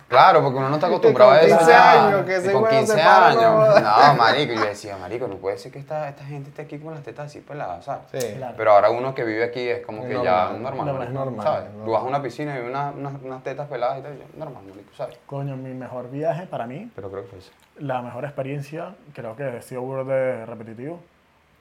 Claro, 0.09 0.43
porque 0.43 0.59
uno 0.59 0.69
no 0.69 0.75
está 0.75 0.89
acostumbrado 0.89 1.31
a 1.31 1.39
con 1.39 1.47
eso. 1.47 1.57
15 1.57 1.71
ya. 1.73 2.07
años, 2.07 2.27
que 2.27 2.37
ese 2.37 2.53
con 2.53 2.65
huevo 2.65 2.71
se 2.75 2.79
15 2.81 2.95
para, 2.97 3.27
años. 3.29 3.43
no. 3.43 3.81
No, 3.81 4.15
marico, 4.15 4.53
y 4.53 4.57
yo 4.57 4.65
decía, 4.67 4.97
marico, 4.99 5.27
no 5.27 5.37
puede 5.37 5.57
ser 5.57 5.73
que 5.73 5.79
esta, 5.79 6.11
esta 6.11 6.23
gente 6.25 6.51
esté 6.51 6.61
aquí 6.63 6.79
con 6.79 6.93
las 6.93 7.03
tetas 7.03 7.27
así 7.27 7.41
peladas, 7.41 7.83
¿sabes? 7.87 8.03
Sí. 8.13 8.35
Claro. 8.37 8.55
Pero 8.59 8.73
ahora 8.73 8.91
uno 8.91 9.15
que 9.15 9.25
vive 9.25 9.43
aquí 9.43 9.67
es 9.67 9.85
como 9.87 10.03
que 10.07 10.13
normal. 10.13 10.25
ya 10.53 10.59
normal, 10.59 10.87
No, 10.87 10.93
marico, 10.93 11.03
es 11.05 11.11
normal, 11.15 11.47
¿sabes? 11.47 11.65
es 11.65 11.71
Tú 11.71 11.77
normal. 11.79 11.93
vas 11.95 12.03
a 12.03 12.07
una 12.09 12.23
piscina 12.23 12.55
y 12.57 12.61
ves 12.61 12.69
unas, 12.69 12.95
unas, 12.95 13.13
unas 13.23 13.43
tetas 13.43 13.67
peladas 13.69 13.99
y 14.01 14.03
tal, 14.03 14.13
y 14.13 14.39
normal, 14.39 14.63
marico, 14.69 14.95
¿sabes? 14.95 15.17
Coño, 15.25 15.57
mi 15.57 15.73
mejor 15.73 16.11
viaje 16.11 16.47
para 16.47 16.67
mí, 16.67 16.91
Pero 16.95 17.11
creo 17.11 17.23
que 17.23 17.29
fue 17.31 17.39
eso. 17.39 17.53
la 17.79 18.03
mejor 18.03 18.25
experiencia, 18.27 18.95
creo 19.15 19.35
que 19.35 19.45
ha 19.45 19.63
sido 19.63 19.81
burde 19.81 20.45
repetitivo, 20.45 21.01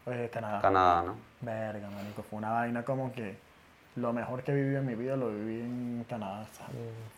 es 0.06 0.30
Canadá. 0.32 0.62
Canadá, 0.62 1.04
¿no? 1.04 1.16
Verga, 1.42 1.90
marico, 1.90 2.24
fue 2.24 2.38
una 2.40 2.52
vaina 2.52 2.84
como 2.84 3.12
que 3.12 3.36
lo 3.96 4.12
mejor 4.12 4.42
que 4.44 4.54
viví 4.54 4.76
en 4.76 4.86
mi 4.86 4.96
vida 4.96 5.16
lo 5.16 5.30
viví 5.30 5.62
en 5.62 6.06
Canadá. 6.10 6.42
o 6.52 6.56
sea, 6.56 6.66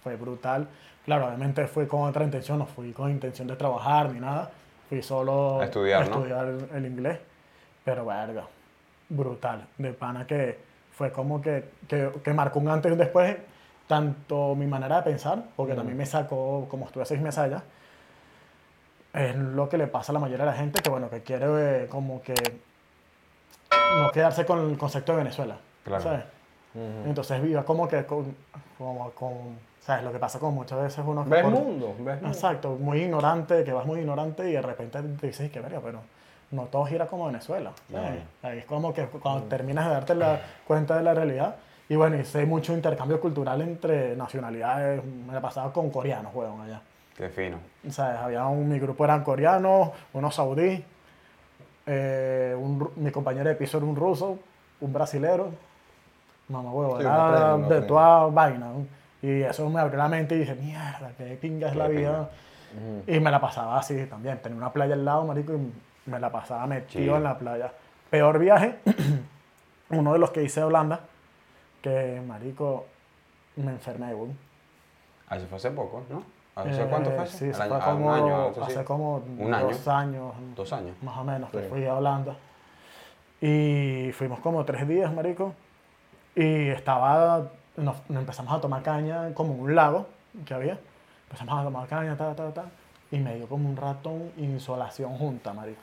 Fue 0.04 0.15
brutal. 0.15 0.67
Claro, 1.06 1.28
obviamente 1.28 1.67
fui 1.67 1.88
con 1.88 2.02
otra 2.04 2.24
intención, 2.24 2.60
no 2.60 2.65
fui 2.65 2.91
con 2.91 3.10
intención 3.12 3.48
de 3.48 3.56
trabajar 3.56 4.12
ni 4.12 4.19
nada. 4.19 4.52
Fui 4.89 5.02
solo 5.02 5.62
A 5.62 5.65
estudiar, 5.65 6.04
a 6.04 6.06
¿no? 6.06 6.12
estudiar 6.15 6.48
el 6.74 6.86
inglés. 6.86 7.19
Pero 7.84 8.06
verga, 8.06 8.43
brutal. 9.10 9.67
De 9.78 9.93
pana 9.93 10.26
que 10.28 10.60
fue 10.91 11.12
como 11.12 11.41
que, 11.41 11.69
que, 11.88 12.12
que 12.24 12.34
marcó 12.34 12.60
un 12.60 12.69
antes 12.69 12.89
y 12.89 12.93
un 12.93 13.00
después, 13.00 13.36
tanto 13.88 14.56
mi 14.56 14.65
manera 14.65 14.98
de 14.98 15.04
pensar, 15.04 15.43
porque 15.56 15.74
también 15.76 15.98
me 15.98 16.06
sacó, 16.06 16.67
como 16.69 16.86
estuve 16.86 17.06
seis 17.06 17.21
meses 17.21 17.39
allá, 17.39 17.63
es 19.13 19.36
lo 19.36 19.69
que 19.69 19.78
le 19.78 19.88
pasa 19.88 20.12
a 20.12 20.13
la 20.13 20.19
mayoría 20.19 20.45
de 20.45 20.52
la 20.52 20.58
gente, 20.58 20.82
que 20.82 20.89
bueno, 20.89 21.10
que 21.10 21.21
quiere 21.21 21.84
eh, 21.84 21.88
como 21.88 22.21
que 22.21 22.34
no 23.98 24.12
quedarse 24.12 24.45
con 24.45 24.69
el 24.69 24.78
concepto 24.78 25.12
de 25.13 25.19
Venezuela. 25.19 25.58
Claro. 25.84 26.04
¿sabes? 26.04 26.24
Entonces 27.06 27.41
viva 27.41 27.63
como 27.63 27.88
que 27.88 28.06
con, 28.06 28.36
como 28.78 29.10
con, 29.12 29.32
¿sabes? 29.80 30.04
Lo 30.04 30.12
que 30.12 30.19
pasa 30.19 30.39
con 30.39 30.54
muchas 30.54 30.82
veces 30.82 31.04
uno... 31.06 31.24
¿Ves 31.26 31.43
por- 31.43 31.52
mundo? 31.52 31.95
¿Ves 32.00 32.15
mundo? 32.21 32.28
Exacto, 32.36 32.78
muy 32.80 33.00
ignorante, 33.02 33.63
que 33.63 33.71
vas 33.71 33.86
muy 33.86 34.00
ignorante 34.02 34.50
y 34.50 34.54
de 34.54 34.62
repente 34.62 35.02
te 35.02 35.28
dices 35.28 35.50
que 35.52 35.62
verga, 35.62 35.80
pero 35.82 36.00
no 36.52 36.63
todo 36.63 36.86
gira 36.86 37.08
como 37.08 37.28
Venezuela. 37.28 37.71
¿sabes? 37.91 38.21
Ahí 38.43 38.60
es 38.60 38.65
como 38.65 38.93
que 38.93 39.06
cuando 39.06 39.43
terminas 39.45 39.86
de 39.88 39.91
darte 39.93 40.15
la 40.15 40.41
cuenta 40.67 40.98
de 40.98 41.04
la 41.04 41.13
realidad. 41.13 41.56
Y 41.88 41.95
bueno, 41.95 42.17
y 42.17 42.26
sé 42.26 42.45
mucho 42.45 42.74
intercambio 42.74 43.21
cultural 43.21 43.62
entre 43.62 44.15
nacionalidades. 44.15 45.02
Me 45.06 45.34
la 45.34 45.39
pasaba 45.39 45.71
con 45.71 45.89
coreanos, 45.91 46.34
weón, 46.34 46.60
allá. 46.62 46.82
Qué 47.15 47.30
fino. 47.30 47.58
¿Sabes? 47.89 48.19
Había 48.19 48.45
un, 48.48 48.67
mi 48.67 48.80
grupo 48.80 49.06
eran 49.06 49.24
coreanos, 49.24 49.91
unos 50.12 50.36
saudíes, 50.36 50.82
eh, 51.86 52.56
un 52.58 52.89
mi 52.95 53.12
compañero 53.12 53.50
de 53.50 53.56
piso 53.56 53.78
era 53.78 53.86
un 53.86 53.95
ruso, 53.95 54.39
un 54.82 54.93
brasilero, 54.93 55.50
mamá 56.50 56.71
huevo, 56.71 56.98
Sí, 57.00 57.06
era 57.06 57.58
de 57.58 57.82
toda 57.84 58.28
vaina. 58.28 58.71
Y 59.21 59.41
eso 59.41 59.69
me 59.69 59.80
abrió 59.80 59.98
la 59.98 60.08
mente 60.08 60.36
y 60.36 60.39
dije, 60.39 60.56
mierda, 60.56 61.12
qué 61.17 61.38
pinga 61.41 61.69
es 61.69 61.76
la 61.76 61.88
vida. 61.88 62.30
Y 63.08 63.19
me 63.19 63.32
la 63.32 63.39
pasaba 63.39 63.80
así 63.80 64.06
también. 64.06 64.39
Tenía 64.41 64.58
una 64.58 64.71
playa 64.71 64.93
al 64.93 65.06
lado, 65.06 65.26
marico, 65.26 65.54
y 65.54 65.71
me 66.10 66.19
la 66.19 66.30
pasaba 66.32 66.67
metido 66.67 67.13
Sí. 67.13 67.17
en 67.17 67.24
la 67.24 67.38
playa. 67.38 67.71
Peor 68.10 68.38
viaje, 68.38 68.76
uno 69.89 70.13
de 70.13 70.19
los 70.19 70.32
que 70.32 70.43
hice 70.43 70.62
a 70.62 70.67
Holanda, 70.67 71.00
que, 71.82 72.21
marico, 72.28 72.86
me 73.56 73.71
enfermé, 73.71 74.13
weón. 74.13 74.38
Ah, 75.30 75.38
eso 75.38 75.48
fue 75.48 75.58
hace 75.58 75.71
poco, 75.71 76.04
¿no? 76.10 76.24
¿Hace 76.55 76.83
Eh, 76.83 76.87
cuánto 76.89 77.11
fue 77.11 77.23
eso? 77.25 77.37
Sí, 77.37 77.51
ah, 77.53 77.79
como, 77.83 78.07
un 78.07 78.13
año, 78.13 78.47
así. 78.49 78.61
hace 78.61 78.83
como 78.85 79.15
Un 79.37 79.53
año. 79.53 79.67
dos 79.67 79.87
años, 79.89 80.33
Dos 80.55 80.73
años. 80.73 80.95
más 81.01 81.17
o 81.17 81.23
menos, 81.23 81.49
que 81.49 81.61
Sí. 81.63 81.67
fui 81.69 81.85
a 81.85 81.95
Holanda. 81.95 82.35
Y 83.41 84.11
fuimos 84.13 84.39
como 84.39 84.63
tres 84.63 84.87
días, 84.87 85.11
marico. 85.13 85.53
Y 86.35 86.69
estaba, 86.69 87.43
nos, 87.75 87.97
nos 88.09 88.19
empezamos 88.21 88.53
a 88.53 88.61
tomar 88.61 88.81
caña 88.83 89.33
como 89.33 89.53
un 89.53 89.75
lago 89.75 90.07
que 90.45 90.53
había. 90.53 90.77
Empezamos 91.25 91.59
a 91.59 91.63
tomar 91.63 91.87
caña, 91.87 92.15
ta, 92.15 92.33
ta, 92.33 92.51
ta. 92.53 92.63
Y 93.11 93.19
me 93.19 93.35
dio 93.35 93.47
como 93.47 93.69
un 93.69 93.75
ratón 93.75 94.31
insolación 94.37 95.17
junta, 95.17 95.53
marico. 95.53 95.81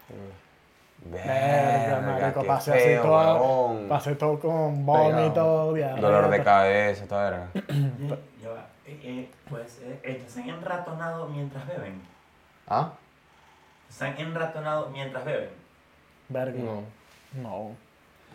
Verga, 1.05 2.01
marico, 2.01 2.41
qué 2.43 2.47
pasé 2.47 2.71
así 2.73 2.81
feo, 2.81 3.03
todo, 3.03 3.17
huevón. 3.35 3.89
pasé 3.89 4.15
todo 4.15 4.39
con 4.39 4.87
vómito, 4.87 5.73
diarrea. 5.75 6.01
Dolor 6.01 6.31
de 6.31 6.43
cabeza, 6.43 7.07
toda 7.07 7.31
verga. 7.31 7.47
Va. 8.93 9.09
Eh, 9.09 9.31
pues, 9.49 9.81
eh, 9.85 10.01
¿están 10.27 10.49
enratonados 10.49 11.31
mientras 11.31 11.67
beben? 11.67 12.01
¿Ah? 12.69 12.93
¿Están 13.89 14.15
enratonados 14.19 14.91
mientras 14.91 15.25
beben? 15.25 15.51
Verga. 16.29 16.59
No. 16.59 16.83
No. 17.43 17.71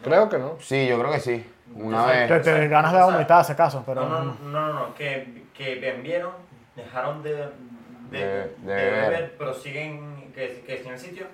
Creo 0.03 0.29
que 0.29 0.37
no. 0.37 0.57
Sí, 0.59 0.87
yo 0.87 0.99
creo 0.99 1.11
que 1.11 1.19
sí. 1.19 1.45
Una 1.73 2.05
vez. 2.05 2.27
Que 2.31 2.39
te 2.39 2.67
ganas 2.67 2.93
de 2.93 3.01
vomitar, 3.01 3.43
si 3.43 3.53
acaso, 3.53 3.83
pero. 3.85 4.07
No, 4.07 4.23
no, 4.23 4.33
no, 4.43 4.49
no, 4.67 4.73
no, 4.73 4.95
que, 4.95 5.45
que 5.53 5.75
bebieron, 5.79 6.33
dejaron 6.75 7.23
de, 7.23 7.33
de, 7.35 7.47
De- 8.11 8.25
de 8.27 8.73
de 8.73 8.91
beber. 8.91 9.35
pero 9.37 9.53
siguen, 9.53 10.31
que, 10.35 10.61
que 10.65 10.77
siguen 10.77 10.87
en 10.87 10.93
el 10.93 10.99
sitio. 10.99 11.25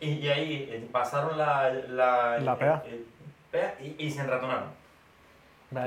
Y, 0.00 0.04
y 0.14 0.28
ahí 0.28 0.68
eh, 0.72 0.88
pasaron 0.90 1.38
la, 1.38 1.72
la, 1.72 2.38
La 2.40 2.58
pea. 2.58 2.82
eh, 2.86 3.04
pea 3.52 3.76
y, 3.80 3.94
y 4.04 4.10
se 4.10 4.20
enratonaron. 4.22 4.64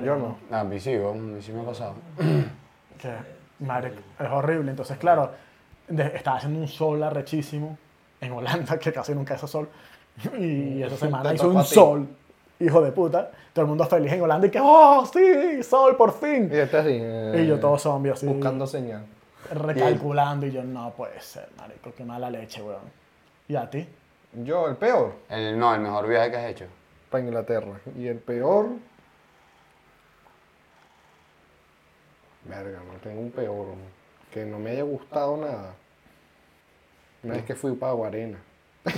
Yo 0.03 0.15
no. 0.15 0.37
Ah, 0.51 0.61
a 0.61 0.63
mí 0.63 0.79
sí, 0.79 0.95
weón, 0.97 1.17
a 1.17 1.21
mí 1.35 1.41
sí 1.41 1.51
me 1.51 1.61
ha 1.61 1.65
pasado. 1.65 1.95
Que, 3.01 3.11
marico, 3.65 3.97
es 4.19 4.29
horrible. 4.29 4.71
Entonces, 4.71 4.97
claro, 4.97 5.31
de- 5.87 6.15
estaba 6.15 6.37
haciendo 6.37 6.59
un 6.59 6.67
sol 6.67 7.01
arrechísimo 7.03 7.77
en 8.21 8.31
Holanda, 8.33 8.77
que 8.79 8.91
casi 8.91 9.13
nunca 9.13 9.35
hace 9.35 9.47
sol. 9.47 9.69
Y 10.37 10.81
esa 10.83 10.97
semana 10.97 11.33
hizo 11.33 11.49
un 11.49 11.63
sol, 11.63 12.07
hijo 12.59 12.81
de 12.81 12.91
puta. 12.91 13.31
Todo 13.53 13.63
el 13.63 13.69
mundo 13.69 13.85
feliz 13.85 14.11
en 14.11 14.21
Holanda 14.21 14.47
y 14.47 14.51
que, 14.51 14.59
¡oh, 14.61 15.05
sí! 15.05 15.63
¡Sol, 15.63 15.95
por 15.95 16.13
fin! 16.13 16.49
Y 16.51 16.57
este 16.57 16.77
así. 16.77 16.97
eh, 17.01 17.41
Y 17.43 17.47
yo 17.47 17.59
todo 17.59 17.77
zombie 17.77 18.11
así. 18.11 18.25
Buscando 18.27 18.67
señal. 18.67 19.05
Recalculando 19.51 20.45
y 20.45 20.51
yo, 20.51 20.63
no 20.63 20.91
puede 20.91 21.19
ser, 21.21 21.47
marico, 21.57 21.91
qué 21.95 22.03
mala 22.03 22.29
leche, 22.29 22.61
weón. 22.61 22.81
¿Y 23.47 23.55
a 23.55 23.69
ti? 23.69 23.87
Yo, 24.43 24.67
el 24.67 24.75
peor, 24.75 25.13
El, 25.29 25.57
no, 25.57 25.73
el 25.73 25.81
mejor 25.81 26.07
viaje 26.07 26.29
que 26.31 26.37
has 26.37 26.45
hecho. 26.51 26.65
para 27.09 27.23
Inglaterra. 27.23 27.79
Y 27.97 28.07
el 28.07 28.17
peor. 28.17 28.67
Verga, 32.49 32.79
no 32.79 32.99
tengo 33.01 33.21
un 33.21 33.31
peor. 33.31 33.67
¿no? 33.67 33.99
Que 34.33 34.45
no 34.45 34.59
me 34.59 34.71
haya 34.71 34.83
gustado 34.83 35.37
nada. 35.37 35.73
Una 37.23 37.35
vez 37.35 37.45
que 37.45 37.55
fui 37.55 37.73
para 37.73 37.93
Guarena. 37.93 38.37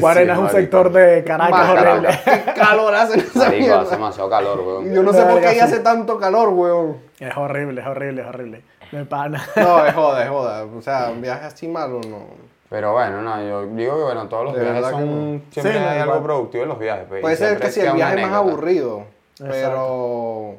Guarena 0.00 0.32
es 0.32 0.38
un 0.38 0.44
marico. 0.44 0.60
sector 0.60 0.92
de 0.92 1.24
Caracas 1.24 1.70
horrible. 1.70 2.08
¡Qué 2.24 2.52
calor 2.54 2.94
hace 2.94 3.14
en 3.14 3.20
esa 3.20 3.38
Marico, 3.44 3.74
hace 3.74 3.90
demasiado 3.94 4.30
calor, 4.30 4.60
weón. 4.60 4.92
Yo 4.94 5.02
no 5.02 5.12
sé 5.12 5.22
por 5.24 5.40
qué 5.40 5.46
ahí 5.46 5.58
hace 5.60 5.80
tanto 5.80 6.18
calor, 6.18 6.48
weón. 6.50 6.98
Es 7.18 7.36
horrible, 7.36 7.80
es 7.80 7.86
horrible, 7.86 8.22
es 8.22 8.28
horrible. 8.28 8.62
De 8.90 9.04
pana. 9.04 9.44
No, 9.56 9.84
es 9.86 9.94
joda, 9.94 10.22
es 10.24 10.28
joda. 10.30 10.64
O 10.64 10.82
sea, 10.82 11.10
un 11.10 11.20
viaje 11.22 11.46
así 11.46 11.66
malo, 11.68 12.00
no. 12.08 12.26
Pero 12.70 12.92
bueno, 12.92 13.22
no, 13.22 13.40
yo 13.42 13.66
digo 13.66 13.96
que 13.96 14.02
bueno, 14.04 14.26
todos 14.28 14.44
los 14.46 14.54
De 14.54 14.62
viajes 14.62 14.84
que 14.84 14.90
son. 14.90 15.42
Siempre 15.50 15.72
Sí, 15.72 15.78
no, 15.78 15.88
hay 15.88 15.98
algo 15.98 16.14
igual. 16.16 16.22
productivo 16.24 16.62
en 16.64 16.68
los 16.68 16.78
viajes. 16.78 17.04
pues, 17.08 17.20
Puede 17.20 17.36
ser 17.36 17.58
que 17.60 17.70
queda 17.70 17.90
el 17.90 17.96
viaje 17.96 18.14
más 18.16 18.24
anécdota. 18.24 18.36
aburrido. 18.38 19.04
Pero. 19.38 20.56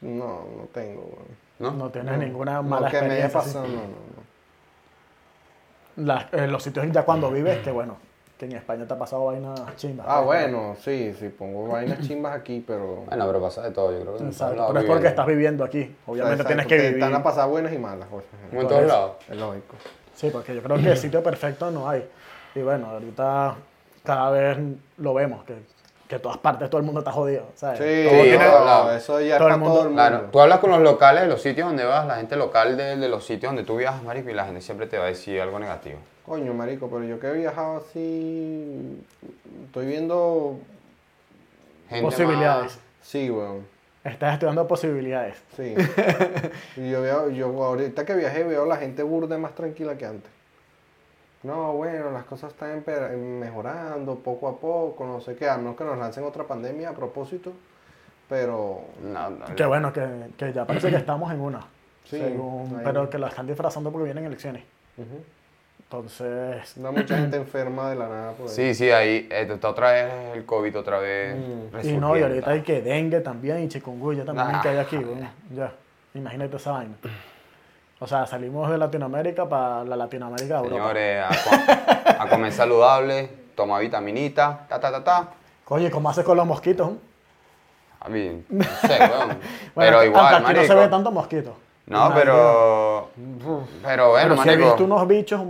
No, 0.00 0.44
no 0.56 0.64
tengo, 0.72 1.02
weón. 1.02 1.48
¿No? 1.58 1.70
No 1.72 1.90
tienes 1.90 2.16
ninguna 2.18 2.62
mala 2.62 2.86
No, 2.86 2.92
que 2.92 3.00
me 3.02 3.18
experiencia. 3.18 3.40
así. 3.40 3.48
pasado, 3.50 3.66
no, 3.66 3.74
no, 3.82 3.88
no. 5.96 6.06
Las- 6.06 6.32
eh, 6.32 6.46
los 6.46 6.62
sitios 6.62 6.86
ya 6.92 7.04
cuando 7.04 7.30
vives, 7.32 7.58
que 7.58 7.72
bueno, 7.72 7.96
que 8.38 8.44
en 8.46 8.52
España 8.52 8.86
te 8.86 8.94
ha 8.94 8.98
pasado 8.98 9.24
vainas 9.26 9.58
chimbas. 9.76 10.06
Ah, 10.08 10.22
pues, 10.24 10.26
bueno, 10.42 10.76
sí, 10.80 11.12
sí, 11.18 11.28
pongo 11.30 11.66
vainas 11.66 11.98
chimbas 12.06 12.36
aquí, 12.36 12.62
pero. 12.64 13.02
Bueno, 13.06 13.26
pero 13.26 13.40
pasa 13.40 13.62
de 13.62 13.72
todo, 13.72 13.90
yo 13.92 14.02
creo 14.04 14.16
que 14.18 14.24
Exacto, 14.26 14.66
pero 14.68 14.78
es 14.80 14.84
porque 14.86 15.08
estás 15.08 15.26
viviendo 15.26 15.64
aquí. 15.64 15.96
Obviamente 16.06 16.42
Exacto, 16.42 16.46
tienes 16.46 16.66
que 16.68 16.76
vivir. 16.76 17.02
Están 17.02 17.14
a 17.20 17.22
pasar 17.24 17.48
buenas 17.48 17.72
y 17.72 17.78
malas, 17.78 18.06
pues. 18.08 18.24
Como 18.50 18.60
en 18.62 18.68
todos 18.68 18.86
lados. 18.86 19.16
Es 19.28 19.36
lógico. 19.36 19.74
Sí, 20.14 20.30
porque 20.32 20.54
yo 20.54 20.62
creo 20.62 20.76
que 20.76 20.90
el 20.90 20.96
sitio 20.96 21.20
perfecto 21.22 21.70
no 21.72 21.88
hay. 21.88 22.08
Y 22.54 22.60
bueno, 22.60 22.86
ahorita 22.90 23.56
cada 24.04 24.30
vez 24.30 24.58
lo 24.98 25.14
vemos, 25.14 25.44
que, 25.44 25.56
que 26.08 26.18
todas 26.18 26.38
partes 26.38 26.68
todo 26.70 26.80
el 26.80 26.86
mundo 26.86 27.00
está 27.00 27.12
jodido. 27.12 27.44
¿sabes? 27.54 27.78
Sí, 27.78 28.08
Todo 28.08 28.22
Sí, 28.22 28.28
tiene- 28.30 28.38
lado. 28.44 28.92
eso 28.96 29.20
ya 29.20 29.36
todo 29.38 29.48
el 29.48 29.58
mundo- 29.58 29.74
todo 29.74 29.82
el 29.82 29.88
mundo. 29.90 30.02
Claro, 30.02 30.24
tú 30.32 30.40
hablas 30.40 30.58
con 30.58 30.70
los 30.70 30.80
locales 30.80 31.22
de 31.22 31.28
los 31.28 31.42
sitios 31.42 31.68
donde 31.68 31.84
vas, 31.84 32.06
la 32.06 32.16
gente 32.16 32.34
local 32.36 32.76
de, 32.76 32.96
de 32.96 33.08
los 33.08 33.24
sitios 33.26 33.50
donde 33.52 33.62
tú 33.64 33.76
viajas, 33.76 34.02
marico, 34.02 34.30
y 34.30 34.34
la 34.34 34.46
gente 34.46 34.60
siempre 34.62 34.86
te 34.86 34.96
va 34.98 35.04
a 35.04 35.08
decir 35.08 35.40
algo 35.40 35.58
negativo. 35.58 35.98
Coño, 36.26 36.52
marico, 36.54 36.88
pero 36.88 37.04
yo 37.04 37.20
que 37.20 37.26
he 37.28 37.32
viajado 37.34 37.78
así. 37.78 39.02
Estoy 39.66 39.86
viendo. 39.86 40.56
Gente 41.88 42.04
Posibilidades. 42.04 42.64
más- 42.64 42.78
Sí, 43.02 43.30
weón. 43.30 43.66
Estás 44.04 44.34
estudiando 44.34 44.66
posibilidades. 44.66 45.36
Sí. 45.56 45.74
y 46.76 46.90
yo 46.90 47.02
veo, 47.02 47.30
yo 47.30 47.46
ahorita 47.64 48.04
que 48.04 48.14
viajé 48.14 48.44
veo 48.44 48.64
a 48.64 48.66
la 48.66 48.76
gente 48.76 49.02
burda 49.02 49.36
más 49.38 49.54
tranquila 49.54 49.96
que 49.96 50.06
antes. 50.06 50.30
No, 51.44 51.72
bueno, 51.74 52.10
las 52.10 52.24
cosas 52.24 52.52
están 52.52 52.82
mejorando 53.38 54.16
poco 54.16 54.48
a 54.48 54.56
poco, 54.58 55.06
no 55.06 55.20
sé 55.20 55.36
qué, 55.36 55.48
a 55.48 55.56
menos 55.56 55.76
que 55.76 55.84
nos 55.84 55.96
lancen 55.96 56.24
otra 56.24 56.44
pandemia 56.44 56.88
a 56.90 56.92
propósito, 56.94 57.52
pero 58.28 58.80
No, 59.02 59.30
no, 59.30 59.44
Que 59.54 59.64
bueno, 59.64 59.92
que, 59.92 60.04
que 60.36 60.52
ya 60.52 60.64
parece 60.66 60.90
que 60.90 60.96
estamos 60.96 61.32
en 61.32 61.40
una. 61.40 61.60
Sí, 62.04 62.18
según- 62.18 62.80
pero 62.82 63.08
que 63.08 63.18
la 63.18 63.28
están 63.28 63.46
disfrazando 63.46 63.92
porque 63.92 64.06
vienen 64.06 64.24
elecciones. 64.24 64.64
Entonces, 65.80 66.74
da 66.76 66.90
mucha 66.90 67.16
gente 67.18 67.36
enferma 67.36 67.90
de 67.90 67.96
la 67.96 68.08
nada 68.08 68.32
por 68.32 68.48
ahí. 68.48 68.54
Sí, 68.54 68.74
sí, 68.74 68.90
ahí 68.90 69.26
está 69.30 69.68
otra 69.68 69.92
vez 69.92 70.12
el 70.34 70.44
COVID, 70.44 70.76
otra 70.78 70.98
vez. 70.98 71.36
Mm. 71.36 71.86
y 71.88 71.92
no, 71.96 72.16
y 72.16 72.22
ahorita 72.22 72.50
hay 72.50 72.62
que 72.62 72.82
dengue 72.82 73.20
también 73.20 73.62
y 73.62 73.68
chikungunya 73.68 74.24
también 74.24 74.48
Nah. 74.52 74.60
que 74.60 74.68
hay 74.68 74.76
aquí. 74.78 74.96
bueno, 74.96 75.30
ya, 75.54 75.72
imagínate 76.14 76.56
esa 76.56 76.72
vaina. 76.72 76.94
O 78.00 78.06
sea, 78.06 78.26
salimos 78.26 78.70
de 78.70 78.78
Latinoamérica 78.78 79.48
para 79.48 79.84
la 79.84 79.96
Latinoamérica 79.96 80.60
de 80.60 80.68
Europa. 80.68 80.74
Señores, 80.76 81.24
a, 81.24 81.28
co- 81.28 82.22
a 82.22 82.28
comer 82.28 82.52
saludable, 82.52 83.28
toma 83.56 83.78
vitaminita, 83.80 84.66
ta, 84.68 84.78
ta, 84.78 84.90
ta, 84.92 85.02
ta. 85.04 85.28
Oye, 85.68 85.90
¿cómo 85.90 86.08
haces 86.08 86.24
con 86.24 86.36
los 86.36 86.46
mosquitos? 86.46 86.90
A 88.00 88.08
mí, 88.08 88.44
no 88.48 88.64
sé, 88.64 88.98
weón. 89.00 89.28
Bueno, 89.74 89.98
pero 89.98 90.04
igual, 90.04 90.34
aquí 90.34 90.42
marico. 90.44 90.62
no 90.62 90.66
se 90.68 90.74
ve 90.74 90.88
tanto 90.88 91.10
mosquito. 91.10 91.56
No, 91.86 92.08
Nah, 92.08 92.14
pero... 92.14 93.08
Pero 93.82 94.10
bueno, 94.10 94.34
Pero 94.34 94.42
si 94.42 94.48
he 94.48 94.52
marico. 94.52 94.64
visto 94.68 94.84
unos 94.84 95.08
bichos 95.08 95.40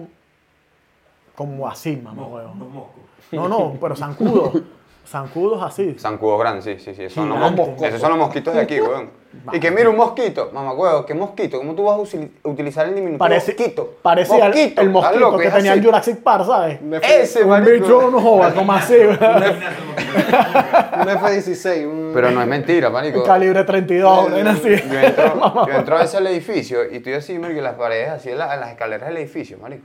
como 1.34 1.68
así, 1.68 1.96
mamá, 1.96 2.22
No, 2.22 2.28
huevo. 2.28 2.54
no 2.54 2.64
mosco. 2.64 2.94
No, 3.32 3.48
no, 3.48 3.74
pero 3.80 3.94
zancudos. 3.94 4.52
zancudos 5.08 5.62
así. 5.62 5.94
Zancudos 5.98 6.38
grandes, 6.40 6.64
sí, 6.64 6.76
sí, 6.78 6.94
sí. 6.94 7.04
Esos 7.04 7.14
son, 7.14 7.28
los 7.28 7.38
mosquitos. 7.52 7.82
Esos 7.88 8.00
son 8.00 8.10
los 8.10 8.18
mosquitos 8.18 8.54
de 8.54 8.60
aquí, 8.60 8.80
weón. 8.80 9.10
Y 9.52 9.60
que 9.60 9.70
mira 9.70 9.88
un 9.90 9.96
mosquito. 9.96 10.50
Mamá, 10.52 10.72
weón, 10.72 11.04
¿qué 11.06 11.14
mosquito? 11.14 11.58
¿Cómo 11.58 11.74
tú 11.74 11.84
vas 11.84 11.96
a 11.98 12.48
utilizar 12.48 12.86
el 12.88 12.94
diminutivo 12.94 13.18
Parece, 13.18 13.52
mosquito? 13.52 13.94
parecía 14.02 14.46
el- 14.46 14.52
Mosquito, 14.52 14.80
el 14.80 14.86
¿estás 14.88 15.02
mosquito 15.02 15.20
loco? 15.20 15.38
que 15.38 15.50
tenía 15.50 15.72
en 15.72 15.78
así. 15.78 15.86
Jurassic 15.86 16.16
Park, 16.22 16.44
¿sabes? 16.46 16.80
Un 16.80 16.94
Ese, 16.94 17.42
Un 17.44 17.50
marico. 17.50 17.70
bicho, 17.84 18.10
no 18.10 18.52
como 18.54 18.72
así, 18.72 18.94
el 18.94 19.08
un 19.10 21.08
F-16, 21.08 21.86
un... 21.86 22.10
Pero 22.14 22.30
no 22.30 22.40
es 22.40 22.46
mentira, 22.48 22.90
marico. 22.90 23.22
calibre 23.22 23.64
32, 23.64 24.28
Yo 24.28 24.34
ven 24.34 24.48
así. 24.48 24.68
entro, 24.72 25.66
yo 25.66 25.72
entro 25.74 25.96
a 25.96 26.00
veces 26.00 26.14
al 26.16 26.26
edificio 26.26 26.90
y 26.90 26.96
estoy 26.96 27.14
así, 27.14 27.32
y 27.34 27.38
las 27.60 27.74
paredes 27.74 28.08
así, 28.10 28.30
en, 28.30 28.38
la- 28.38 28.54
en 28.54 28.60
las 28.60 28.70
escaleras 28.70 29.08
del 29.08 29.18
edificio, 29.18 29.58
marico. 29.58 29.84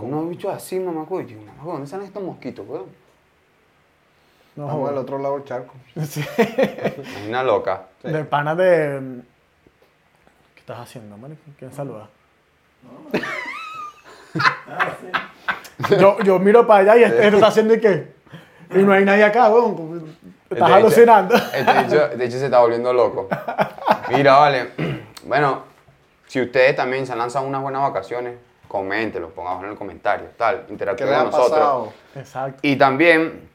Unos 0.00 0.28
bichos 0.28 0.54
así, 0.54 0.78
mamá, 0.78 1.04
weón. 1.08 1.26
Yo, 1.26 1.36
¿dónde 1.64 1.86
salen 1.86 2.06
estos 2.06 2.22
mosquitos, 2.22 2.64
weón? 2.68 2.84
No 4.60 4.66
Vamos 4.66 4.90
al 4.90 4.98
otro 4.98 5.18
lado 5.18 5.36
del 5.36 5.44
charco. 5.44 5.72
Sí. 6.06 6.22
Es 6.36 7.26
una 7.28 7.42
loca. 7.42 7.84
Sí. 8.02 8.08
De 8.10 8.24
pana 8.24 8.54
de. 8.54 9.22
¿Qué 10.54 10.60
estás 10.60 10.80
haciendo, 10.80 11.16
marico? 11.16 11.40
¿Quién 11.58 11.72
saluda? 11.72 12.08
Ah, 14.68 14.88
sí. 15.88 15.96
Yo, 15.98 16.18
yo 16.20 16.38
miro 16.38 16.66
para 16.66 16.92
allá 16.92 16.96
y 16.98 17.04
este 17.04 17.24
esto 17.24 17.36
está 17.36 17.48
haciendo 17.48 17.74
y 17.74 17.80
qué. 17.80 18.12
Y 18.74 18.78
no 18.82 18.92
hay 18.92 19.04
nadie 19.04 19.24
acá, 19.24 19.48
weón. 19.48 20.14
Estás 20.48 20.48
De 20.50 20.56
hecho- 20.56 20.74
alucinando. 20.74 21.34
Este 21.36 22.16
de 22.16 22.24
hecho, 22.26 22.38
se 22.38 22.44
está 22.44 22.60
volviendo 22.60 22.92
loco. 22.92 23.28
Mira, 24.10 24.36
vale. 24.36 24.70
Bueno, 25.22 25.62
si 26.26 26.40
ustedes 26.40 26.74
también 26.74 27.06
se 27.06 27.12
han 27.12 27.18
lanzado 27.18 27.46
unas 27.46 27.62
buenas 27.62 27.82
vacaciones, 27.82 28.36
coméntenlo, 28.66 29.28
pónganlo 29.30 29.64
en 29.66 29.72
el 29.72 29.76
comentario, 29.78 30.28
tal, 30.36 30.64
¿Qué 30.66 30.72
interactúen 30.72 31.10
le 31.10 31.16
con 31.16 31.24
nosotros. 31.26 31.50
pasado? 31.50 31.92
Exacto. 32.16 32.58
Y 32.62 32.76
también 32.76 33.49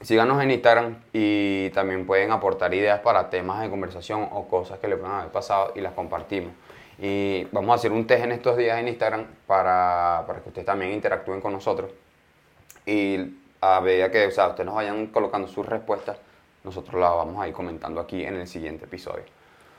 síganos 0.00 0.42
en 0.42 0.50
Instagram 0.50 0.96
y 1.12 1.70
también 1.70 2.06
pueden 2.06 2.30
aportar 2.30 2.72
ideas 2.74 3.00
para 3.00 3.30
temas 3.30 3.62
de 3.62 3.70
conversación 3.70 4.28
o 4.32 4.46
cosas 4.48 4.78
que 4.78 4.88
le 4.88 4.96
puedan 4.96 5.20
haber 5.20 5.32
pasado 5.32 5.72
y 5.74 5.80
las 5.80 5.92
compartimos. 5.92 6.52
Y 6.98 7.44
vamos 7.52 7.70
a 7.72 7.74
hacer 7.74 7.92
un 7.92 8.06
test 8.06 8.24
en 8.24 8.32
estos 8.32 8.56
días 8.56 8.78
en 8.78 8.88
Instagram 8.88 9.26
para, 9.46 10.24
para 10.26 10.40
que 10.40 10.48
ustedes 10.48 10.66
también 10.66 10.92
interactúen 10.92 11.40
con 11.40 11.52
nosotros. 11.52 11.90
Y 12.86 13.36
a 13.60 13.80
medida 13.80 14.10
que, 14.10 14.26
o 14.26 14.30
sea, 14.30 14.48
ustedes 14.48 14.66
nos 14.66 14.76
vayan 14.76 15.06
colocando 15.08 15.48
sus 15.48 15.66
respuestas, 15.66 16.16
nosotros 16.64 17.00
las 17.00 17.10
vamos 17.10 17.42
a 17.42 17.48
ir 17.48 17.54
comentando 17.54 18.00
aquí 18.00 18.24
en 18.24 18.36
el 18.36 18.46
siguiente 18.46 18.84
episodio. 18.84 19.24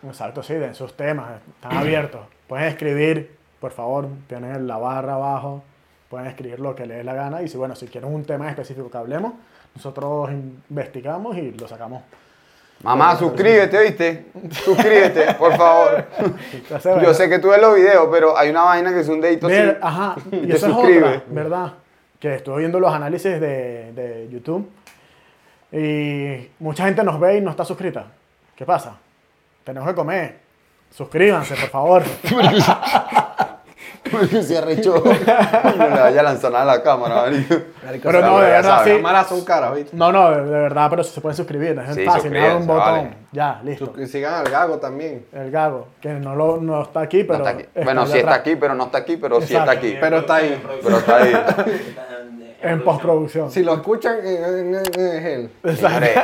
Exacto, 0.05 0.43
sí, 0.43 0.53
den 0.53 0.76
sus 0.76 0.95
temas, 0.95 1.41
están 1.55 1.78
abiertos. 1.78 2.22
Pueden 2.47 2.68
escribir, 2.68 3.36
por 3.59 3.72
favor, 3.72 4.07
tienen 4.28 4.68
la 4.68 4.78
barra 4.78 5.15
abajo, 5.15 5.63
pueden 6.09 6.28
escribir 6.28 6.59
lo 6.59 6.76
que 6.76 6.86
les 6.86 6.97
dé 6.97 7.03
la 7.03 7.13
gana 7.13 7.41
y 7.41 7.47
si, 7.47 7.57
bueno, 7.57 7.76
si 7.76 7.88
quieren 7.88 8.13
un 8.13 8.24
tema 8.24 8.49
específico 8.49 8.91
que 8.91 8.97
hablemos, 8.97 9.34
nosotros 9.78 10.30
investigamos 10.70 11.38
y 11.38 11.52
lo 11.52 11.68
sacamos. 11.68 12.02
Mamá, 12.84 13.16
suscríbete, 13.16 13.82
¿viste? 13.82 14.26
Suscríbete, 14.52 15.34
por 15.36 15.56
favor. 15.56 16.06
Yo 17.04 17.14
sé 17.14 17.30
que 17.30 17.40
tú 17.40 17.50
ves 17.50 17.62
los 17.62 17.76
videos, 17.76 18.08
pero 18.12 18.38
hay 18.38 18.50
una 18.50 18.64
vaina 18.64 18.92
que 18.94 19.00
es 19.00 19.08
un 19.08 19.22
dedito 19.22 19.48
ver- 19.48 19.70
así. 19.70 19.80
ajá, 19.82 20.16
y 20.32 20.48
te 20.48 20.56
eso 20.56 20.68
es 20.68 20.74
otra, 20.74 21.24
¿verdad? 21.28 21.74
Que 22.20 22.36
estuve 22.36 22.60
viendo 22.60 22.80
los 22.80 22.94
análisis 22.94 23.40
de, 23.40 23.92
de 23.94 24.28
YouTube 24.32 24.70
y 25.72 26.50
mucha 26.60 26.86
gente 26.86 27.04
nos 27.04 27.20
ve 27.20 27.38
y 27.38 27.42
no 27.42 27.52
está 27.52 27.64
suscrita. 27.66 28.06
¿Qué 28.56 28.66
pasa? 28.66 28.98
Tenemos 29.64 29.88
que 29.90 29.96
comer. 29.96 30.38
Suscríbanse, 30.92 31.56
por 31.56 31.70
favor. 31.70 32.04
se 34.43 34.58
arrechó. 34.58 34.95
no 35.78 35.88
le 35.88 35.99
vaya 35.99 36.20
a 36.20 36.24
lanzar 36.24 36.51
nada 36.51 36.64
a 36.64 36.78
la 36.78 36.84
cámara, 36.84 37.24
marico. 37.24 37.55
Pero 38.03 38.22
no, 38.22 38.39
de 38.39 38.47
verdad, 38.51 38.84
sí. 38.84 39.01
Son 39.30 39.45
caras, 39.45 39.76
¿viste? 39.76 39.95
No, 39.95 40.12
no, 40.12 40.32
de, 40.32 40.41
verdad, 40.41 40.88
pero 40.89 41.03
se 41.03 41.20
pueden 41.22 41.36
suscribir. 41.38 41.78
Es 41.88 41.95
Sí, 41.95 42.05
fácil, 42.05 42.32
me 42.32 42.39
da 42.47 42.55
un 42.58 42.68
botón. 42.68 42.80
vale. 42.86 43.10
Ya, 43.32 43.62
listo. 43.64 43.93
Sus- 43.95 44.10
Sigan 44.10 44.34
al 44.34 44.49
gago 44.51 44.78
también. 44.78 45.26
El 45.34 45.51
gago, 45.51 45.88
que 46.01 46.10
no, 46.10 46.36
lo, 46.36 46.58
no 46.58 46.82
está 46.84 47.01
aquí, 47.01 47.20
No 47.24 47.28
pero. 47.28 47.38
está 47.39 47.49
aquí. 47.51 47.62
está 47.64 47.84
Bueno, 47.84 48.05
sí 48.08 48.18
está 48.18 48.34
aquí, 48.36 48.55
pero 48.55 48.74
no 48.76 48.86
está 48.86 48.97
aquí, 48.99 49.18
pero 49.18 49.41
sí 49.41 49.53
Exacto. 49.53 49.72
está 49.72 49.80
aquí. 49.88 49.97
Pero 49.99 50.18
está 50.20 50.36
ahí. 50.36 50.64
Pero 50.84 50.97
está 50.97 51.18
ahí. 51.18 51.34
En 52.60 52.84
postproducción. 52.84 53.51
Si 53.51 53.64
lo 53.64 53.76
escuchan, 53.76 54.18
en, 54.26 54.43
en- 54.43 54.76
en- 54.76 54.99
es 54.99 55.26
él. 55.26 55.51
Señores, 55.76 56.16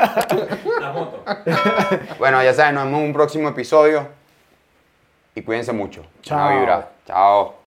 La 0.81 0.91
moto. 0.91 1.23
bueno, 2.19 2.43
ya 2.43 2.53
saben, 2.53 2.73
nos 2.75 2.85
vemos 2.85 2.99
en 3.01 3.05
un 3.07 3.13
próximo 3.13 3.49
episodio. 3.49 4.07
Y 5.35 5.41
cuídense 5.43 5.73
mucho. 5.73 6.03
Chao. 6.21 6.47
Una 6.47 6.59
vibra. 6.59 6.89
Chao. 7.05 7.62